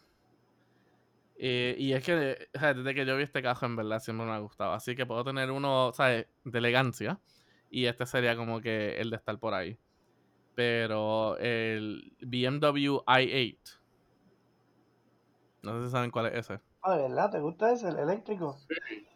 Eh, 1.38 1.76
y 1.78 1.94
es 1.94 2.04
que 2.04 2.48
o 2.56 2.60
sea, 2.60 2.74
desde 2.74 2.96
que 2.96 3.06
yo 3.06 3.18
vi 3.18 3.24
este 3.24 3.42
cajo, 3.42 3.66
en 3.66 3.76
verdad 3.76 4.00
siempre 4.00 4.26
me 4.26 4.34
ha 4.34 4.40
gustado. 4.40 4.74
Así 4.74 4.96
que 4.96 5.06
puedo 5.06 5.24
tener 5.24 5.52
uno, 5.52 5.92
¿sabes? 5.94 6.28
De 6.44 6.60
elegancia. 6.60 7.20
Y 7.70 7.86
este 7.86 8.06
sería 8.06 8.36
como 8.36 8.62
que 8.62 9.00
el 9.00 9.10
de 9.10 9.18
estar 9.18 9.38
por 9.40 9.54
ahí. 9.54 9.78
Pero 10.56 11.38
el 11.38 12.14
BMW 12.22 13.02
i8. 13.06 13.80
No 15.64 15.80
sé 15.80 15.86
si 15.86 15.92
saben 15.92 16.12
cuál 16.12 16.28
es 16.28 16.36
ese. 16.36 16.62
Ah, 16.82 16.96
¿de 16.96 17.02
verdad? 17.04 17.32
¿Te 17.32 17.40
gusta 17.40 17.74
ese, 17.74 17.90
el 17.90 17.98
eléctrico? 17.98 18.58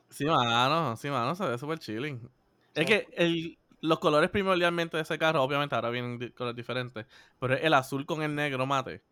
Sí, 0.09 0.25
mano, 0.25 0.97
sí, 0.97 1.09
mano, 1.09 1.35
se 1.35 1.45
ve 1.45 1.57
súper 1.57 1.77
chilling. 1.79 2.29
Es 2.73 2.85
que 2.85 3.07
el, 3.13 3.59
los 3.81 3.99
colores 3.99 4.29
primordialmente 4.31 4.97
de 4.97 5.03
ese 5.03 5.19
carro, 5.19 5.43
obviamente 5.43 5.75
ahora 5.75 5.91
vienen 5.91 6.31
colores 6.31 6.55
diferentes, 6.55 7.05
pero 7.39 7.53
es 7.53 7.63
el 7.63 7.73
azul 7.73 8.05
con 8.05 8.23
el 8.23 8.35
negro 8.35 8.65
mate. 8.65 9.03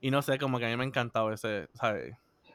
Y 0.00 0.10
no 0.10 0.20
sé, 0.20 0.38
como 0.38 0.58
que 0.58 0.66
a 0.66 0.68
mí 0.68 0.76
me 0.76 0.84
ha 0.84 0.86
encantado 0.86 1.32
ese, 1.32 1.68
¿sabes? 1.72 2.14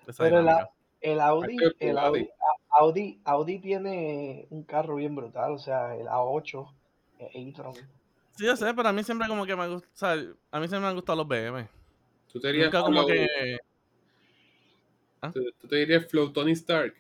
Esa 0.09 0.23
Pero 0.23 0.41
la-. 0.41 0.69
El 1.01 1.21
Audi, 1.21 1.55
el 1.79 1.97
Audi. 1.97 2.29
Audi, 2.71 3.21
Audi 3.23 3.59
tiene 3.59 4.47
un 4.49 4.63
carro 4.63 4.95
bien 4.95 5.15
brutal, 5.15 5.53
o 5.53 5.57
sea, 5.57 5.95
el 5.95 6.07
A8, 6.07 6.73
el 7.19 7.47
e-tron. 7.49 7.73
Sí, 7.73 8.45
yo 8.45 8.55
sé, 8.57 8.73
pero 8.73 8.89
a 8.89 8.93
mí 8.93 9.01
siempre 9.03 9.27
como 9.29 9.45
que 9.45 9.55
me 9.55 9.67
gusta, 9.69 9.87
¿sabes? 9.93 10.27
A 10.51 10.59
mí 10.59 10.67
siempre 10.67 10.81
me 10.81 10.87
han 10.87 10.95
gustado 10.95 11.17
los 11.17 11.27
BM. 11.27 11.69
tú 12.31 12.39
te 12.41 12.47
dirías 12.49 12.65
Nunca 12.73 12.81
como 12.83 13.05
que... 13.05 13.57
tú, 15.33 15.41
tú 15.59 15.67
te 15.69 15.75
dirías 15.77 16.05
Flow 16.07 16.33
Tony 16.33 16.51
Stark. 16.51 16.93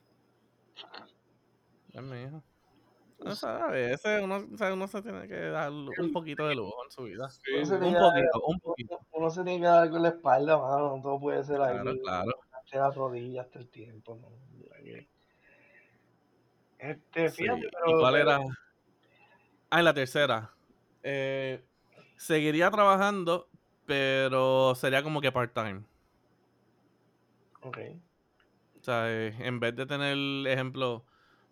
Ay, 1.93 2.01
mi 2.01 2.21
hijo. 2.23 2.41
O 3.25 3.35
sea, 3.35 3.65
a 3.65 3.71
veces 3.71 4.21
uno, 4.23 4.47
o 4.53 4.57
sea, 4.57 4.73
uno 4.73 4.87
se 4.87 5.01
tiene 5.01 5.27
que 5.27 5.35
dar 5.49 5.71
un 5.71 6.13
poquito 6.13 6.47
de 6.47 6.55
lujo 6.55 6.85
en 6.85 6.91
su 6.91 7.03
vida. 7.03 7.29
Sí, 7.29 7.41
Uno 7.57 7.65
se 7.65 7.73
Un 7.75 7.79
tiene 7.81 7.95
que- 7.97 8.01
poquito, 8.01 8.41
un 8.47 8.59
poquito. 8.61 8.99
Uno 9.11 9.29
se 9.29 9.43
tiene 9.43 9.59
que 9.59 9.65
dar 9.65 9.89
con 9.89 10.01
la 10.03 10.09
espalda, 10.09 10.57
mano, 10.57 10.95
no 10.95 11.01
todo 11.01 11.19
puede 11.19 11.43
ser 11.43 11.59
ahí. 11.61 11.75
Claro, 11.81 11.97
claro. 12.01 12.31
Hasta 12.69 12.87
las 12.87 12.95
rodillas 12.95 13.45
hasta 13.47 13.59
el 13.59 13.67
tiempo, 13.69 14.15
¿no? 14.21 14.29
Este, 16.77 17.29
Sí. 17.29 17.43
fíjate, 17.43 17.59
¿Y 17.65 17.69
pero. 17.85 17.99
cuál 17.99 18.13
pero- 18.13 18.29
era? 18.31 18.39
Ah, 19.71 19.79
en 19.79 19.85
la 19.85 19.93
tercera. 19.93 20.51
Eh, 21.03 21.63
seguiría 22.17 22.71
trabajando, 22.71 23.49
pero 23.85 24.73
sería 24.75 25.03
como 25.03 25.19
que 25.21 25.31
part-time. 25.31 25.83
Ok. 27.61 27.77
O 28.79 28.83
sea, 28.83 29.11
eh, 29.11 29.35
en 29.39 29.59
vez 29.59 29.75
de 29.75 29.85
tener, 29.85 30.15
ejemplo, 30.47 31.03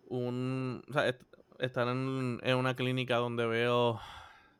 un... 0.08 0.82
O 0.88 0.92
sea, 0.94 1.08
est- 1.08 1.22
estar 1.58 1.86
en, 1.88 2.40
en 2.42 2.56
una 2.56 2.74
clínica 2.74 3.16
donde 3.16 3.46
veo 3.46 4.00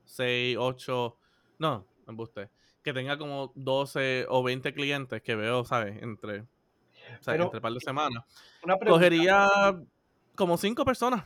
6, 0.05 0.57
8... 0.61 1.17
No, 1.59 1.87
me 2.07 2.11
embuste. 2.11 2.51
Que 2.89 2.95
tenga 2.95 3.19
como 3.19 3.53
12 3.55 4.25
o 4.31 4.43
20 4.43 4.73
clientes 4.73 5.21
que 5.21 5.37
veo, 5.37 5.63
¿sabes? 5.63 6.03
Entre... 6.03 6.41
O 6.41 6.47
sea, 7.21 7.35
entre 7.35 7.61
par 7.61 7.73
de 7.75 7.81
semanas. 7.81 8.25
Una 8.65 8.79
pregunta. 8.79 8.99
Cogería 8.99 9.47
como 10.35 10.57
5 10.57 10.87
personas. 10.87 11.23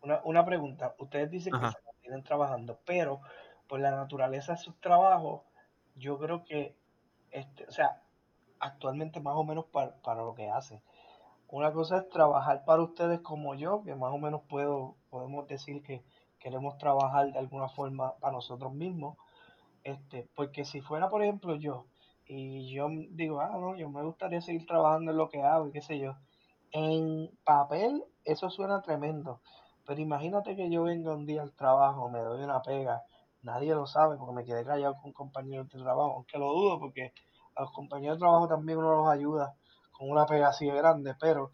Una, 0.00 0.22
una 0.24 0.46
pregunta. 0.46 0.94
Ustedes 0.98 1.30
dicen 1.30 1.54
Ajá. 1.54 1.72
que 1.72 1.78
se 1.78 1.86
mantienen 1.86 2.22
trabajando, 2.22 2.80
pero 2.86 3.20
por 3.68 3.80
la 3.80 3.90
naturaleza 3.90 4.52
de 4.52 4.58
sus 4.58 4.80
trabajos, 4.80 5.42
yo 5.94 6.18
creo 6.18 6.42
que, 6.42 6.74
este, 7.30 7.66
o 7.66 7.70
sea, 7.70 8.00
actualmente 8.58 9.20
más 9.20 9.34
o 9.36 9.44
menos 9.44 9.66
para, 9.66 9.94
para 9.96 10.22
lo 10.22 10.34
que 10.34 10.48
hacen. 10.48 10.80
Una 11.48 11.70
cosa 11.70 11.98
es 11.98 12.08
trabajar 12.08 12.64
para 12.64 12.80
ustedes 12.80 13.20
como 13.20 13.54
yo, 13.56 13.82
que 13.82 13.94
más 13.94 14.10
o 14.10 14.16
menos 14.16 14.40
puedo, 14.48 14.96
podemos 15.10 15.46
decir 15.48 15.82
que 15.82 16.02
queremos 16.38 16.78
trabajar 16.78 17.30
de 17.30 17.38
alguna 17.38 17.68
forma 17.68 18.14
para 18.20 18.32
nosotros 18.32 18.72
mismos. 18.72 19.18
Este, 19.84 20.28
porque 20.34 20.64
si 20.64 20.80
fuera, 20.80 21.08
por 21.08 21.22
ejemplo, 21.22 21.56
yo, 21.56 21.86
y 22.26 22.72
yo 22.72 22.88
digo, 23.10 23.40
ah, 23.40 23.56
no, 23.58 23.76
yo 23.76 23.88
me 23.88 24.02
gustaría 24.02 24.40
seguir 24.40 24.66
trabajando 24.66 25.10
en 25.10 25.16
lo 25.16 25.28
que 25.28 25.42
hago 25.42 25.68
y 25.68 25.72
qué 25.72 25.82
sé 25.82 25.98
yo. 25.98 26.14
En 26.70 27.30
papel, 27.44 28.04
eso 28.24 28.48
suena 28.50 28.80
tremendo. 28.82 29.40
Pero 29.86 30.00
imagínate 30.00 30.54
que 30.54 30.70
yo 30.70 30.84
venga 30.84 31.14
un 31.14 31.26
día 31.26 31.42
al 31.42 31.52
trabajo, 31.52 32.08
me 32.08 32.20
doy 32.20 32.42
una 32.42 32.62
pega, 32.62 33.02
nadie 33.42 33.74
lo 33.74 33.86
sabe 33.86 34.16
porque 34.16 34.34
me 34.34 34.44
quedé 34.44 34.64
callado 34.64 34.94
con 35.02 35.12
compañeros 35.12 35.68
de 35.68 35.80
trabajo, 35.80 36.12
aunque 36.14 36.38
lo 36.38 36.52
dudo 36.52 36.78
porque 36.78 37.12
a 37.56 37.62
los 37.62 37.72
compañeros 37.72 38.16
de 38.16 38.20
trabajo 38.20 38.48
también 38.48 38.78
uno 38.78 38.96
los 38.96 39.08
ayuda 39.08 39.56
con 39.90 40.08
una 40.08 40.24
pega 40.26 40.48
así 40.48 40.66
de 40.66 40.76
grande, 40.76 41.14
pero 41.20 41.50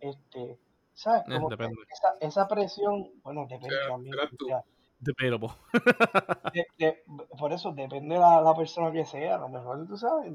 este, 0.00 0.58
¿sabes? 0.94 1.22
Eh, 1.28 1.38
Como 1.38 1.50
esa, 1.50 2.16
esa 2.20 2.48
presión, 2.48 3.10
bueno, 3.22 3.46
depende 3.48 3.76
también. 3.86 4.14
o 4.14 4.46
sea, 4.46 4.56
Depende, 4.56 4.77
po. 5.40 5.54
de- 6.52 6.66
de- 6.78 7.02
por 7.38 7.52
eso 7.52 7.72
depende 7.72 8.14
de 8.14 8.20
la, 8.20 8.40
la 8.40 8.54
persona 8.54 8.92
que 8.92 9.04
sea, 9.04 9.36
a 9.36 9.38
lo 9.38 9.48
mejor 9.48 9.86
tú 9.86 9.96
sabes, 9.96 10.32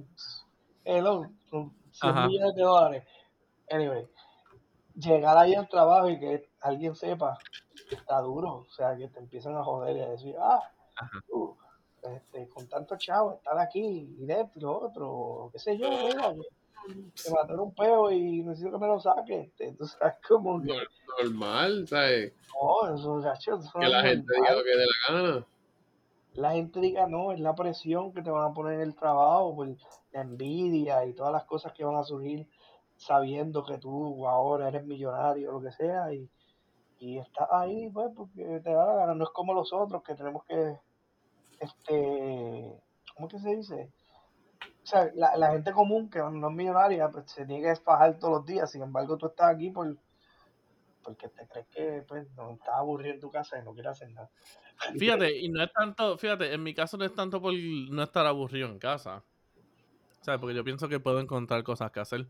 hello, 0.85 1.29
son 1.49 1.73
100 1.91 2.11
Ajá. 2.11 2.27
millones 2.27 2.55
de 2.55 2.61
dólares. 2.61 3.03
Anyway, 3.69 4.07
llegar 4.95 5.37
ahí 5.37 5.55
al 5.55 5.67
trabajo 5.67 6.09
y 6.09 6.19
que 6.19 6.49
alguien 6.61 6.95
sepa, 6.95 7.37
está 7.89 8.19
duro, 8.21 8.65
o 8.67 8.69
sea, 8.69 8.95
que 8.95 9.07
te 9.09 9.19
empiezan 9.19 9.55
a 9.55 9.63
joder 9.63 9.97
y 9.97 10.01
a 10.01 10.09
decir, 10.09 10.35
ah, 10.39 10.61
tú, 11.27 11.57
este, 12.01 12.47
con 12.49 12.67
tantos 12.67 12.99
chavos, 12.99 13.35
estar 13.35 13.57
aquí 13.59 14.15
y 14.19 14.25
de 14.25 14.41
esto 14.41 14.59
y 14.59 14.61
lo 14.61 14.79
otro, 14.79 15.09
o 15.11 15.51
qué 15.51 15.59
sé 15.59 15.77
yo, 15.77 15.89
mira, 15.89 16.33
que 16.87 17.31
mataron 17.31 17.59
un 17.61 17.75
peo 17.75 18.11
y 18.11 18.43
necesito 18.43 18.71
que 18.71 18.77
me 18.77 18.87
lo 18.87 18.99
saque, 18.99 19.41
este, 19.41 19.73
tú 19.73 19.85
sabes, 19.85 20.15
como 20.27 20.61
que, 20.61 20.73
Normal, 21.21 21.87
¿sabes? 21.87 22.33
no, 22.61 22.95
eso, 22.95 23.19
gacho, 23.21 23.55
eso 23.55 23.79
Que 23.79 23.87
la 23.87 24.01
gente 24.01 24.33
diga 24.35 24.53
lo 24.55 24.63
que 24.63 24.69
dé 24.69 24.85
la 24.85 25.13
gana. 25.15 25.47
la 26.33 26.51
gente 26.53 26.79
diga 26.79 27.07
no, 27.07 27.31
es 27.31 27.39
la 27.39 27.53
presión 27.55 28.13
que 28.13 28.21
te 28.21 28.31
van 28.31 28.49
a 28.51 28.53
poner 28.53 28.75
en 28.75 28.81
el 28.81 28.95
trabajo, 28.95 29.55
por 29.55 29.67
la 29.67 30.21
envidia 30.21 31.05
y 31.05 31.13
todas 31.13 31.31
las 31.33 31.45
cosas 31.45 31.73
que 31.73 31.83
van 31.85 31.95
a 31.95 32.03
surgir 32.03 32.47
sabiendo 32.97 33.63
que 33.65 33.77
tú 33.77 34.27
ahora 34.27 34.67
eres 34.69 34.85
millonario 34.85 35.49
o 35.49 35.53
lo 35.53 35.61
que 35.61 35.71
sea 35.71 36.13
y, 36.13 36.29
y 36.99 37.17
estás 37.17 37.47
ahí 37.51 37.89
pues 37.89 38.11
porque 38.15 38.61
te 38.63 38.71
da 38.71 38.85
la 38.85 38.93
gana, 38.95 39.13
no 39.15 39.23
es 39.23 39.29
como 39.31 39.53
los 39.53 39.73
otros 39.73 40.03
que 40.03 40.15
tenemos 40.15 40.43
que, 40.45 40.77
este, 41.59 42.81
¿cómo 43.15 43.27
que 43.27 43.39
se 43.39 43.55
dice? 43.55 43.91
O 44.83 44.85
sea, 44.85 45.09
la, 45.15 45.37
la 45.37 45.51
gente 45.51 45.71
común 45.71 46.09
que 46.09 46.19
no 46.19 46.49
es 46.49 46.55
millonaria 46.55 47.09
pues 47.09 47.31
se 47.31 47.45
tiene 47.45 47.61
que 47.61 47.69
desfajar 47.69 48.19
todos 48.19 48.39
los 48.39 48.45
días, 48.45 48.69
sin 48.69 48.83
embargo 48.83 49.17
tú 49.17 49.27
estás 49.27 49.53
aquí 49.55 49.69
por 49.69 49.95
porque 51.03 51.27
te 51.27 51.47
crees 51.47 51.67
que 51.67 52.05
pues 52.07 52.27
no 52.35 52.51
estás 52.51 52.75
aburrido 52.75 53.13
en 53.13 53.19
tu 53.19 53.29
casa 53.29 53.59
y 53.59 53.63
no 53.63 53.73
quieres 53.73 53.91
hacer 53.91 54.11
nada. 54.11 54.29
Fíjate, 54.97 55.37
y 55.37 55.49
no 55.49 55.63
es 55.63 55.71
tanto, 55.71 56.17
fíjate, 56.17 56.53
en 56.53 56.63
mi 56.63 56.73
caso 56.73 56.97
no 56.97 57.05
es 57.05 57.13
tanto 57.13 57.41
por 57.41 57.53
no 57.53 58.03
estar 58.03 58.25
aburrido 58.25 58.67
en 58.67 58.79
casa. 58.79 59.23
¿Sabes? 60.21 60.39
Porque 60.39 60.55
yo 60.55 60.63
pienso 60.63 60.87
que 60.87 60.99
puedo 60.99 61.19
encontrar 61.19 61.63
cosas 61.63 61.91
que 61.91 61.99
hacer. 61.99 62.27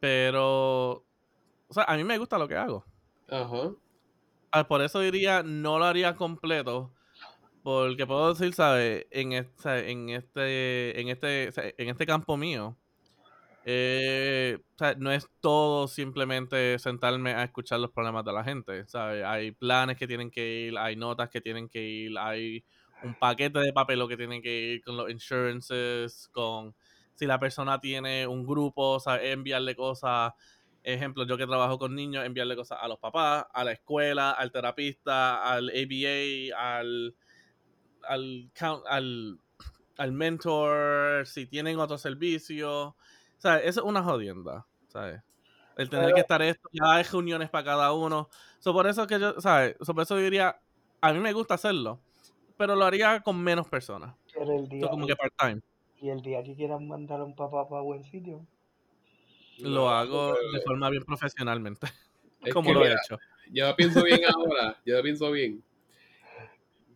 Pero, 0.00 0.90
o 0.90 1.04
sea, 1.70 1.84
a 1.84 1.96
mí 1.96 2.04
me 2.04 2.18
gusta 2.18 2.38
lo 2.38 2.48
que 2.48 2.56
hago. 2.56 2.84
Ajá. 3.28 3.72
Ah, 4.50 4.66
Por 4.66 4.82
eso 4.82 5.00
diría, 5.00 5.42
no 5.42 5.78
lo 5.78 5.84
haría 5.84 6.16
completo. 6.16 6.90
Porque 7.68 8.06
puedo 8.06 8.32
decir, 8.32 8.54
¿sabes? 8.54 9.06
En 9.10 9.34
este, 9.34 9.90
en 9.90 10.08
este, 10.08 10.98
en 10.98 11.08
este, 11.08 11.52
en 11.76 11.90
este 11.90 12.06
campo 12.06 12.38
mío, 12.38 12.78
eh, 13.66 14.58
no 14.96 15.12
es 15.12 15.28
todo 15.42 15.86
simplemente 15.86 16.78
sentarme 16.78 17.34
a 17.34 17.44
escuchar 17.44 17.78
los 17.80 17.90
problemas 17.90 18.24
de 18.24 18.32
la 18.32 18.42
gente, 18.42 18.86
¿sabes? 18.86 19.22
Hay 19.22 19.50
planes 19.52 19.98
que 19.98 20.06
tienen 20.06 20.30
que 20.30 20.68
ir, 20.68 20.78
hay 20.78 20.96
notas 20.96 21.28
que 21.28 21.42
tienen 21.42 21.68
que 21.68 21.82
ir, 21.82 22.18
hay 22.18 22.64
un 23.02 23.14
paquete 23.14 23.58
de 23.58 23.74
papel 23.74 24.02
que 24.08 24.16
tienen 24.16 24.40
que 24.40 24.60
ir 24.60 24.82
con 24.82 24.96
los 24.96 25.10
insurances, 25.10 26.30
con 26.32 26.74
si 27.16 27.26
la 27.26 27.38
persona 27.38 27.78
tiene 27.78 28.26
un 28.26 28.46
grupo, 28.46 28.98
¿sabes? 28.98 29.30
Enviarle 29.30 29.76
cosas. 29.76 30.32
Ejemplo, 30.82 31.26
yo 31.26 31.36
que 31.36 31.46
trabajo 31.46 31.78
con 31.78 31.94
niños, 31.94 32.24
enviarle 32.24 32.56
cosas 32.56 32.78
a 32.80 32.88
los 32.88 32.98
papás, 32.98 33.44
a 33.52 33.62
la 33.62 33.72
escuela, 33.72 34.30
al 34.30 34.52
terapista, 34.52 35.52
al 35.52 35.68
ABA, 35.68 36.56
al, 36.56 37.14
al, 38.08 38.50
count- 38.58 38.84
al, 38.88 39.38
al 39.96 40.12
mentor, 40.12 41.26
si 41.26 41.46
tienen 41.46 41.78
otro 41.78 41.98
servicio. 41.98 42.96
¿Sabes? 43.38 43.62
Eso 43.66 43.80
es 43.82 43.86
una 43.86 44.02
jodienda, 44.02 44.66
¿sabes? 44.88 45.22
El 45.76 45.88
tener 45.88 46.06
Pero- 46.06 46.14
que 46.16 46.20
estar 46.22 46.42
esto, 46.42 46.68
ya 46.72 46.94
hay 46.96 47.04
reuniones 47.04 47.48
para 47.50 47.64
cada 47.64 47.92
uno. 47.92 48.28
So, 48.58 48.72
por 48.72 48.86
eso 48.88 49.06
que 49.06 49.20
yo, 49.20 49.40
¿sabes? 49.40 49.76
So, 49.80 49.94
por 49.94 50.02
eso 50.02 50.16
diría, 50.16 50.58
a 51.00 51.12
mí 51.12 51.20
me 51.20 51.32
gusta 51.32 51.54
hacerlo, 51.54 52.00
pero 52.56 52.74
lo 52.74 52.84
haría 52.84 53.20
con 53.20 53.40
menos 53.40 53.68
personas. 53.68 54.16
Pero 54.34 54.58
el 54.58 54.68
día, 54.68 54.80
So, 54.80 54.90
como 54.90 55.06
que 55.06 55.14
part-time. 55.14 55.60
y 56.00 56.08
el 56.08 56.20
día 56.20 56.42
que 56.42 56.56
quieran 56.56 56.88
mandar 56.88 57.20
a 57.20 57.24
un 57.24 57.36
papá 57.36 57.68
para 57.68 57.82
buen 57.82 58.02
sitio, 58.02 58.44
Lo 59.58 59.90
hago 59.90 60.34
de 60.52 60.60
forma 60.64 60.90
bien 60.90 61.04
profesionalmente, 61.04 61.86
es 62.42 62.52
como 62.54 62.72
lo 62.72 62.84
he 62.84 62.92
hecho. 62.92 63.18
Yo 63.52 63.74
pienso 63.76 64.02
bien 64.04 64.20
ahora, 64.34 64.76
yo 64.84 65.00
pienso 65.02 65.30
bien. 65.30 65.62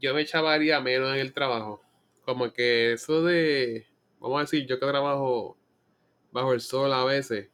Yo 0.03 0.13
me 0.15 0.27
chavaría 0.27 0.81
menos 0.81 1.15
en 1.15 1.21
el 1.21 1.33
trabajo. 1.33 1.81
Como 2.25 2.53
que 2.53 2.95
eso 2.95 3.23
de, 3.23 3.87
vamos 4.19 4.39
a 4.39 4.41
decir, 4.43 4.67
yo 4.67 4.81
que 4.81 4.87
trabajo 4.87 5.57
bajo 6.33 6.53
el 6.53 6.61
sol 6.61 6.93
a 6.93 7.05
veces, 7.05 7.51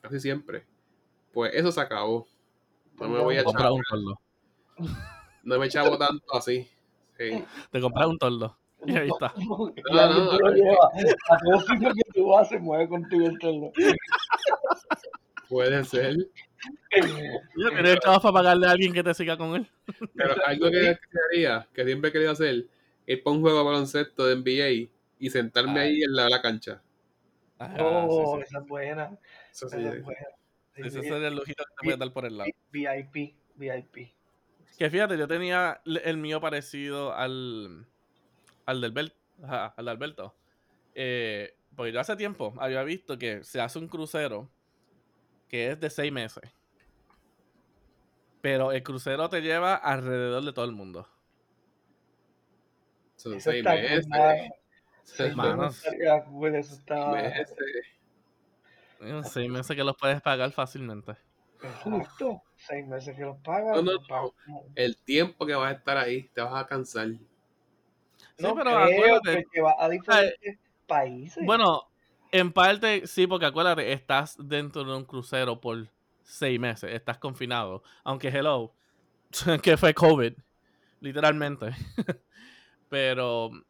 casi 0.00 0.20
siempre, 0.20 0.64
pues 1.32 1.52
eso 1.54 1.72
se 1.72 1.80
acabó. 1.80 2.28
No 3.00 3.08
me 3.08 3.18
voy 3.18 3.36
a 3.36 3.42
Comprar 3.42 3.70
chavar, 3.70 3.72
un 3.72 3.82
tordo. 3.90 4.20
no 5.42 5.58
me 5.58 5.68
chavo 5.68 5.98
tanto 5.98 6.24
así. 6.34 6.68
Sí. 7.18 7.44
Te 7.72 7.80
compras 7.80 8.06
un 8.06 8.18
tordo. 8.18 8.56
Y 8.86 8.96
ahí 8.96 9.08
está. 9.08 9.34
No, 9.36 9.72
no, 10.08 10.48
es 10.50 10.54
lleva 10.54 10.88
a 11.30 11.38
todo 11.38 11.60
sitio 11.62 11.92
que 11.94 12.02
tú 12.14 12.28
vas, 12.28 12.48
se 12.48 12.60
mueve 12.60 12.88
contigo 12.88 13.26
el 13.26 13.38
terno. 13.40 13.72
Puede 15.48 15.84
ser. 15.84 16.16
Ya 17.56 17.68
tienes 17.70 17.98
chavos 18.00 18.22
para 18.22 18.32
pagarle 18.32 18.66
a 18.66 18.70
alguien 18.70 18.92
que 18.92 19.02
te 19.02 19.14
siga 19.14 19.36
con 19.36 19.54
él. 19.56 19.68
Pero 20.14 20.34
algo 20.46 20.70
que 20.70 20.80
que 20.80 21.18
haría, 21.30 21.68
que 21.72 21.84
siempre 21.84 22.10
he 22.10 22.12
querido 22.12 22.32
hacer, 22.32 22.66
es 23.06 23.18
para 23.20 23.36
un 23.36 23.42
juego 23.42 23.58
de 23.58 23.64
baloncesto 23.64 24.26
de 24.26 24.36
NBA 24.36 24.90
y 25.18 25.30
sentarme 25.30 25.80
Ay. 25.80 25.88
ahí 25.96 26.02
en 26.02 26.14
la, 26.14 26.28
la 26.28 26.40
cancha. 26.42 26.82
Ah, 27.58 27.76
Oh, 27.80 28.36
sí, 28.36 28.42
sí. 28.42 28.48
esa 28.48 28.58
es 28.60 28.66
buena. 28.66 29.18
Eso 29.52 29.68
sí, 29.68 29.76
Esa 29.78 29.94
es 29.94 30.02
buena. 30.02 30.20
Sí, 30.74 30.82
Ese 30.84 31.02
sería 31.02 31.28
el 31.28 31.34
lujito 31.36 31.64
que 31.64 31.70
te 31.70 31.84
puedes 31.84 31.98
dar 31.98 32.12
por 32.12 32.24
el 32.24 32.38
lado. 32.38 32.50
VIP, 32.70 33.34
VIP. 33.56 34.12
Que 34.78 34.90
fíjate, 34.90 35.16
yo 35.18 35.28
tenía 35.28 35.80
el 35.84 36.16
mío 36.16 36.40
parecido 36.40 37.14
al, 37.14 37.86
al 38.66 38.80
del 38.80 38.92
Bel- 38.94 39.12
ajá, 39.42 39.74
al 39.76 39.84
de 39.84 39.90
Alberto. 39.90 40.34
Eh, 40.94 41.54
porque 41.76 41.92
yo 41.92 42.00
hace 42.00 42.16
tiempo 42.16 42.54
había 42.58 42.82
visto 42.82 43.18
que 43.18 43.44
se 43.44 43.60
hace 43.60 43.78
un 43.78 43.86
crucero 43.88 44.50
que 45.52 45.70
es 45.72 45.78
de 45.78 45.90
seis 45.90 46.10
meses. 46.10 46.42
Pero 48.40 48.72
el 48.72 48.82
crucero 48.82 49.28
te 49.28 49.42
lleva 49.42 49.74
alrededor 49.74 50.42
de 50.42 50.52
todo 50.54 50.64
el 50.64 50.72
mundo. 50.72 51.06
Son 53.16 53.34
Eso 53.34 53.50
seis 53.50 53.62
meses. 53.62 54.06
Seis. 54.10 54.52
Eso 55.04 55.26
está- 56.74 57.10
meses. 57.12 57.44
Seis 59.30 59.50
meses 59.50 59.76
que 59.76 59.84
los 59.84 59.96
puedes 59.96 60.22
pagar 60.22 60.50
fácilmente. 60.52 61.12
Exacto. 61.62 62.42
Seis 62.56 62.86
meses 62.86 63.14
que 63.14 63.22
los 63.22 63.36
pagan. 63.40 63.84
No, 63.84 63.92
no. 64.08 64.34
El 64.74 64.96
tiempo 64.96 65.44
que 65.44 65.54
vas 65.54 65.70
a 65.74 65.76
estar 65.76 65.98
ahí, 65.98 66.28
te 66.34 66.40
vas 66.40 66.64
a 66.64 66.66
cansar. 66.66 67.08
Sí, 67.08 67.18
No 68.38 68.54
pero 68.54 68.70
creo, 68.70 68.78
acuérdate. 69.16 69.42
porque 69.42 69.60
va 69.60 69.74
a 69.78 69.88
diferentes 69.90 70.58
países. 70.86 71.44
Bueno, 71.44 71.82
en 72.32 72.52
parte 72.52 73.06
sí, 73.06 73.26
porque 73.26 73.46
acuérdate, 73.46 73.92
estás 73.92 74.36
dentro 74.38 74.82
de 74.84 74.96
un 74.96 75.04
crucero 75.04 75.60
por 75.60 75.88
seis 76.22 76.58
meses, 76.58 76.90
estás 76.92 77.18
confinado. 77.18 77.82
Aunque, 78.02 78.28
hello, 78.28 78.72
que 79.62 79.76
fue 79.76 79.94
COVID, 79.94 80.32
literalmente. 81.00 81.66
Pero, 82.88 83.46
o 83.46 83.62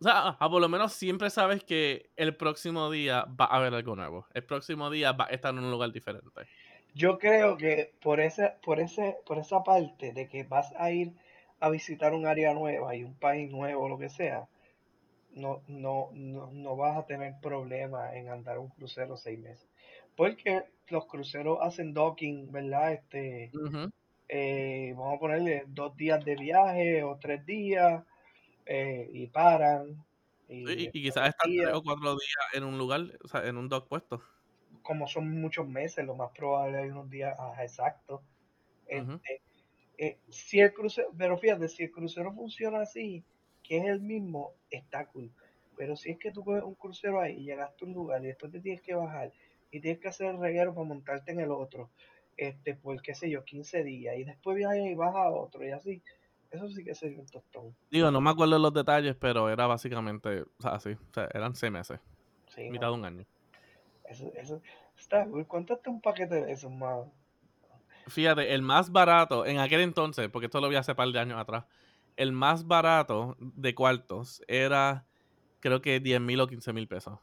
sea, 0.00 0.36
a 0.38 0.50
por 0.50 0.60
lo 0.60 0.68
menos 0.68 0.92
siempre 0.92 1.30
sabes 1.30 1.62
que 1.62 2.10
el 2.16 2.34
próximo 2.34 2.90
día 2.90 3.26
va 3.40 3.44
a 3.44 3.56
haber 3.58 3.74
algo 3.74 3.94
nuevo. 3.96 4.26
El 4.34 4.44
próximo 4.44 4.90
día 4.90 5.12
va 5.12 5.26
a 5.26 5.28
estar 5.28 5.52
en 5.52 5.60
un 5.60 5.70
lugar 5.70 5.92
diferente. 5.92 6.28
Yo 6.94 7.18
creo 7.18 7.56
que 7.56 7.92
por 8.02 8.18
ese, 8.20 8.54
por 8.62 8.80
ese, 8.80 9.16
por 9.24 9.38
esa 9.38 9.62
parte 9.62 10.12
de 10.12 10.28
que 10.28 10.44
vas 10.44 10.72
a 10.76 10.90
ir 10.90 11.12
a 11.60 11.68
visitar 11.68 12.14
un 12.14 12.26
área 12.26 12.54
nueva 12.54 12.96
y 12.96 13.04
un 13.04 13.14
país 13.14 13.50
nuevo, 13.50 13.88
lo 13.88 13.98
que 13.98 14.08
sea, 14.08 14.48
no, 15.32 15.62
no, 15.68 16.10
no, 16.12 16.50
no 16.52 16.76
vas 16.76 16.96
a 16.98 17.06
tener 17.06 17.34
problema 17.40 18.14
en 18.16 18.28
andar 18.28 18.58
un 18.58 18.68
crucero 18.70 19.16
seis 19.16 19.38
meses. 19.38 19.68
Porque 20.16 20.64
los 20.88 21.06
cruceros 21.06 21.58
hacen 21.62 21.94
docking, 21.94 22.50
¿verdad? 22.52 22.92
Este, 22.94 23.56
eh, 24.28 24.94
vamos 24.96 25.16
a 25.16 25.20
ponerle 25.20 25.64
dos 25.68 25.96
días 25.96 26.24
de 26.24 26.36
viaje 26.36 27.02
o 27.04 27.18
tres 27.18 27.44
días 27.46 28.04
eh, 28.66 29.08
y 29.12 29.28
paran. 29.28 30.04
Y, 30.64 30.84
Y, 30.84 30.90
y 30.92 31.02
quizás 31.02 31.34
días, 31.42 31.70
tres 31.70 31.74
o 31.74 31.82
cuatro 31.82 32.12
días 32.12 32.46
en 32.54 32.64
un 32.64 32.78
lugar, 32.78 33.02
o 33.24 33.28
sea, 33.28 33.46
en 33.46 33.56
un 33.56 33.68
dock 33.68 33.88
puesto. 33.88 34.22
como 34.82 35.06
son 35.06 35.40
muchos 35.40 35.66
meses, 35.68 36.04
lo 36.04 36.14
más 36.16 36.30
probable 36.32 36.78
hay 36.78 36.90
unos 36.90 37.08
días 37.10 37.36
exactos. 37.60 38.22
Este, 38.86 39.42
eh, 39.98 40.20
si 40.30 40.60
el 40.60 40.72
crucero, 40.74 41.10
pero 41.16 41.38
fíjate, 41.38 41.68
si 41.68 41.84
el 41.84 41.92
crucero 41.92 42.32
funciona 42.34 42.80
así, 42.82 43.24
que 43.70 43.76
es 43.76 43.84
el 43.84 44.00
mismo, 44.00 44.54
está 44.68 45.06
cool. 45.06 45.30
Pero 45.76 45.94
si 45.94 46.10
es 46.10 46.18
que 46.18 46.32
tú 46.32 46.42
coges 46.42 46.64
un 46.64 46.74
crucero 46.74 47.20
ahí 47.20 47.36
y 47.36 47.44
llegaste 47.44 47.84
a 47.84 47.86
un 47.86 47.94
lugar 47.94 48.20
y 48.24 48.26
después 48.26 48.50
te 48.50 48.58
tienes 48.58 48.82
que 48.82 48.94
bajar 48.94 49.32
y 49.70 49.78
tienes 49.78 50.00
que 50.00 50.08
hacer 50.08 50.26
el 50.26 50.40
reguero 50.40 50.74
para 50.74 50.88
montarte 50.88 51.30
en 51.30 51.38
el 51.38 51.52
otro, 51.52 51.88
este, 52.36 52.74
por 52.74 53.00
qué 53.00 53.14
sé 53.14 53.30
yo, 53.30 53.44
15 53.44 53.84
días, 53.84 54.16
y 54.18 54.24
después 54.24 54.56
viajas 54.56 54.78
y 54.78 54.94
vas 54.96 55.14
a 55.14 55.30
otro 55.30 55.64
y 55.64 55.70
así, 55.70 56.02
eso 56.50 56.68
sí 56.68 56.82
que 56.82 56.96
sería 56.96 57.20
un 57.20 57.26
tostón. 57.26 57.76
Digo, 57.92 58.10
no 58.10 58.20
me 58.20 58.30
acuerdo 58.30 58.58
los 58.58 58.74
detalles, 58.74 59.14
pero 59.14 59.48
era 59.48 59.68
básicamente, 59.68 60.42
o 60.42 60.62
sea, 60.62 60.72
así, 60.72 60.90
o 60.90 61.14
sea, 61.14 61.28
eran 61.32 61.54
seis 61.54 61.70
meses. 61.70 62.00
Sí, 62.48 62.68
mitad 62.70 62.88
no, 62.88 62.94
de 62.94 62.98
un 62.98 63.04
año. 63.04 63.26
Eso, 64.08 64.32
eso 64.34 64.60
está 64.98 65.24
cool. 65.26 65.46
¿Cuánto 65.46 65.80
un 65.86 66.00
paquete 66.00 66.44
de 66.44 66.50
esos, 66.50 66.72
más? 66.72 67.06
Fíjate, 68.08 68.52
el 68.52 68.62
más 68.62 68.90
barato 68.90 69.46
en 69.46 69.60
aquel 69.60 69.82
entonces, 69.82 70.28
porque 70.28 70.46
esto 70.46 70.60
lo 70.60 70.68
vi 70.68 70.74
hace 70.74 70.96
par 70.96 71.06
de 71.12 71.20
años 71.20 71.38
atrás, 71.38 71.66
el 72.20 72.32
más 72.32 72.66
barato 72.66 73.36
de 73.38 73.74
cuartos 73.74 74.42
era 74.46 75.06
creo 75.60 75.80
que 75.80 76.00
10 76.00 76.20
mil 76.20 76.40
o 76.40 76.46
15 76.46 76.72
mil 76.72 76.86
pesos. 76.86 77.18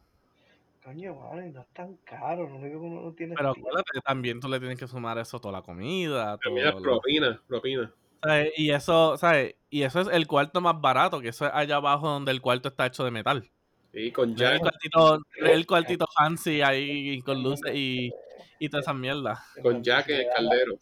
Coño, 0.84 1.16
y 1.46 1.52
no 1.52 1.62
es 1.62 1.68
tan 1.74 1.98
caro. 1.98 2.48
Lo 2.50 2.56
único 2.56 2.80
que 2.80 2.86
uno 2.86 3.02
no 3.02 3.12
tiene 3.14 3.36
Pero 3.36 3.50
acuérdate, 3.52 4.00
también 4.04 4.40
tú 4.40 4.48
le 4.48 4.60
tienes 4.60 4.80
que 4.80 4.88
sumar 4.88 5.18
eso 5.18 5.40
toda 5.40 5.52
la 5.52 5.62
comida, 5.62 6.40
es 6.44 6.74
lo- 6.76 6.82
propina, 6.82 7.42
propina. 7.48 7.94
¿sabes? 8.24 8.54
Y 8.58 8.72
eso, 8.72 9.18
¿sabes? 9.18 9.56
Y 9.70 9.84
eso 9.84 10.02
es 10.02 10.08
el 10.08 10.26
cuarto 10.28 10.62
más 10.62 10.80
barato, 10.82 11.20
que 11.20 11.28
eso 11.30 11.46
es 11.46 11.52
allá 11.54 11.76
abajo 11.76 12.08
donde 12.08 12.32
el 12.32 12.42
cuarto 12.42 12.70
está 12.70 12.86
hecho 12.88 13.04
de 13.04 13.12
metal. 13.12 13.50
Sí, 13.94 14.12
con 14.12 14.32
No 14.32 14.38
Jack. 14.38 14.54
el 14.54 14.60
cuartito, 14.62 15.18
no 15.42 15.48
es 15.48 15.54
el 15.54 15.68
cuartito 15.68 16.06
fancy 16.16 16.62
ahí 16.62 17.22
con 17.22 17.44
luces 17.44 17.76
y, 17.76 18.12
y 18.60 18.70
toda 18.70 18.82
esa 18.82 18.94
mierda. 18.94 19.44
Con 19.62 19.84
Jack 19.84 20.10
en 20.10 20.22
el 20.22 20.28
caldero. 20.36 20.74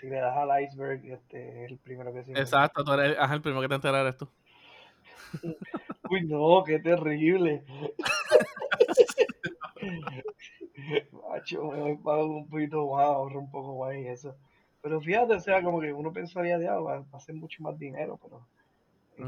Si 0.00 0.08
le 0.08 0.16
das 0.16 0.36
al 0.36 0.62
iceberg, 0.62 1.04
este 1.06 1.64
es 1.64 1.70
el 1.72 1.78
primero 1.78 2.12
que 2.12 2.24
se. 2.24 2.32
Exacto, 2.32 2.84
tú 2.84 2.92
eres, 2.92 3.16
ajá, 3.18 3.34
el 3.34 3.42
primero 3.42 3.62
que 3.62 3.68
te 3.68 3.74
enteras 3.74 4.00
eres 4.02 4.16
tú. 4.16 4.28
Uy, 6.10 6.26
no, 6.26 6.62
qué 6.64 6.78
terrible. 6.78 7.64
Macho, 11.12 11.64
me 11.70 11.80
voy 11.80 11.96
para 11.96 12.24
un 12.24 12.48
poquito 12.48 12.86
más, 12.94 13.04
ahorro 13.06 13.40
un 13.40 13.50
poco 13.50 13.84
más 13.84 13.94
y 13.96 14.06
eso. 14.06 14.36
Pero 14.80 15.00
fíjate, 15.00 15.34
o 15.34 15.40
sea, 15.40 15.62
como 15.62 15.80
que 15.80 15.92
uno 15.92 16.12
pensaría 16.12 16.58
de 16.58 16.68
algo, 16.68 16.84
va 16.84 16.96
a 17.12 17.16
hacer 17.16 17.34
mucho 17.34 17.62
más 17.62 17.78
dinero, 17.78 18.18
pero 18.22 18.46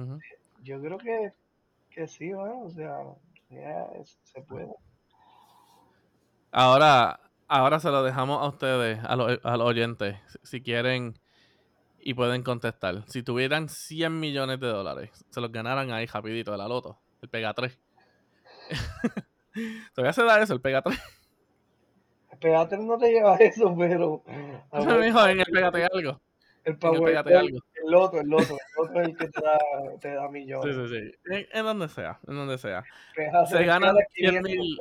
Ujú. 0.00 0.20
yo 0.62 0.80
creo 0.80 0.98
que, 0.98 1.32
que 1.90 2.06
sí, 2.06 2.32
bueno, 2.32 2.62
o 2.62 2.70
sea, 2.70 3.02
ya 3.50 3.86
es- 4.00 4.18
se 4.22 4.40
puede. 4.42 4.72
Ahora, 6.52 7.20
ahora 7.50 7.80
se 7.80 7.90
lo 7.90 8.02
dejamos 8.02 8.42
a 8.42 8.48
ustedes, 8.48 8.98
a 9.04 9.16
los, 9.16 9.38
a 9.44 9.56
los 9.56 9.66
oyentes, 9.66 10.16
si- 10.42 10.62
quieren 10.62 11.18
y 11.98 12.14
pueden 12.14 12.42
contestar. 12.42 13.02
Si 13.08 13.22
tuvieran 13.22 13.68
100 13.68 14.18
millones 14.20 14.58
de 14.60 14.68
dólares, 14.68 15.10
se 15.30 15.40
los 15.40 15.52
ganaran 15.52 15.90
ahí 15.92 16.06
rapidito 16.06 16.52
de 16.52 16.58
la 16.58 16.68
loto, 16.68 16.98
el 17.22 17.28
Pega 17.28 17.52
3. 17.52 17.78
Todavía 19.94 20.12
se 20.12 20.24
da 20.24 20.40
eso, 20.40 20.54
el 20.54 20.60
Pega 20.60 20.82
3. 20.82 20.98
Pégate 22.40 22.78
no 22.78 22.96
te 22.96 23.10
lleva 23.12 23.36
eso, 23.36 23.74
pero 23.78 24.22
Mijo, 25.00 25.26
en 25.26 25.40
el 25.40 25.46
Pégate 25.52 25.84
algo. 25.92 26.20
el 26.64 26.72
en 26.82 27.06
el 27.08 27.16
algo. 27.36 27.58
el 27.84 27.90
loto, 27.90 28.20
el 28.20 28.28
loto, 28.28 28.54
el 28.54 28.58
loto 28.78 29.00
es 29.00 29.08
el 29.08 29.16
que 29.16 29.28
te 29.28 29.40
da, 29.42 29.58
te 30.00 30.14
da 30.14 30.26
Sí, 30.26 30.32
millones. 30.32 30.76
sí, 30.76 30.88
sí. 30.88 31.14
En, 31.34 31.46
en 31.52 31.64
donde 31.66 31.88
sea, 31.88 32.18
en 32.26 32.36
donde 32.36 32.56
sea. 32.56 32.82
Pégate, 33.14 33.50
Se 33.50 33.64
ganan 33.64 33.94
pégate 33.94 34.12
100 34.14 34.42
500. 34.44 34.50
mil. 34.50 34.80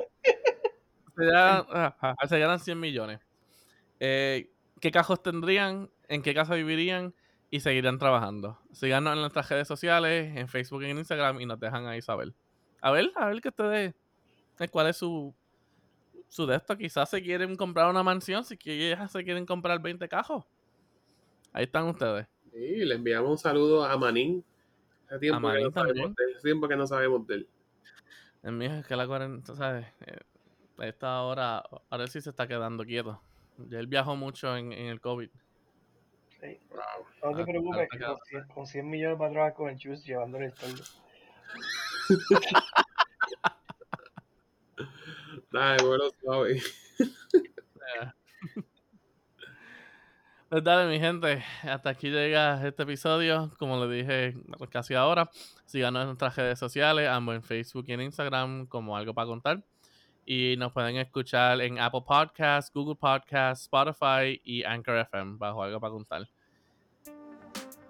Se 1.20 1.26
ganan, 1.26 1.66
ajá, 1.70 2.16
se 2.28 2.38
ganan 2.38 2.58
100 2.58 2.80
millones. 2.80 3.20
Eh, 3.98 4.50
¿Qué 4.80 4.90
cajos 4.90 5.22
tendrían? 5.22 5.90
¿En 6.08 6.22
qué 6.22 6.32
casa 6.34 6.54
vivirían? 6.54 7.14
Y 7.50 7.60
seguirían 7.60 7.98
trabajando. 7.98 8.58
Síganos 8.72 9.12
en 9.12 9.20
nuestras 9.20 9.48
redes 9.50 9.68
sociales, 9.68 10.36
en 10.36 10.48
Facebook 10.48 10.82
y 10.82 10.86
en 10.86 10.98
Instagram, 10.98 11.40
y 11.40 11.46
nos 11.46 11.60
dejan 11.60 11.86
ahí 11.86 12.00
saber. 12.00 12.32
A 12.80 12.90
ver, 12.90 13.12
a 13.16 13.26
ver 13.26 13.40
que 13.40 13.48
ustedes. 13.48 13.94
eh, 14.58 14.68
¿Cuál 14.68 14.88
es 14.88 14.96
su. 14.96 15.34
Su 16.28 16.46
de 16.46 16.56
esto? 16.56 16.76
Quizás 16.76 17.10
se 17.10 17.20
quieren 17.20 17.56
comprar 17.56 17.90
una 17.90 18.02
mansión, 18.02 18.44
si 18.44 18.56
quizás 18.56 19.10
se 19.10 19.24
quieren 19.24 19.44
comprar 19.44 19.82
20 19.82 20.08
cajos. 20.08 20.44
Ahí 21.52 21.64
están 21.64 21.86
ustedes. 21.86 22.26
Y 22.54 22.84
le 22.84 22.94
enviamos 22.94 23.30
un 23.30 23.38
saludo 23.38 23.84
a 23.84 23.96
Manín. 23.96 24.44
Hace 25.08 25.18
tiempo, 25.18 25.40
que, 25.40 25.42
Manín 25.42 25.64
no 25.64 25.72
sabemos 25.72 26.14
de 26.14 26.24
él, 26.24 26.36
hace 26.36 26.42
tiempo 26.42 26.68
que 26.68 26.76
no 26.76 26.86
sabemos 26.86 27.26
de 27.26 27.34
él. 27.34 27.48
En 28.44 28.56
mí 28.56 28.66
es 28.66 28.86
que 28.86 28.96
la 28.96 29.06
cuarentena, 29.06 29.56
¿sabes? 29.58 29.86
Esta 30.80 31.22
hora, 31.22 31.62
ahora 31.90 32.06
sí 32.06 32.20
se 32.20 32.30
está 32.30 32.46
quedando 32.48 32.84
quieto. 32.84 33.20
Ya 33.68 33.78
él 33.78 33.86
viajó 33.86 34.16
mucho 34.16 34.56
en, 34.56 34.72
en 34.72 34.86
el 34.86 35.00
COVID. 35.00 35.28
Sí. 36.40 36.58
Wow. 36.70 36.80
No 37.22 37.36
te 37.36 37.42
Ah, 37.42 37.44
preocupes, 37.44 37.88
ah, 37.92 37.96
que 37.98 38.04
ah, 38.04 38.08
con 38.08 38.18
100, 38.24 38.44
con 38.48 38.66
100 38.66 38.88
millones 38.90 39.18
para 39.18 39.30
trabajar 39.30 39.54
con 39.54 39.68
el 39.68 39.76
Chus 39.78 40.04
llevándole 40.04 40.46
el 40.46 40.54
toldo. 40.54 40.82
Dale, 45.52 45.82
bueno, 45.84 46.04
suave. 46.22 46.62
Pues 50.48 50.64
dale, 50.64 50.90
mi 50.90 50.98
gente. 50.98 51.44
Hasta 51.62 51.90
aquí 51.90 52.10
llega 52.10 52.66
este 52.66 52.82
episodio. 52.82 53.52
Como 53.58 53.84
le 53.84 53.94
dije 53.94 54.34
casi 54.70 54.94
ahora, 54.94 55.30
síganos 55.66 56.00
en 56.02 56.06
nuestras 56.08 56.34
redes 56.34 56.58
sociales, 56.58 57.08
ambos 57.08 57.36
en 57.36 57.42
Facebook 57.42 57.84
y 57.86 57.92
en 57.92 58.00
Instagram, 58.02 58.66
como 58.66 58.96
algo 58.96 59.14
para 59.14 59.26
contar. 59.28 59.62
Y 60.26 60.56
nos 60.58 60.72
pueden 60.72 60.96
escuchar 60.96 61.60
en 61.60 61.78
Apple 61.78 62.02
Podcasts, 62.06 62.70
Google 62.72 62.94
Podcasts, 62.94 63.64
Spotify 63.64 64.40
y 64.44 64.62
Anchor 64.64 64.98
FM, 64.98 65.38
bajo 65.38 65.62
algo 65.62 65.80
para 65.80 65.92
contar. 65.92 66.28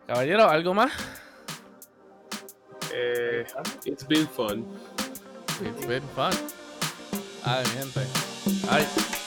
Caballero, 0.07 0.49
¿algo 0.49 0.75
más? 0.75 0.93
Eh, 2.93 3.47
it's 3.85 4.07
been 4.07 4.27
fun. 4.27 4.67
It's 5.63 5.87
been 5.87 6.03
fun. 6.15 6.33
Ay, 7.45 7.65
mi 7.65 7.71
gente. 7.71 8.01
Ay. 8.69 9.20